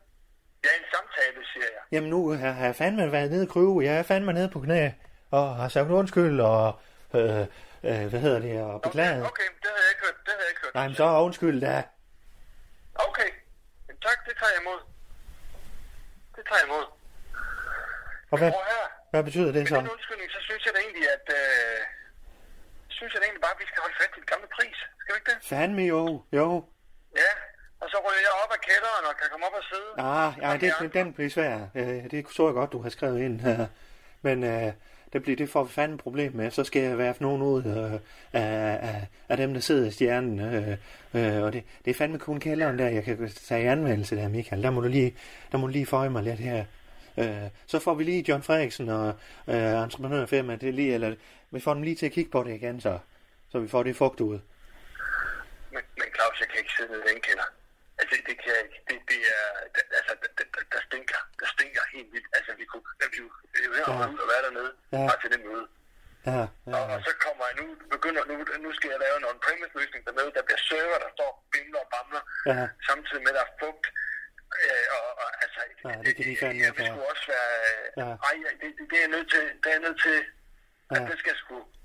Ja, 0.64 0.68
en 0.78 0.84
samtale, 0.94 1.46
siger 1.52 1.64
jeg. 1.64 1.82
Jamen 1.92 2.10
nu 2.10 2.30
har 2.30 2.50
har 2.52 2.64
jeg 2.64 2.76
fandme 2.76 3.12
været 3.12 3.30
nede 3.30 3.44
i 3.44 3.46
kryve. 3.46 3.84
Jeg 3.84 3.98
er 3.98 4.02
fandme 4.02 4.32
nede 4.32 4.48
på 4.48 4.60
knæ. 4.60 4.90
Og 5.30 5.56
har 5.56 5.68
sagt 5.68 5.90
undskyld 5.90 6.40
og... 6.40 6.80
Øh, 7.14 7.40
øh, 7.90 8.06
hvad 8.10 8.20
hedder 8.20 8.38
det? 8.38 8.62
Og 8.62 8.82
beklaget. 8.82 9.22
Okay, 9.22 9.30
okay, 9.30 9.48
det 9.62 9.68
havde 9.70 9.82
jeg 9.86 9.90
ikke 9.94 10.02
hørt. 10.06 10.16
Det 10.26 10.32
havde 10.32 10.42
jeg 10.42 10.50
ikke 10.50 10.60
hørt. 10.64 10.74
Nej, 10.74 10.86
men 10.88 10.94
så 10.96 11.04
undskyld 11.04 11.60
da. 11.60 11.82
Okay, 13.08 13.30
men 13.86 13.96
tak, 14.06 14.18
det 14.26 14.34
tager 14.40 14.52
jeg 14.54 14.60
imod. 14.64 14.80
Det 16.36 16.37
tager 16.48 16.64
imod. 16.68 16.86
Og 18.32 18.36
hvad, 18.40 18.50
her. 18.50 18.84
hvad 19.12 19.22
betyder 19.28 19.50
det 19.56 19.62
Med 19.64 19.72
så? 19.72 19.76
den 19.80 19.90
undskyldning, 19.96 20.30
så 20.36 20.40
synes 20.48 20.62
jeg 20.66 20.72
da 20.74 20.78
egentlig, 20.86 21.06
at... 21.16 21.26
Øh, 21.40 21.78
synes 22.98 23.10
jeg 23.12 23.20
da 23.20 23.24
egentlig 23.28 23.44
bare, 23.46 23.54
at 23.56 23.60
vi 23.64 23.66
skal 23.70 23.80
holde 23.84 23.96
fast 24.00 24.12
i 24.16 24.20
den 24.22 24.28
gamle 24.32 24.48
pris. 24.56 24.78
Skal 25.00 25.10
vi 25.14 25.18
ikke 25.20 25.30
det? 25.32 25.38
Fandme 25.52 25.82
jo. 25.94 26.02
Jo. 26.38 26.48
Ja, 27.22 27.30
og 27.82 27.86
så 27.92 27.96
ryger 28.06 28.22
jeg 28.28 28.34
op 28.42 28.50
af 28.56 28.60
kælderen 28.68 29.04
og 29.10 29.14
kan 29.20 29.26
komme 29.32 29.44
op 29.48 29.56
og 29.60 29.64
sidde. 29.70 29.90
Ah, 30.12 30.30
ja, 30.42 30.48
det, 30.52 30.62
med 30.62 30.88
det, 30.88 30.94
den 30.98 31.06
bliver 31.16 31.30
svær. 31.36 31.54
Øh, 31.78 32.10
det 32.10 32.18
så 32.36 32.42
jeg 32.48 32.54
godt, 32.60 32.72
du 32.72 32.80
har 32.82 32.90
skrevet 32.96 33.18
ind. 33.26 33.36
Men 34.26 34.36
øh, 34.44 34.72
det 35.12 35.22
bliver 35.22 35.36
det 35.36 35.48
for 35.48 35.64
fanden 35.64 35.94
et 35.94 36.00
problem 36.00 36.32
med. 36.32 36.50
Så 36.50 36.64
skal 36.64 36.82
jeg 36.82 36.98
være 36.98 37.14
nogen 37.20 37.42
ud 37.42 37.64
øh, 37.64 37.92
af, 38.32 38.78
af, 38.82 39.06
af, 39.28 39.36
dem, 39.36 39.54
der 39.54 39.60
sidder 39.60 39.88
i 39.88 39.90
stjernen. 39.90 40.40
Øh, 40.40 40.76
øh, 41.14 41.42
og 41.42 41.52
det, 41.52 41.64
det 41.84 41.90
er 41.90 41.94
fandme 41.94 42.18
kun 42.18 42.40
kælderen 42.40 42.78
der, 42.78 42.88
jeg 42.88 43.04
kan 43.04 43.30
tage 43.46 43.62
i 43.62 43.66
anmeldelse 43.66 44.16
der, 44.16 44.28
Michael. 44.28 44.62
Der 44.62 44.70
må 44.70 44.80
du 44.80 44.88
lige, 44.88 45.16
der 45.52 45.58
må 45.58 45.66
du 45.66 45.72
lige 45.72 45.86
føje 45.86 46.10
mig 46.10 46.22
lidt 46.22 46.40
her. 46.40 46.64
Øh, 47.18 47.50
så 47.66 47.78
får 47.78 47.94
vi 47.94 48.04
lige 48.04 48.24
John 48.28 48.42
Frederiksen 48.42 48.88
og 48.88 49.14
øh, 49.48 49.82
entreprenørfirma, 49.82 50.56
det 50.56 50.74
lige, 50.74 50.94
eller 50.94 51.14
vi 51.50 51.60
får 51.60 51.74
dem 51.74 51.82
lige 51.82 51.96
til 51.96 52.06
at 52.06 52.12
kigge 52.12 52.30
på 52.30 52.42
det 52.42 52.54
igen, 52.54 52.80
så, 52.80 52.98
så 53.48 53.58
vi 53.58 53.68
får 53.68 53.82
det 53.82 53.96
fugt 53.96 54.20
ud. 54.20 54.38
Men, 55.72 55.82
men 55.96 56.08
Claus, 56.14 56.40
jeg 56.40 56.48
kan 56.48 56.58
ikke 56.58 56.72
sidde 56.76 56.90
nede 56.92 57.02
i 57.06 57.14
den 57.14 57.20
kælder. 57.20 57.57
Altså, 58.00 58.14
det 58.28 58.34
kan 58.42 58.50
jeg 58.56 58.62
ikke. 58.66 58.78
Det, 58.88 58.96
det 59.10 59.20
er, 59.36 59.44
altså, 59.98 60.12
der, 60.22 60.30
der, 60.38 60.62
der, 60.72 60.80
stinker. 60.88 61.20
Der 61.40 61.46
stinker 61.54 61.82
helt 61.94 62.10
vildt. 62.14 62.28
Altså, 62.38 62.50
vi 62.60 62.64
kunne, 62.70 62.84
vi 63.12 63.18
kunne 63.22 63.34
vi 63.74 63.80
kunne 63.86 64.02
Ja. 64.04 64.12
ud 64.14 64.18
og 64.24 64.28
være 64.32 64.42
dernede. 64.46 64.72
Ja. 64.94 65.00
Bare 65.08 65.20
til 65.22 65.30
det 65.34 65.40
møde. 65.48 65.66
Ja, 66.30 66.40
Og, 66.74 66.74
ja, 66.74 66.94
og 66.94 66.98
så 67.06 67.12
kommer 67.24 67.44
jeg 67.48 67.56
nu, 67.60 67.66
begynder, 67.94 68.22
nu, 68.30 68.34
nu 68.64 68.70
skal 68.76 68.88
jeg 68.92 69.00
lave 69.04 69.16
en 69.20 69.26
on-premise 69.30 69.74
løsning 69.78 70.02
dernede. 70.06 70.30
Der 70.36 70.42
bliver 70.48 70.62
server, 70.68 70.98
der 71.04 71.10
står 71.16 71.30
bimler 71.52 71.80
og 71.84 71.88
bamler. 71.94 72.22
Ja. 72.50 72.64
Samtidig 72.88 73.22
med, 73.24 73.32
at 73.32 73.38
der 73.38 73.44
er 73.48 73.54
fugt. 73.62 73.86
Øh, 74.64 74.86
og, 74.96 75.06
og, 75.22 75.28
altså, 75.44 75.60
Ja, 75.88 75.94
det 76.06 76.12
kan 76.16 76.24
de 76.30 76.36
fandme 76.40 76.62
jeg 76.64 76.92
også 77.12 77.26
være... 77.34 77.50
Er 78.28 78.32
jeg 79.04 79.08
nødt 79.16 79.28
til. 79.34 79.44
Det 79.62 79.66
er 79.70 79.76
jeg 79.78 79.84
nødt 79.88 80.00
til. 80.06 80.18
Ja. 80.90 80.94
At 80.96 81.02
det 81.10 81.16
skal 81.20 81.30
jeg 81.34 81.40
sgu... 81.44 81.54
Ved 81.54 81.64
du 81.64 81.68
Jeg 81.68 81.77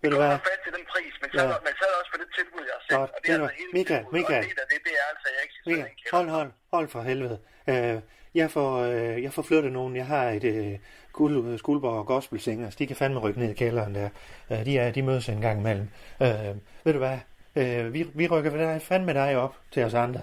hvad? 0.00 0.10
kommer 0.10 0.48
fast 0.50 0.62
til 0.66 0.72
den 0.76 0.84
pris, 0.92 1.14
men 1.22 1.28
så, 1.34 1.40
Ja. 1.42 1.46
men 1.66 1.72
så 1.78 1.82
er 1.86 1.90
det 1.92 1.98
også 2.00 2.10
for 2.14 2.18
det 2.22 2.28
tilbud, 2.38 2.62
jeg 2.68 2.74
har 2.78 2.82
set. 2.86 2.96
Godt. 2.98 3.10
Og 3.14 3.18
det 3.22 3.30
er 3.34 3.38
du 3.38 3.44
altså 3.44 3.56
hele 3.60 3.72
Michael, 3.78 4.00
tilbuddet, 4.00 4.18
Michael. 4.18 4.44
Og 4.44 4.48
det, 4.50 4.56
der, 4.60 4.66
det, 4.72 4.78
det 4.86 4.94
er 5.00 5.06
altså, 5.12 5.26
jeg 5.34 5.40
ikke 5.46 5.56
i 5.64 5.68
Michael, 5.70 6.12
hold, 6.16 6.28
hold, 6.38 6.50
hold 6.76 6.88
for 6.94 7.00
helvede. 7.10 7.38
Øh, 7.72 7.96
jeg, 8.40 8.48
får, 8.56 8.70
øh, 8.78 9.22
jeg 9.22 9.32
får 9.36 9.42
flyttet 9.42 9.72
nogen. 9.72 9.92
Jeg 9.96 10.06
har 10.06 10.24
et 10.38 10.44
øh, 10.44 10.78
Guld, 11.12 11.58
Skuldborg 11.58 12.06
Gospel 12.06 12.40
Singers. 12.40 12.76
De 12.76 12.86
kan 12.86 12.96
fandme 12.96 13.20
rykke 13.20 13.40
ned 13.40 13.50
i 13.50 13.54
kælderen 13.54 13.94
der. 13.94 14.08
Øh, 14.50 14.64
de, 14.66 14.78
er, 14.78 14.90
de 14.90 15.02
mødes 15.02 15.28
en 15.28 15.40
gang 15.40 15.58
imellem. 15.60 15.88
Øh, 16.22 16.28
ved 16.84 16.92
du 16.96 16.98
hvad? 16.98 17.18
Øh, 17.56 17.92
vi, 17.94 18.02
vi 18.14 18.28
rykker 18.28 18.50
dig 18.50 18.82
fandme 18.82 19.14
dig 19.14 19.36
op 19.36 19.54
til 19.72 19.84
os 19.84 19.94
andre. 19.94 20.22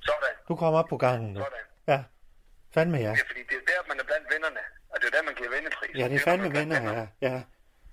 Sådan, 0.00 0.18
Du 0.48 0.56
kommer 0.56 0.78
op 0.78 0.88
på 0.88 0.96
gangen 0.96 1.32
nu. 1.32 1.40
sådan. 1.40 1.58
Ja, 1.88 2.02
fandme 2.74 2.96
ja. 2.96 3.02
Ja, 3.02 3.10
fordi 3.10 3.42
det 3.50 3.56
er 3.56 3.66
der, 3.72 3.88
man 3.88 3.98
er 4.00 4.04
blandt 4.04 4.26
vennerne. 4.34 4.60
Og 4.90 4.96
det 5.00 5.06
er 5.06 5.10
der, 5.16 5.22
man 5.22 5.34
giver 5.34 5.50
vennepris. 5.50 5.94
Ja, 5.98 6.08
det 6.08 6.14
er 6.14 6.24
fandme 6.24 6.52
venner, 6.58 6.92
ja. 6.92 7.06
Ja, 7.28 7.40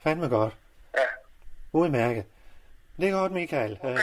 fandme 0.04 0.28
godt. 0.28 0.58
Ja, 0.98 1.04
Udmærket. 1.74 2.26
Det 3.00 3.10
er 3.10 3.14
godt, 3.14 3.32
Michael. 3.32 3.72
Øh, 3.84 3.92
Okay. 3.92 4.02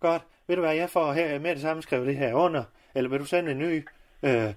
godt. 0.00 0.22
Ved 0.46 0.56
du 0.56 0.62
hvad, 0.62 0.74
jeg 0.74 0.90
får 0.90 1.12
her 1.12 1.38
med 1.38 1.54
det 1.54 1.62
samme 1.62 1.82
skrevet 1.82 2.06
det 2.06 2.16
her 2.16 2.34
under. 2.34 2.64
Eller 2.94 3.10
vil 3.10 3.20
du 3.20 3.24
sende 3.24 3.50
en 3.52 3.58
ny 3.58 3.88
øh, 4.22 4.54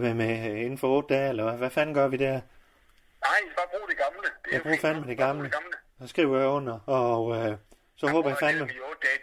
med, 0.00 0.14
med, 0.14 0.56
inden 0.56 0.78
for 0.78 0.88
otte 0.88 1.14
dage, 1.14 1.28
eller 1.28 1.56
hvad, 1.56 1.70
fanden 1.70 1.94
gør 1.94 2.08
vi 2.08 2.16
der? 2.16 2.30
Nej, 2.32 3.40
bare 3.56 3.66
bruge 3.70 3.88
det 3.88 3.96
gamle. 4.04 4.28
Det 4.44 4.50
er 4.50 4.52
Jeg 4.52 4.62
bruger 4.62 4.78
fandme 4.80 5.06
det 5.06 5.16
gamle. 5.16 5.42
brug 5.42 5.44
det 5.44 5.52
gamle. 5.52 5.76
Så 6.00 6.06
skriver 6.06 6.38
jeg 6.38 6.48
under, 6.48 6.78
og 6.86 7.36
øh, 7.36 7.56
så 7.96 8.06
håber 8.08 8.28
jeg 8.30 8.36
Prøv 8.38 8.48
at 8.48 8.54
fandme... 8.54 8.66
Det, 8.68 8.74
er 8.74 8.76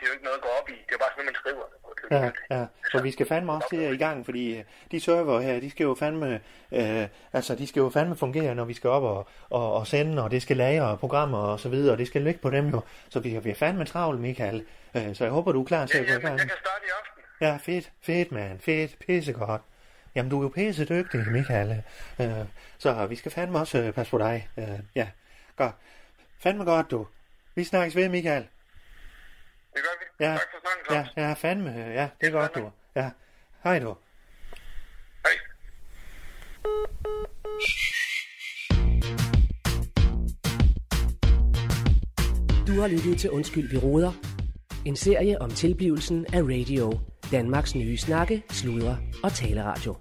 er 0.04 0.08
jo 0.08 0.14
ikke 0.14 0.24
noget 0.24 0.38
at 0.38 0.44
gå 0.44 0.50
op 0.60 0.70
i. 0.70 0.78
Det 0.88 0.94
er 0.94 0.98
bare 1.04 1.12
sådan, 1.14 1.26
man 1.26 1.36
skriver 1.36 1.64
det 1.74 1.79
Ja, 2.12 2.32
ja. 2.52 2.66
Så 2.92 3.02
vi 3.02 3.12
skal 3.12 3.26
fandme 3.28 3.52
også 3.52 3.68
til 3.70 3.94
i 3.94 3.98
gang, 3.98 4.26
fordi 4.26 4.58
øh, 4.58 4.64
de 4.92 5.00
server 5.00 5.40
her, 5.42 5.60
de 5.60 5.70
skal 5.70 5.84
jo 5.84 5.96
fandme, 6.00 6.40
øh, 6.72 7.08
altså 7.34 7.56
de 7.56 7.68
skal 7.68 7.80
jo 7.80 7.90
fandme 7.90 8.16
fungere, 8.16 8.56
når 8.56 8.66
vi 8.66 8.74
skal 8.74 8.90
op 8.90 9.04
og, 9.04 9.28
og, 9.50 9.74
og 9.74 9.88
sende, 9.88 10.24
og 10.24 10.32
det 10.32 10.42
skal 10.42 10.58
lagre 10.58 10.98
programmer 10.98 11.38
og 11.38 11.60
så 11.60 11.70
videre, 11.70 11.92
og 11.92 11.98
det 11.98 12.08
skal 12.08 12.22
ligge 12.22 12.40
på 12.40 12.50
dem 12.50 12.68
jo. 12.70 12.82
Så 13.10 13.20
vi, 13.20 13.40
vi 13.44 13.50
er 13.50 13.56
fandme 13.56 13.86
travlt, 13.86 14.20
Michael. 14.22 14.64
Øh, 14.96 15.16
så 15.16 15.24
jeg 15.24 15.34
håber, 15.34 15.52
du 15.52 15.62
er 15.62 15.66
klar 15.66 15.86
til 15.86 15.98
Ja, 15.98 16.02
at 16.02 16.08
gå 16.08 16.14
i 16.14 16.22
gang. 16.22 16.40
jeg 16.40 16.48
kan 16.48 16.58
starte 16.60 16.84
i 16.86 16.90
aften. 17.00 17.24
Ja, 17.42 17.58
fedt, 17.74 17.92
fedt, 18.02 18.32
mand. 18.32 18.60
Fedt, 18.60 19.00
pissegodt. 19.08 19.62
Jamen, 20.16 20.30
du 20.30 20.40
er 20.40 20.44
jo 20.44 20.50
pisse 20.50 20.86
dygtig, 20.86 21.32
Michael. 21.32 21.84
Øh, 22.22 22.28
så 22.78 23.06
vi 23.06 23.16
skal 23.16 23.32
fandme 23.32 23.60
også 23.60 23.78
øh, 23.78 23.94
passe 23.94 24.12
på 24.12 24.18
dig. 24.18 24.48
Øh, 24.58 24.66
ja, 24.96 25.08
godt. 25.56 25.76
Fandme 26.40 26.64
godt, 26.64 26.92
du. 26.92 27.08
Vi 27.56 27.64
snakkes 27.64 27.96
ved, 27.96 28.10
Michael. 28.10 28.48
Det 29.80 29.86
gør 29.88 29.96
vi. 30.00 30.26
Ja, 30.26 30.32
Tak 30.32 30.40
for 30.52 30.60
snakken, 30.62 30.96
ja, 30.96 31.04
Claus. 31.04 31.18
ja, 31.18 31.34
fandme. 31.34 31.70
øh, 31.90 31.94
Ja, 31.96 32.10
det 32.22 32.28
er 32.28 32.32
godt, 32.32 32.56
du. 32.56 32.72
Ja, 32.96 33.10
hej 33.64 33.80
du. 33.80 33.96
Hej. 35.26 35.36
Du 42.68 42.82
har 42.82 42.88
lyttet 42.88 43.18
til 43.20 43.30
Undskyld, 43.32 43.70
vi 43.70 43.78
råder. 43.78 44.12
En 44.86 44.96
serie 44.96 45.42
om 45.42 45.52
tilblivelsen 45.52 46.26
af 46.34 46.42
radio. 46.42 47.00
Danmarks 47.32 47.76
nye 47.76 47.98
snakke, 47.98 48.44
sludre 48.50 48.98
og 49.24 49.34
taleradio. 49.34 49.96